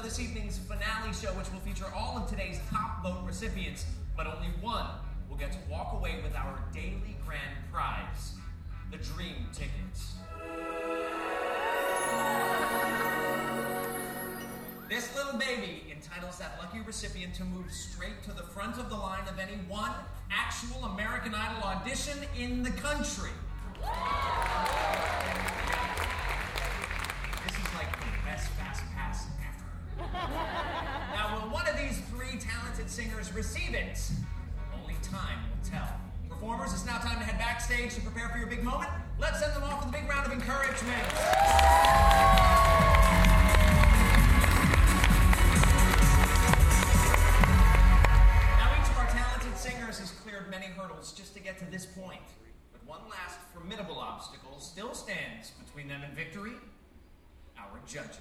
To 0.00 0.06
this 0.08 0.20
evening's 0.20 0.58
finale 0.58 1.12
show, 1.12 1.28
which 1.34 1.50
will 1.52 1.60
feature 1.60 1.86
all 1.94 2.16
of 2.16 2.28
today's 2.28 2.58
top 2.70 3.02
vote 3.02 3.22
recipients, 3.26 3.84
but 4.16 4.26
only 4.26 4.48
one 4.60 4.86
will 5.28 5.36
get 5.36 5.52
to 5.52 5.58
walk 5.68 5.92
away 5.92 6.16
with 6.22 6.34
our 6.36 6.58
daily 6.72 7.16
grand 7.26 7.56
prize 7.72 8.32
the 8.90 8.96
Dream 8.96 9.46
Tickets. 9.52 10.14
This 14.88 15.14
little 15.14 15.38
baby 15.38 15.84
entitles 15.90 16.38
that 16.38 16.58
lucky 16.58 16.80
recipient 16.80 17.34
to 17.34 17.44
move 17.44 17.70
straight 17.70 18.22
to 18.24 18.32
the 18.32 18.42
front 18.42 18.78
of 18.78 18.88
the 18.88 18.96
line 18.96 19.28
of 19.28 19.38
any 19.38 19.58
one 19.68 19.92
actual 20.30 20.84
American 20.84 21.34
Idol 21.34 21.62
audition 21.62 22.18
in 22.38 22.62
the 22.62 22.70
country. 22.70 23.30
Receive 33.34 33.74
it? 33.74 34.00
Only 34.80 34.94
time 35.02 35.38
will 35.50 35.70
tell. 35.70 35.88
Performers, 36.28 36.72
it's 36.72 36.86
now 36.86 36.98
time 36.98 37.18
to 37.18 37.24
head 37.24 37.38
backstage 37.38 37.94
to 37.94 38.00
prepare 38.00 38.28
for 38.28 38.38
your 38.38 38.46
big 38.46 38.62
moment. 38.62 38.90
Let's 39.18 39.40
send 39.40 39.54
them 39.54 39.62
off 39.62 39.84
with 39.84 39.94
a 39.94 39.98
big 39.98 40.08
round 40.08 40.26
of 40.26 40.32
encouragement. 40.32 41.06
Now, 48.56 48.70
each 48.80 48.88
of 48.88 48.98
our 48.98 49.08
talented 49.08 49.56
singers 49.56 49.98
has 49.98 50.10
cleared 50.22 50.50
many 50.50 50.66
hurdles 50.66 51.12
just 51.12 51.34
to 51.34 51.40
get 51.40 51.58
to 51.58 51.64
this 51.70 51.86
point. 51.86 52.20
But 52.72 52.86
one 52.86 53.00
last 53.10 53.38
formidable 53.54 53.98
obstacle 53.98 54.58
still 54.58 54.94
stands 54.94 55.50
between 55.50 55.88
them 55.88 56.02
and 56.02 56.14
victory 56.14 56.52
our 57.58 57.80
judges. 57.86 58.18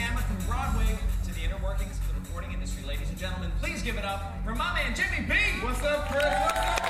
Gamut 0.00 0.24
from 0.24 0.40
Broadway 0.48 0.96
to 1.26 1.34
the 1.34 1.44
inner 1.44 1.60
workings 1.62 1.98
of 2.00 2.08
the 2.08 2.20
recording 2.24 2.50
industry. 2.54 2.82
Ladies 2.88 3.10
and 3.10 3.18
gentlemen, 3.18 3.52
please 3.60 3.82
give 3.82 3.98
it 3.98 4.04
up 4.04 4.32
for 4.46 4.54
my 4.54 4.72
man 4.72 4.96
Jimmy 4.96 5.28
B. 5.28 5.34
What's 5.60 5.84
up, 5.84 6.08
Chris? 6.08 6.24
What's 6.24 6.56
up? 6.56 6.80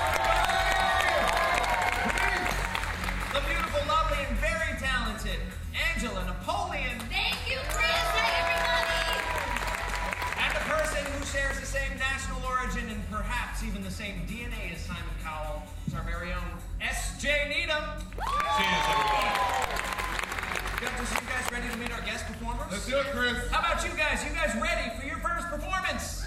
The 3.35 3.41
beautiful, 3.51 3.83
lovely, 3.83 4.23
and 4.23 4.37
very 4.39 4.79
talented 4.79 5.43
Angela 5.75 6.23
Napoleon. 6.23 7.03
Thank 7.11 7.35
you, 7.51 7.59
Chris. 7.75 7.99
Hi, 8.15 8.31
everybody. 8.47 9.19
And 10.47 10.55
a 10.55 10.63
person 10.71 11.03
who 11.11 11.19
shares 11.27 11.59
the 11.59 11.67
same 11.67 11.91
national 11.99 12.39
origin 12.47 12.87
and 12.87 13.03
perhaps 13.11 13.61
even 13.67 13.83
the 13.83 13.91
same 13.91 14.23
DNA 14.23 14.71
as 14.71 14.79
Simon 14.87 15.03
Cowell 15.21 15.63
is 15.85 15.93
our 15.93 16.03
very 16.03 16.31
own 16.31 16.47
S.J. 16.79 17.27
Needham. 17.51 17.83
Cheers, 18.55 18.87
everybody. 18.87 19.40
Doctors, 20.81 21.11
you 21.11 21.27
guys 21.29 21.51
ready 21.51 21.69
to 21.69 21.77
meet 21.77 21.91
our 21.91 22.01
guest 22.01 22.25
performers? 22.25 22.65
Let's 22.71 22.87
do 22.87 22.97
it, 22.97 23.05
Chris. 23.13 23.37
How 23.51 23.59
about 23.59 23.83
you 23.87 23.95
guys? 23.95 24.25
You 24.25 24.31
guys 24.31 24.55
ready 24.59 24.89
for 24.99 25.05
your 25.05 25.17
first 25.17 25.47
performance? 25.47 26.20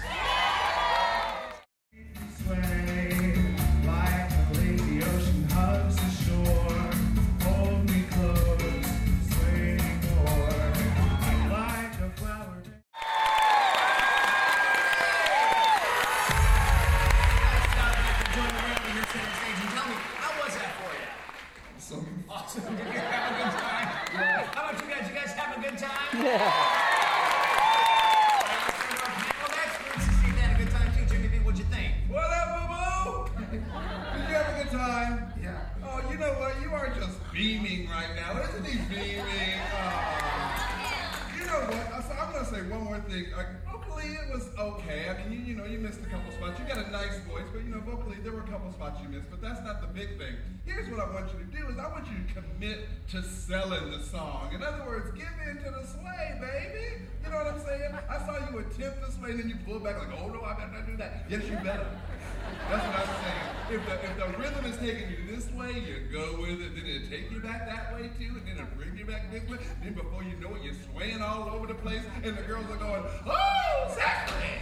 It. 67.05 67.09
Take 67.09 67.31
you 67.31 67.39
back 67.39 67.67
that 67.67 67.93
way 67.93 68.09
too, 68.17 68.35
and 68.37 68.47
then 68.47 68.55
it'll 68.55 68.77
bring 68.77 68.97
you 68.97 69.05
back 69.05 69.31
this 69.31 69.47
way. 69.49 69.57
Then 69.83 69.93
before 69.93 70.23
you 70.23 70.35
know 70.37 70.55
it, 70.55 70.63
you're 70.63 70.73
swaying 70.91 71.21
all 71.21 71.49
over 71.49 71.67
the 71.67 71.75
place, 71.75 72.01
and 72.23 72.37
the 72.37 72.41
girls 72.43 72.65
are 72.69 72.77
going, 72.77 73.03
oh, 73.27 73.95
Zachary. 73.95 74.61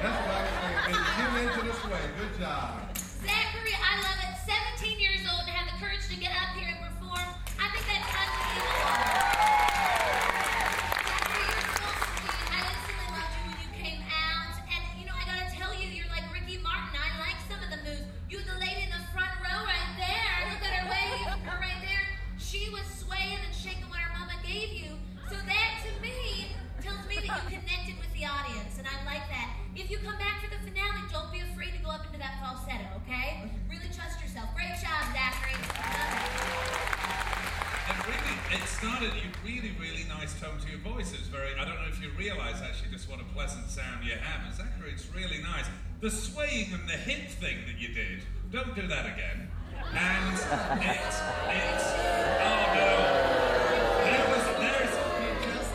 That's 0.00 0.26
what 0.26 0.36
I'm 0.36 0.49
it 38.52 38.66
started, 38.66 39.12
you 39.14 39.30
really, 39.44 39.72
really 39.78 40.04
nice 40.08 40.38
tone 40.40 40.58
to 40.58 40.68
your 40.70 40.80
voice. 40.80 41.12
It's 41.12 41.28
very, 41.28 41.54
I 41.54 41.64
don't 41.64 41.76
know 41.76 41.88
if 41.88 42.02
you 42.02 42.10
realize 42.18 42.60
actually 42.62 42.90
just 42.90 43.08
what 43.08 43.20
a 43.20 43.24
pleasant 43.34 43.68
sound 43.70 44.04
you 44.04 44.12
have. 44.12 44.46
And 44.46 44.54
Zachary, 44.54 44.90
it's 44.92 45.06
really 45.14 45.42
nice. 45.42 45.66
The 46.00 46.10
swaying 46.10 46.72
and 46.72 46.88
the 46.88 46.94
hip 46.94 47.30
thing 47.30 47.58
that 47.66 47.78
you 47.78 47.94
did, 47.94 48.22
don't 48.50 48.74
do 48.74 48.86
that 48.88 49.06
again. 49.06 49.50
And 49.92 50.34
it's, 50.34 50.42
it's, 50.42 51.86
oh 52.42 52.64
no. 52.74 52.90
There 54.04 54.26
was, 54.28 54.44
there's, 54.58 54.94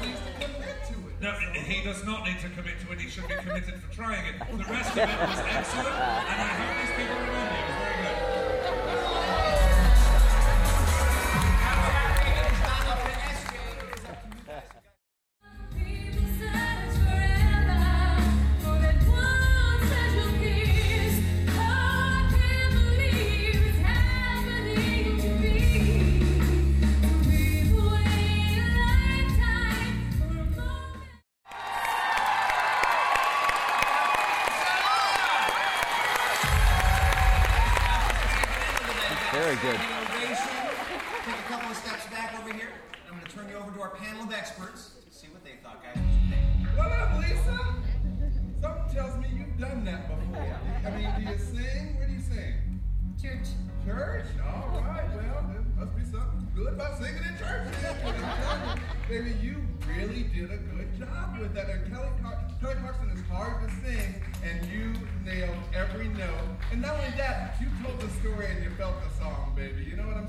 it. 0.03 1.21
no, 1.21 1.31
he 1.31 1.83
does 1.83 2.03
not 2.05 2.25
need 2.25 2.39
to 2.39 2.49
commit 2.49 2.79
to 2.85 2.91
it. 2.91 2.99
He 2.99 3.09
should 3.09 3.27
be 3.27 3.35
committed 3.35 3.81
for 3.81 3.93
trying 3.93 4.25
it. 4.25 4.35
The 4.39 4.63
rest 4.71 4.91
of 4.91 4.97
it 4.97 5.19
was 5.27 5.39
excellent, 5.47 5.87
and 5.87 6.41
I 6.41 6.51
hope 6.59 6.75
these 6.81 6.95
people 6.95 7.15
remember. 7.15 7.55
It 7.55 7.94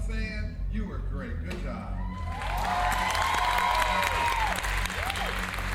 saying? 0.06 0.54
You 0.72 0.86
were 0.86 0.98
great. 1.10 1.34
Good 1.42 1.62
job. 1.64 1.98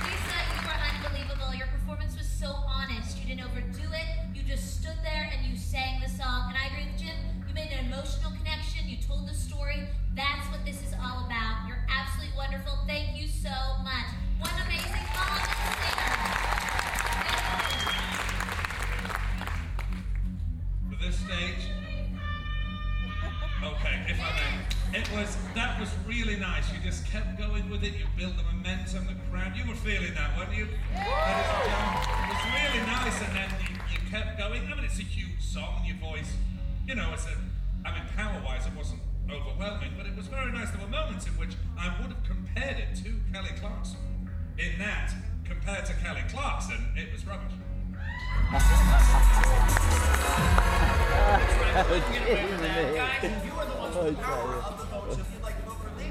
Lisa, 0.03 0.38
you 0.55 0.61
were 0.63 0.79
unbelievable. 0.88 1.53
Your 1.55 1.67
performance 1.67 2.17
was 2.17 2.27
so 2.27 2.47
honest. 2.47 3.19
You 3.19 3.36
didn't 3.36 3.45
overdo 3.45 3.91
it. 3.91 4.07
You 4.34 4.43
just 4.43 4.79
stood 4.79 4.95
there 5.03 5.29
and 5.36 5.45
you 5.45 5.57
sang 5.57 5.99
the 6.01 6.09
song. 6.09 6.47
And 6.47 6.57
I 6.57 6.67
agree 6.71 6.91
with 6.91 7.01
Jim. 7.01 7.15
You 7.47 7.53
made 7.53 7.71
an 7.71 7.88
emotional 7.88 8.32
connection. 8.38 8.88
You 8.88 8.97
told 9.05 9.27
the 9.27 9.34
story. 9.34 9.84
That's 10.15 10.47
what 10.47 10.63
this 10.65 10.82
is 10.82 10.93
all 10.93 11.25
about. 11.25 11.67
You're 11.67 11.84
absolutely 11.89 12.36
wonderful. 12.38 12.79
Thank 12.88 13.19
you 13.19 13.27
so 13.27 13.51
much. 13.84 14.07
One 14.39 14.55
amazing 14.65 15.07
mom 15.13 15.51
nice. 26.41 26.73
You 26.73 26.79
just 26.83 27.05
kept 27.05 27.37
going 27.37 27.69
with 27.69 27.83
it. 27.83 27.93
You 27.93 28.05
built 28.17 28.35
the 28.35 28.43
momentum, 28.43 29.05
the 29.05 29.13
crowd. 29.29 29.55
You 29.55 29.69
were 29.69 29.77
feeling 29.77 30.11
that, 30.15 30.35
weren't 30.35 30.57
you? 30.57 30.65
Gentlemen, 30.65 31.69
It 32.17 32.33
was 32.33 32.41
really 32.49 32.81
nice, 32.89 33.21
and 33.21 33.31
then 33.37 33.49
you, 33.61 33.77
you 33.93 33.99
kept 34.09 34.39
going. 34.39 34.65
I 34.65 34.73
mean, 34.73 34.83
it's 34.83 34.97
a 34.97 35.03
huge 35.03 35.39
song. 35.39 35.85
Your 35.85 35.97
voice, 35.97 36.33
you 36.87 36.95
know, 36.95 37.11
it's 37.13 37.27
a. 37.27 37.37
I 37.85 37.93
mean, 37.93 38.09
power-wise, 38.17 38.65
it 38.65 38.73
wasn't 38.75 39.01
overwhelming, 39.29 39.93
but 39.95 40.07
it 40.07 40.15
was 40.17 40.27
very 40.27 40.51
nice. 40.51 40.71
There 40.71 40.81
were 40.81 40.89
moments 40.89 41.27
in 41.27 41.33
which 41.33 41.53
I 41.77 41.93
would 42.01 42.09
have 42.09 42.23
compared 42.25 42.77
it 42.77 42.95
to 43.05 43.13
Kelly 43.31 43.53
Clarkson. 43.59 43.99
In 44.57 44.79
that, 44.79 45.13
compared 45.45 45.85
to 45.85 45.93
Kelly 45.93 46.23
Clarkson, 46.29 46.89
it 46.97 47.13
was 47.13 47.25
rubbish. 47.25 47.53
Guys, 52.91 53.45
you 53.45 53.53
are 53.53 53.65
the 53.65 53.77
ones 53.77 53.95
with 53.95 54.17
the 54.17 54.23
power 54.23 54.55
of 54.55 55.17
the. 55.17 55.40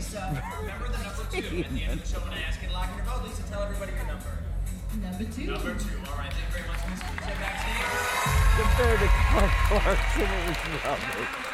Lisa, 0.01 0.42
remember 0.59 0.88
the 0.88 0.96
number 1.05 1.26
two. 1.30 1.36
At 1.36 1.74
the 1.74 1.82
end 1.84 1.92
of 1.92 2.01
the 2.01 2.09
show, 2.09 2.20
when 2.24 2.32
I 2.32 2.40
ask 2.48 2.62
you 2.62 2.68
to 2.68 2.72
lock 2.72 2.88
in 2.88 2.96
your 2.96 3.05
vote, 3.05 3.22
Lisa, 3.22 3.42
tell 3.53 3.61
everybody 3.61 3.92
your 3.92 4.07
number. 4.09 4.32
Number 4.96 5.24
two. 5.28 5.44
Number 5.44 5.76
two. 5.76 6.01
All 6.09 6.16
right, 6.16 6.32
thank 6.32 6.40
you 6.40 6.57
very 6.57 6.64
much, 6.72 6.80
Miss 6.88 7.05
Check 7.05 7.36
backstage. 7.36 7.84
Compared 8.57 8.96
to 8.96 9.09
Clark 9.28 9.53
Clarkson, 9.68 10.24
it 10.24 10.48
was 10.48 10.57
And 10.88 11.49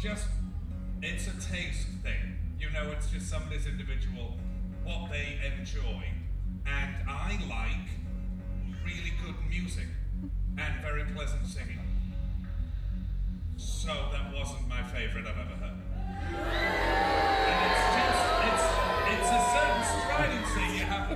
just 0.00 0.26
it's 1.02 1.26
a 1.26 1.52
taste 1.52 1.86
thing. 2.02 2.36
You 2.58 2.70
know, 2.70 2.90
it's 2.92 3.10
just 3.10 3.28
somebody's 3.28 3.66
individual 3.66 4.36
what 4.84 5.10
they 5.10 5.38
enjoy, 5.58 6.04
and 6.64 6.94
I 7.08 7.38
like 7.48 7.88
really 8.84 9.12
good 9.24 9.34
music 9.48 9.88
and 10.58 10.82
very 10.82 11.04
pleasant 11.14 11.44
singing. 11.46 11.80
So 13.56 13.88
that 14.12 14.32
wasn't 14.34 14.68
my 14.68 14.82
favorite 14.84 15.26
I've 15.26 15.38
ever 15.38 15.56
heard. 15.56 16.95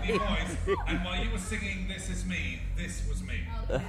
With 0.00 0.08
your 0.08 0.18
voice. 0.18 0.56
And 0.88 1.04
while 1.04 1.22
you 1.22 1.30
were 1.30 1.38
singing 1.38 1.86
This 1.88 2.08
Is 2.10 2.24
Me, 2.24 2.60
this 2.76 3.02
was 3.08 3.22
me. 3.22 3.40
Got 3.68 3.80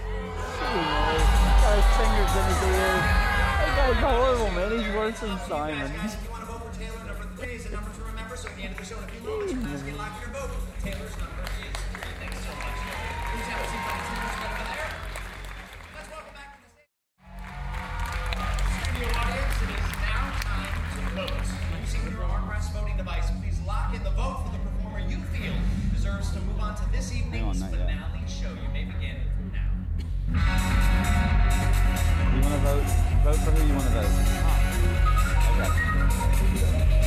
fingers 1.98 2.34
in 2.36 2.44
his 2.52 2.62
ears. 2.70 3.04
That 3.62 3.72
guy's 3.78 4.00
horrible, 4.04 4.52
man. 4.52 4.72
He's 4.72 4.90
worse 4.96 5.20
than 5.20 5.38
Simon. 5.48 5.92
Guys, 5.96 6.14
if 6.16 6.24
you 6.24 6.32
want 6.32 6.44
to 6.46 6.52
vote 6.52 6.62
for 6.68 6.80
Taylor, 6.80 7.04
number 7.06 7.26
three 7.38 7.56
is 7.56 7.66
a 7.66 7.72
number 7.72 7.92
to 7.92 8.02
remember. 8.04 8.36
So 8.36 8.50
at 8.50 8.56
the 8.56 8.64
end 8.64 8.74
of 8.74 8.80
the 8.80 8.86
show, 8.86 8.98
in 8.98 9.04
a 9.04 9.08
few 9.08 9.22
moments, 9.22 9.54
we're 9.54 9.74
asking 9.74 9.98
lock 9.98 10.22
your 10.22 10.32
vote. 10.32 10.52
Taylor's 10.84 11.18
number 11.18 11.44
on 26.62 26.76
to 26.76 26.92
this 26.92 27.14
evening's 27.14 27.62
not 27.62 27.72
yet. 27.72 27.88
finale 27.88 28.28
show. 28.28 28.50
You 28.50 28.70
may 28.72 28.84
begin 28.86 29.18
now. 29.52 29.70
You 32.34 32.42
want 32.42 32.54
to 32.54 32.60
vote? 32.60 32.86
Vote 33.24 33.36
for 33.36 33.52
who 33.52 33.68
you 33.68 33.74
want 33.74 33.86
to 33.86 33.92
vote. 33.92 34.10
Okay. 36.88 37.01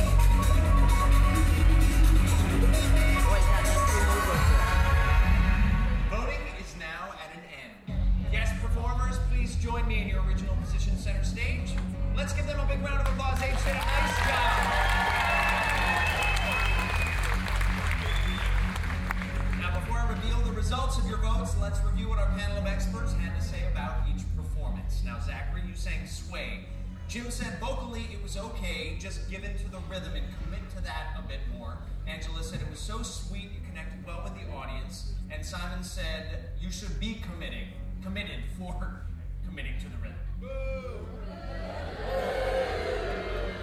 Now, 25.15 25.21
Zachary, 25.21 25.61
you 25.65 25.75
sang 25.75 26.05
Sway. 26.05 26.65
Jim 27.07 27.31
said 27.31 27.57
vocally 27.61 28.07
it 28.11 28.21
was 28.21 28.35
okay, 28.35 28.97
just 28.99 29.29
give 29.29 29.45
in 29.45 29.57
to 29.57 29.69
the 29.71 29.79
rhythm 29.89 30.11
and 30.13 30.25
commit 30.43 30.69
to 30.75 30.83
that 30.83 31.15
a 31.17 31.21
bit 31.21 31.39
more. 31.57 31.77
Angela 32.05 32.43
said 32.43 32.59
it 32.59 32.69
was 32.69 32.79
so 32.79 33.01
sweet, 33.01 33.43
you 33.43 33.61
connected 33.65 34.05
well 34.05 34.21
with 34.25 34.33
the 34.33 34.53
audience. 34.53 35.13
And 35.31 35.45
Simon 35.45 35.83
said 35.83 36.49
you 36.59 36.69
should 36.69 36.99
be 36.99 37.21
committing, 37.31 37.67
committed 38.03 38.41
for 38.57 39.05
committing 39.47 39.75
to 39.79 39.85
the 39.85 39.97
rhythm. 40.03 40.17
Boo! 40.41 41.07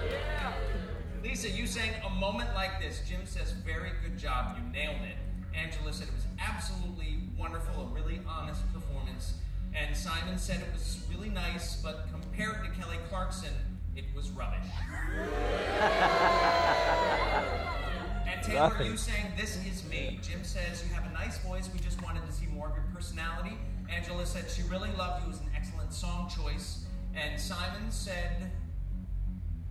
Yeah. 0.08 0.54
Lisa, 1.22 1.50
you 1.50 1.66
sang 1.66 1.90
a 2.06 2.10
moment 2.10 2.54
like 2.54 2.80
this. 2.80 3.02
Jim 3.06 3.26
says, 3.26 3.52
very 3.52 3.90
good 4.02 4.16
job. 4.16 4.56
You 4.56 4.72
nailed 4.72 5.02
it. 5.02 5.16
Angela 5.54 5.92
said 5.92 6.08
it 6.08 6.14
was 6.14 6.26
absolutely 6.40 7.18
wonderful, 7.38 7.82
a 7.82 7.94
really 7.94 8.20
honest 8.26 8.62
performance. 8.72 9.34
And 9.74 9.96
Simon 9.96 10.36
said 10.38 10.60
it 10.60 10.72
was 10.72 11.02
really 11.10 11.30
nice, 11.30 11.76
but 11.76 12.06
compared 12.10 12.62
to 12.64 12.70
Kelly 12.78 12.98
Clarkson, 13.08 13.54
it 13.96 14.04
was 14.14 14.30
rubbish. 14.30 14.66
and 18.26 18.42
Taylor, 18.42 18.82
you 18.82 18.96
sang 18.96 19.32
This 19.36 19.58
Is 19.66 19.84
Me. 19.88 20.18
Jim 20.22 20.44
says 20.44 20.84
you 20.86 20.94
have 20.94 21.06
a 21.10 21.12
nice 21.14 21.38
voice. 21.38 21.70
We 21.72 21.78
just 21.80 22.02
wanted 22.02 22.26
to 22.26 22.32
see 22.32 22.46
more 22.46 22.68
of 22.68 22.74
your 22.74 22.84
personality. 22.94 23.56
Angela 23.90 24.26
said 24.26 24.50
she 24.50 24.62
really 24.64 24.90
loved 24.92 25.22
you. 25.22 25.28
It 25.28 25.32
was 25.32 25.40
an 25.40 25.50
excellent 25.56 25.92
song 25.92 26.30
choice. 26.30 26.84
And 27.14 27.40
Simon 27.40 27.90
said 27.90 28.50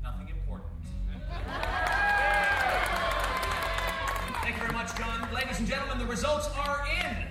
nothing 0.04 0.30
important. 0.30 0.70
Thank 4.42 4.56
you 4.56 4.62
very 4.62 4.74
much, 4.74 4.96
John. 4.98 5.28
Ladies 5.34 5.60
and 5.60 5.68
gentlemen, 5.68 6.00
the 6.00 6.06
results 6.06 6.48
are 6.58 6.86
in. 7.04 7.28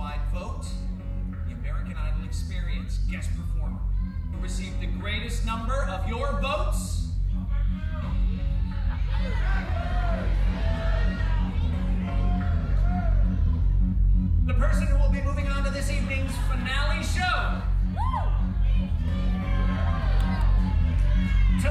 Audience-wide 0.00 0.20
vote, 0.32 0.66
the 1.46 1.52
American 1.54 1.94
Idol 1.96 2.24
Experience 2.24 2.98
guest 3.10 3.30
performer 3.36 3.80
who 4.32 4.42
received 4.42 4.80
the 4.80 4.86
greatest 4.86 5.44
number 5.44 5.84
of 5.84 6.08
your 6.08 6.40
votes. 6.40 7.08
The 14.46 14.54
person 14.54 14.86
who 14.86 14.98
will 14.98 15.10
be 15.10 15.22
moving 15.22 15.46
on 15.48 15.64
to 15.64 15.70
this 15.70 15.90
evening's 15.90 16.32
finale 16.48 17.04
show. 17.04 17.62
To 21.62 21.70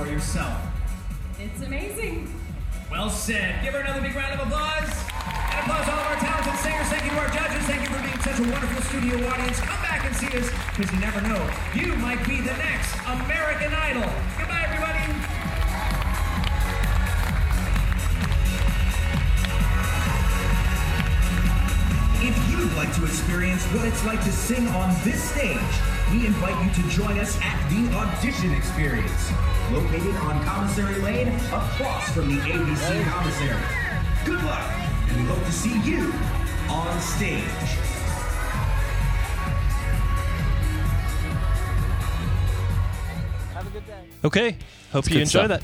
for 0.00 0.10
yourself? 0.10 0.56
It's 1.38 1.60
amazing. 1.62 2.32
Well 2.90 3.10
said. 3.10 3.62
Give 3.62 3.74
her 3.74 3.80
another 3.80 4.00
big 4.00 4.14
round 4.14 4.40
of 4.40 4.46
applause. 4.46 4.88
And 4.88 5.60
applause 5.60 5.88
all 5.88 6.00
of 6.00 6.06
our 6.08 6.16
talented 6.16 6.56
singers. 6.64 6.88
Thank 6.88 7.04
you 7.04 7.10
to 7.10 7.18
our 7.20 7.28
judges. 7.28 7.62
Thank 7.68 7.84
you 7.84 7.92
for 7.94 8.00
being 8.00 8.20
such 8.24 8.38
a 8.40 8.46
wonderful 8.48 8.82
studio 8.88 9.28
audience. 9.28 9.60
Come 9.60 9.82
back 9.82 10.06
and 10.06 10.16
see 10.16 10.32
us, 10.38 10.48
because 10.72 10.90
you 10.92 11.00
never 11.00 11.20
know. 11.20 11.40
You 11.74 11.94
might 11.96 12.24
be 12.24 12.40
the 12.40 12.56
next 12.56 12.96
American 13.04 13.74
Idol. 13.76 14.08
Goodbye, 14.40 14.64
everybody. 14.64 15.04
If 22.24 22.36
you'd 22.48 22.72
like 22.72 22.94
to 22.96 23.04
experience 23.04 23.64
what 23.76 23.84
it's 23.84 24.04
like 24.06 24.24
to 24.24 24.32
sing 24.32 24.66
on 24.68 24.96
this 25.04 25.22
stage, 25.22 25.58
we 26.12 26.26
invite 26.26 26.56
you 26.64 26.82
to 26.82 26.88
join 26.88 27.18
us 27.18 27.38
at 27.42 27.60
the 27.68 27.86
Audition 27.96 28.52
Experience, 28.52 29.30
located 29.72 30.14
on 30.16 30.42
Commissary 30.44 30.96
Lane 31.02 31.28
across 31.28 32.10
from 32.12 32.28
the 32.34 32.40
ABC 32.40 33.04
Commissary. 33.04 33.62
Good 34.24 34.42
luck, 34.44 34.70
and 35.08 35.16
we 35.20 35.26
hope 35.26 35.44
to 35.44 35.52
see 35.52 35.80
you 35.82 36.12
on 36.68 37.00
stage. 37.00 37.44
Have 43.54 43.66
a 43.66 43.70
good 43.70 43.86
day. 43.86 44.04
Okay. 44.24 44.56
Hope 44.92 45.04
It's 45.06 45.10
you 45.14 45.20
enjoy 45.20 45.46
stuff. 45.46 45.48
that. 45.48 45.62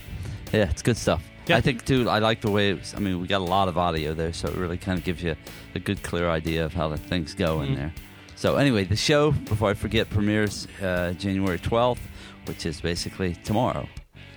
Yeah, 0.56 0.70
it's 0.70 0.82
good 0.82 0.96
stuff. 0.96 1.22
Yeah. 1.46 1.56
I 1.56 1.60
think 1.60 1.84
too. 1.84 2.08
I 2.08 2.18
like 2.18 2.40
the 2.40 2.50
way. 2.50 2.70
It 2.70 2.78
was, 2.80 2.94
I 2.94 2.98
mean, 2.98 3.20
we 3.20 3.28
got 3.28 3.40
a 3.40 3.44
lot 3.44 3.68
of 3.68 3.78
audio 3.78 4.14
there, 4.14 4.32
so 4.32 4.48
it 4.48 4.56
really 4.56 4.76
kind 4.78 4.98
of 4.98 5.04
gives 5.04 5.22
you 5.22 5.36
a 5.74 5.78
good, 5.78 6.02
clear 6.02 6.28
idea 6.28 6.64
of 6.64 6.74
how 6.74 6.88
the 6.88 6.96
things 6.96 7.34
go 7.34 7.60
in 7.62 7.70
Mhm. 7.70 7.76
there. 7.76 7.92
So 8.34 8.56
anyway, 8.56 8.84
the 8.84 8.96
show, 8.96 9.30
before 9.32 9.70
I 9.70 9.74
forget, 9.74 10.10
premieres 10.10 10.66
uh, 10.82 11.12
January 11.12 11.58
twelfth, 11.58 12.02
which 12.46 12.66
is 12.66 12.80
basically 12.80 13.34
tomorrow. 13.44 13.88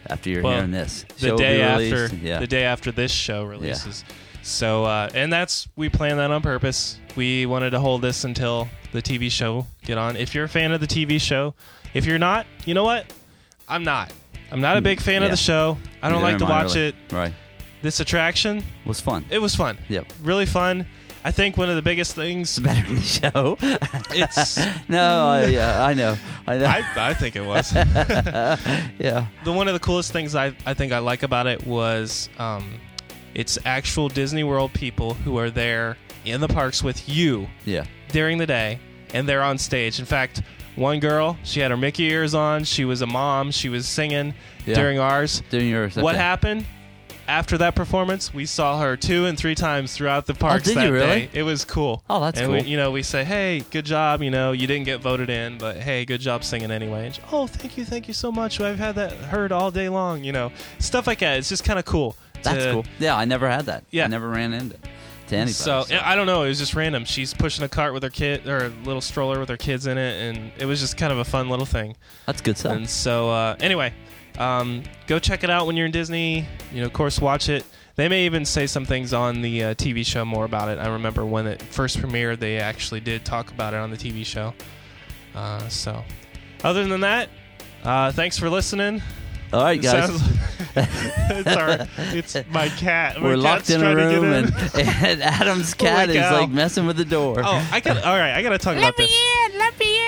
After 0.10 0.30
you're 0.30 0.42
Well, 0.44 0.54
hearing 0.54 0.72
this, 0.72 1.06
the 1.20 1.36
day 1.36 1.62
after 1.62 2.16
yeah. 2.16 2.40
the 2.40 2.48
day 2.48 2.64
after 2.64 2.92
this 2.92 3.12
show 3.12 3.44
releases. 3.44 4.04
So 4.42 4.86
uh, 4.86 5.10
and 5.14 5.32
that's 5.32 5.68
we 5.76 5.90
planned 5.90 6.20
that 6.20 6.32
on 6.32 6.42
purpose. 6.42 7.00
We 7.16 7.46
wanted 7.46 7.72
to 7.72 7.80
hold 7.80 8.02
this 8.02 8.24
until 8.24 8.68
the 8.92 9.02
TV 9.02 9.30
show 9.30 9.68
get 9.84 9.98
on. 9.98 10.16
If 10.16 10.34
you're 10.34 10.46
a 10.46 10.50
fan 10.50 10.72
of 10.72 10.80
the 10.82 10.88
TV 10.88 11.20
show, 11.22 11.54
if 11.94 12.06
you're 12.06 12.18
not, 12.20 12.46
you 12.66 12.74
know 12.74 12.84
what? 12.84 13.12
I'm 13.68 13.84
not. 13.84 14.12
I'm 14.52 14.62
not 14.62 14.78
a 14.78 14.82
big 14.82 15.00
fan 15.00 15.22
of 15.22 15.30
the 15.30 15.38
show. 15.38 15.78
I 16.02 16.10
don't 16.10 16.22
Neither 16.22 16.32
like 16.32 16.38
to 16.40 16.46
watch 16.46 16.76
really. 16.76 16.88
it. 16.88 16.96
Right. 17.12 17.34
This 17.82 18.00
attraction 18.00 18.64
was 18.86 19.00
fun. 19.00 19.26
It 19.30 19.40
was 19.40 19.56
fun. 19.56 19.78
Yep. 19.90 20.12
Really 20.24 20.46
fun. 20.48 20.88
I 21.24 21.32
think 21.32 21.58
one 21.58 21.70
of 21.70 21.76
the 21.76 21.82
biggest 21.82 22.16
things. 22.16 22.58
better 22.70 22.82
than 22.86 22.96
the 22.96 23.02
show. 23.02 23.58
it's 24.12 24.58
no, 24.90 25.28
I, 25.28 25.46
yeah, 25.48 25.84
I 25.84 25.94
know. 25.94 26.18
I 26.48 26.58
know. 26.58 26.66
I, 26.66 26.84
I 26.96 27.14
think 27.14 27.36
it 27.36 27.46
was. 27.46 27.74
yeah. 27.76 29.28
The 29.44 29.52
one 29.52 29.68
of 29.68 29.74
the 29.74 29.80
coolest 29.80 30.12
things 30.12 30.36
I, 30.36 30.54
I 30.66 30.74
think 30.74 30.94
I 30.94 31.00
like 31.00 31.24
about 31.24 31.48
it 31.48 31.66
was 31.66 32.30
um, 32.38 32.76
it's 33.36 33.58
actual 33.66 34.08
Disney 34.10 34.44
World 34.44 34.74
people 34.74 35.14
who 35.14 35.38
are 35.38 35.50
there 35.50 35.98
in 36.26 36.42
the 36.42 36.48
parks 36.48 36.84
with 36.84 37.08
you 37.10 37.48
Yeah. 37.66 37.86
during 38.10 38.38
the 38.38 38.48
day, 38.48 38.80
and 39.14 39.28
they're 39.28 39.44
on 39.44 39.58
stage. 39.58 40.00
In 40.00 40.06
fact, 40.06 40.42
one 40.76 41.00
girl, 41.00 41.38
she 41.44 41.60
had 41.60 41.72
her 41.72 41.78
Mickey 41.78 42.04
ears 42.06 42.34
on. 42.34 42.64
She 42.64 42.86
was 42.86 43.02
a 43.02 43.08
mom. 43.08 43.52
She 43.52 43.68
was 43.70 43.88
singing 43.88 44.34
Yeah. 44.66 44.76
during 44.76 45.00
ours. 45.00 45.42
During 45.50 45.68
yours. 45.70 45.96
What 45.96 46.16
okay. 46.16 46.24
happened? 46.24 46.66
After 47.30 47.60
that 47.60 47.76
performance, 47.76 48.34
we 48.34 48.48
saw 48.48 48.82
her 48.82 48.98
two 48.98 49.28
and 49.28 49.38
three 49.38 49.54
times 49.54 49.96
throughout 49.96 50.26
the 50.26 50.34
parks 50.34 50.64
did 50.64 50.78
that 50.78 50.88
you 50.88 50.94
really? 50.94 51.28
day. 51.28 51.30
It 51.32 51.44
was 51.44 51.64
cool. 51.64 52.04
Oh, 52.10 52.20
that's 52.22 52.40
and 52.40 52.48
cool. 52.48 52.56
We, 52.58 52.64
you 52.64 52.76
know, 52.76 52.90
we 52.90 53.04
say, 53.04 53.24
"Hey, 53.24 53.64
good 53.70 53.86
job." 53.86 54.24
You 54.24 54.32
know, 54.32 54.52
you 54.52 54.66
didn't 54.66 54.86
get 54.86 55.00
voted 55.00 55.30
in, 55.30 55.60
but 55.60 55.78
hey, 55.78 56.06
good 56.06 56.22
job 56.22 56.44
singing 56.44 56.72
anyway. 56.72 57.06
And 57.06 57.16
she, 57.16 57.22
oh, 57.32 57.46
thank 57.46 57.78
you, 57.78 57.86
thank 57.86 58.08
you 58.08 58.16
so 58.16 58.32
much. 58.32 58.60
I've 58.60 58.80
had 58.80 58.96
that 58.96 59.14
heard 59.14 59.52
all 59.52 59.70
day 59.70 59.90
long. 59.90 60.24
You 60.24 60.32
know, 60.32 60.52
stuff 60.80 61.06
like 61.06 61.20
that. 61.20 61.38
It's 61.38 61.50
just 61.50 61.64
kind 61.64 61.78
of 61.78 61.86
cool. 61.86 62.18
That's 62.42 62.64
to- 62.64 62.72
cool. 62.72 62.86
Yeah, 62.98 63.16
I 63.16 63.26
never 63.26 63.48
had 63.48 63.68
that. 63.68 63.84
Yeah. 63.92 64.06
I 64.06 64.08
never 64.08 64.28
ran 64.28 64.54
into 64.54 64.78
to 65.30 65.36
anybody. 65.36 65.54
So, 65.54 65.86
yeah, 65.90 66.02
I 66.04 66.16
don't 66.16 66.26
know. 66.26 66.44
It 66.44 66.50
was 66.50 66.60
just 66.60 66.76
random. 66.76 67.06
She's 67.06 67.34
pushing 67.34 67.64
a 67.64 67.70
cart 67.70 67.94
with 67.94 68.04
her 68.04 68.10
kid 68.10 68.48
or 68.48 68.66
a 68.66 68.70
little 68.70 69.02
stroller 69.02 69.40
with 69.40 69.50
her 69.50 69.58
kids 69.58 69.88
in 69.88 69.98
it, 69.98 70.22
and 70.22 70.52
it 70.58 70.66
was 70.66 70.80
just 70.80 70.98
kind 70.98 71.12
of 71.12 71.20
a 71.20 71.26
fun 71.26 71.50
little 71.50 71.66
thing. 71.66 71.96
That's 72.26 72.42
good 72.42 72.58
stuff. 72.58 72.74
And 72.76 72.90
so, 72.90 73.30
uh, 73.30 73.56
anyway, 73.60 73.94
um, 74.40 74.84
go 75.08 75.20
check 75.20 75.44
it 75.44 75.50
out 75.50 75.68
when 75.68 75.76
you're 75.78 75.86
in 75.86 75.92
Disney. 75.92 76.48
You 76.74 76.82
know, 76.82 76.86
of 76.88 76.94
course, 76.94 77.20
watch 77.20 77.50
it. 77.50 77.66
They 77.96 78.08
may 78.08 78.26
even 78.26 78.46
say 78.46 78.66
some 78.66 78.86
things 78.86 79.14
on 79.14 79.42
the 79.42 79.64
uh, 79.64 79.74
TV 79.76 80.06
show 80.06 80.24
more 80.24 80.46
about 80.46 80.70
it. 80.70 80.80
I 80.80 80.88
remember 80.88 81.26
when 81.26 81.46
it 81.48 81.62
first 81.62 81.98
premiered, 82.00 82.40
they 82.40 82.58
actually 82.58 83.02
did 83.02 83.26
talk 83.26 83.52
about 83.52 83.74
it 83.74 83.78
on 83.78 83.92
the 83.92 83.98
TV 83.98 84.26
show. 84.26 84.54
Uh, 85.36 85.68
so, 85.68 86.04
other 86.64 86.86
than 86.88 87.02
that, 87.02 87.28
uh, 87.84 88.12
thanks 88.14 88.38
for 88.40 88.50
listening. 88.50 89.02
All 89.52 89.64
right, 89.64 89.82
guys. 89.82 90.08
sounds- 90.10 90.38
it's 90.76 91.56
our, 91.58 91.88
it's 91.98 92.38
my 92.52 92.70
cat. 92.70 93.20
My 93.20 93.30
We're 93.30 93.36
locked 93.38 93.70
in 93.70 93.82
a 93.82 93.84
trying 93.84 93.98
to 93.98 94.04
get 94.04 94.22
room, 94.22 94.34
in. 94.34 94.46
and, 94.46 94.54
and 95.06 95.22
Adam's 95.24 95.74
Holy 95.74 95.90
cat 95.90 96.10
is 96.10 96.16
cow. 96.18 96.40
like 96.42 96.50
messing 96.52 96.86
with 96.86 96.98
the 96.98 97.06
door. 97.06 97.42
Oh, 97.44 97.70
I 97.72 97.80
got. 97.80 97.98
All 98.04 98.16
right, 98.18 98.34
I 98.34 98.42
got 98.44 98.50
to 98.50 98.58
talk 98.60 98.78
about 98.78 98.96
this. 98.96 99.10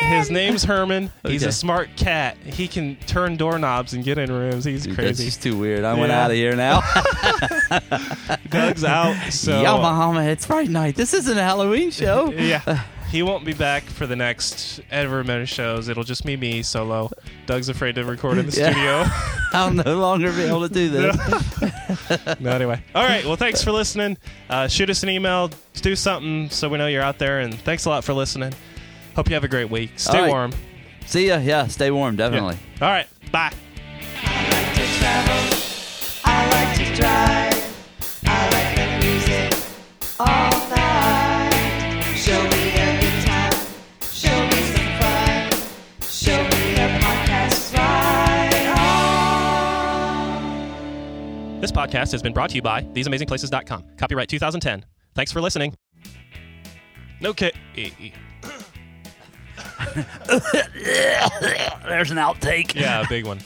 His 0.01 0.29
name's 0.29 0.63
Herman. 0.65 1.09
He's 1.25 1.43
Okay. 1.43 1.49
a 1.49 1.53
smart 1.53 1.89
cat. 1.95 2.37
He 2.43 2.67
can 2.67 2.95
turn 3.07 3.37
doorknobs 3.37 3.93
and 3.93 4.03
get 4.03 4.17
in 4.17 4.31
rooms. 4.31 4.65
He's 4.65 4.83
Dude, 4.83 4.95
That's 4.95 5.05
crazy. 5.19 5.25
just 5.25 5.41
too 5.41 5.57
weird. 5.57 5.83
I 5.85 5.93
went 5.93 6.11
Yeah. 6.11 6.23
out 6.25 6.31
of 6.31 6.35
here 6.37 6.55
now. 6.55 6.81
Doug's 8.49 8.83
out. 8.83 9.15
So 9.31 9.61
Yo, 9.61 9.77
Muhammad, 9.77 10.27
it's 10.29 10.45
Friday 10.45 10.69
night. 10.69 10.95
This 10.95 11.13
isn't 11.13 11.37
a 11.37 11.43
Halloween 11.43 11.91
show. 11.91 12.31
yeah. 12.37 12.83
He 13.09 13.23
won't 13.23 13.43
be 13.43 13.53
back 13.53 13.83
for 13.83 14.07
the 14.07 14.15
next 14.15 14.79
ever 14.89 15.23
many 15.23 15.45
shows. 15.45 15.89
It'll 15.89 16.03
just 16.05 16.25
be 16.25 16.37
me 16.37 16.61
solo. 16.63 17.11
Doug's 17.45 17.67
afraid 17.67 17.95
to 17.95 18.05
record 18.05 18.37
in 18.37 18.45
the 18.45 18.51
Yeah. 18.57 18.71
studio. 18.71 19.05
I'll 19.53 19.71
no 19.73 19.97
longer 19.99 20.31
be 20.31 20.43
able 20.43 20.67
to 20.67 20.73
do 20.73 20.89
this. 20.89 22.39
no, 22.39 22.51
anyway. 22.51 22.81
All 22.95 23.03
right. 23.03 23.25
Well, 23.25 23.35
thanks 23.35 23.61
for 23.63 23.71
listening. 23.73 24.17
Uh, 24.49 24.67
shoot 24.69 24.89
us 24.89 25.03
an 25.03 25.09
email. 25.09 25.49
Do 25.81 25.95
something 25.95 26.49
so 26.49 26.69
we 26.69 26.77
know 26.77 26.87
you're 26.87 27.01
out 27.03 27.19
there. 27.19 27.39
And 27.41 27.53
thanks 27.61 27.83
a 27.85 27.89
lot 27.89 28.03
for 28.05 28.13
listening. 28.13 28.53
Hope 29.15 29.27
you 29.29 29.33
have 29.35 29.43
a 29.43 29.47
great 29.47 29.69
week. 29.69 29.91
Stay 29.97 30.17
All 30.17 30.23
right. 30.23 30.29
warm. 30.29 30.51
See 31.05 31.27
ya. 31.27 31.37
Yeah, 31.37 31.67
stay 31.67 31.91
warm, 31.91 32.15
definitely. 32.15 32.57
All 32.81 32.89
right. 32.89 33.07
Bye. 33.31 33.51
I 36.23 36.47
like 36.49 36.75
to 36.77 36.85
drive. 36.95 37.57
I 38.25 38.49
like 38.51 38.75
the 38.75 38.85
music 39.05 39.53
all 40.19 40.51
night. 40.69 42.03
Show 42.15 42.41
me 42.43 42.71
a 42.71 42.99
good 43.01 43.25
time. 43.25 43.53
Show 44.01 44.45
me 44.47 44.61
some 44.71 44.91
fun. 44.99 45.51
Show 46.07 46.43
me 46.43 46.75
a 46.75 46.87
podcast 46.99 47.73
right 47.77 48.67
on. 51.53 51.61
This 51.61 51.71
podcast 51.71 52.11
has 52.13 52.21
been 52.21 52.33
brought 52.33 52.49
to 52.51 52.55
you 52.55 52.61
by 52.61 52.83
theseamazingplaces.com. 52.83 53.83
Copyright 53.97 54.29
2010. 54.29 54.85
Thanks 55.15 55.31
for 55.31 55.41
listening. 55.41 55.73
No 57.19 57.31
Okay. 57.31 57.51
There's 61.87 62.11
an 62.11 62.17
outtake. 62.17 62.75
Yeah, 62.75 63.01
a 63.01 63.07
big 63.07 63.25
one. 63.25 63.39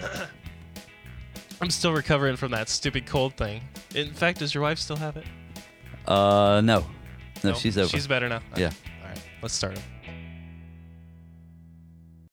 I'm 1.60 1.70
still 1.70 1.92
recovering 1.92 2.36
from 2.36 2.50
that 2.52 2.68
stupid 2.68 3.06
cold 3.06 3.36
thing. 3.36 3.62
In 3.94 4.12
fact, 4.12 4.40
does 4.40 4.54
your 4.54 4.62
wife 4.62 4.78
still 4.78 4.96
have 4.96 5.16
it? 5.16 5.24
Uh, 6.06 6.60
no. 6.62 6.84
No, 7.44 7.54
she's 7.54 7.78
over. 7.78 7.88
She's 7.88 8.06
better 8.06 8.28
now. 8.28 8.40
Yeah. 8.56 8.70
All 9.02 9.08
right. 9.08 9.20
Let's 9.42 9.54
start 9.54 9.74
it. 9.74 9.82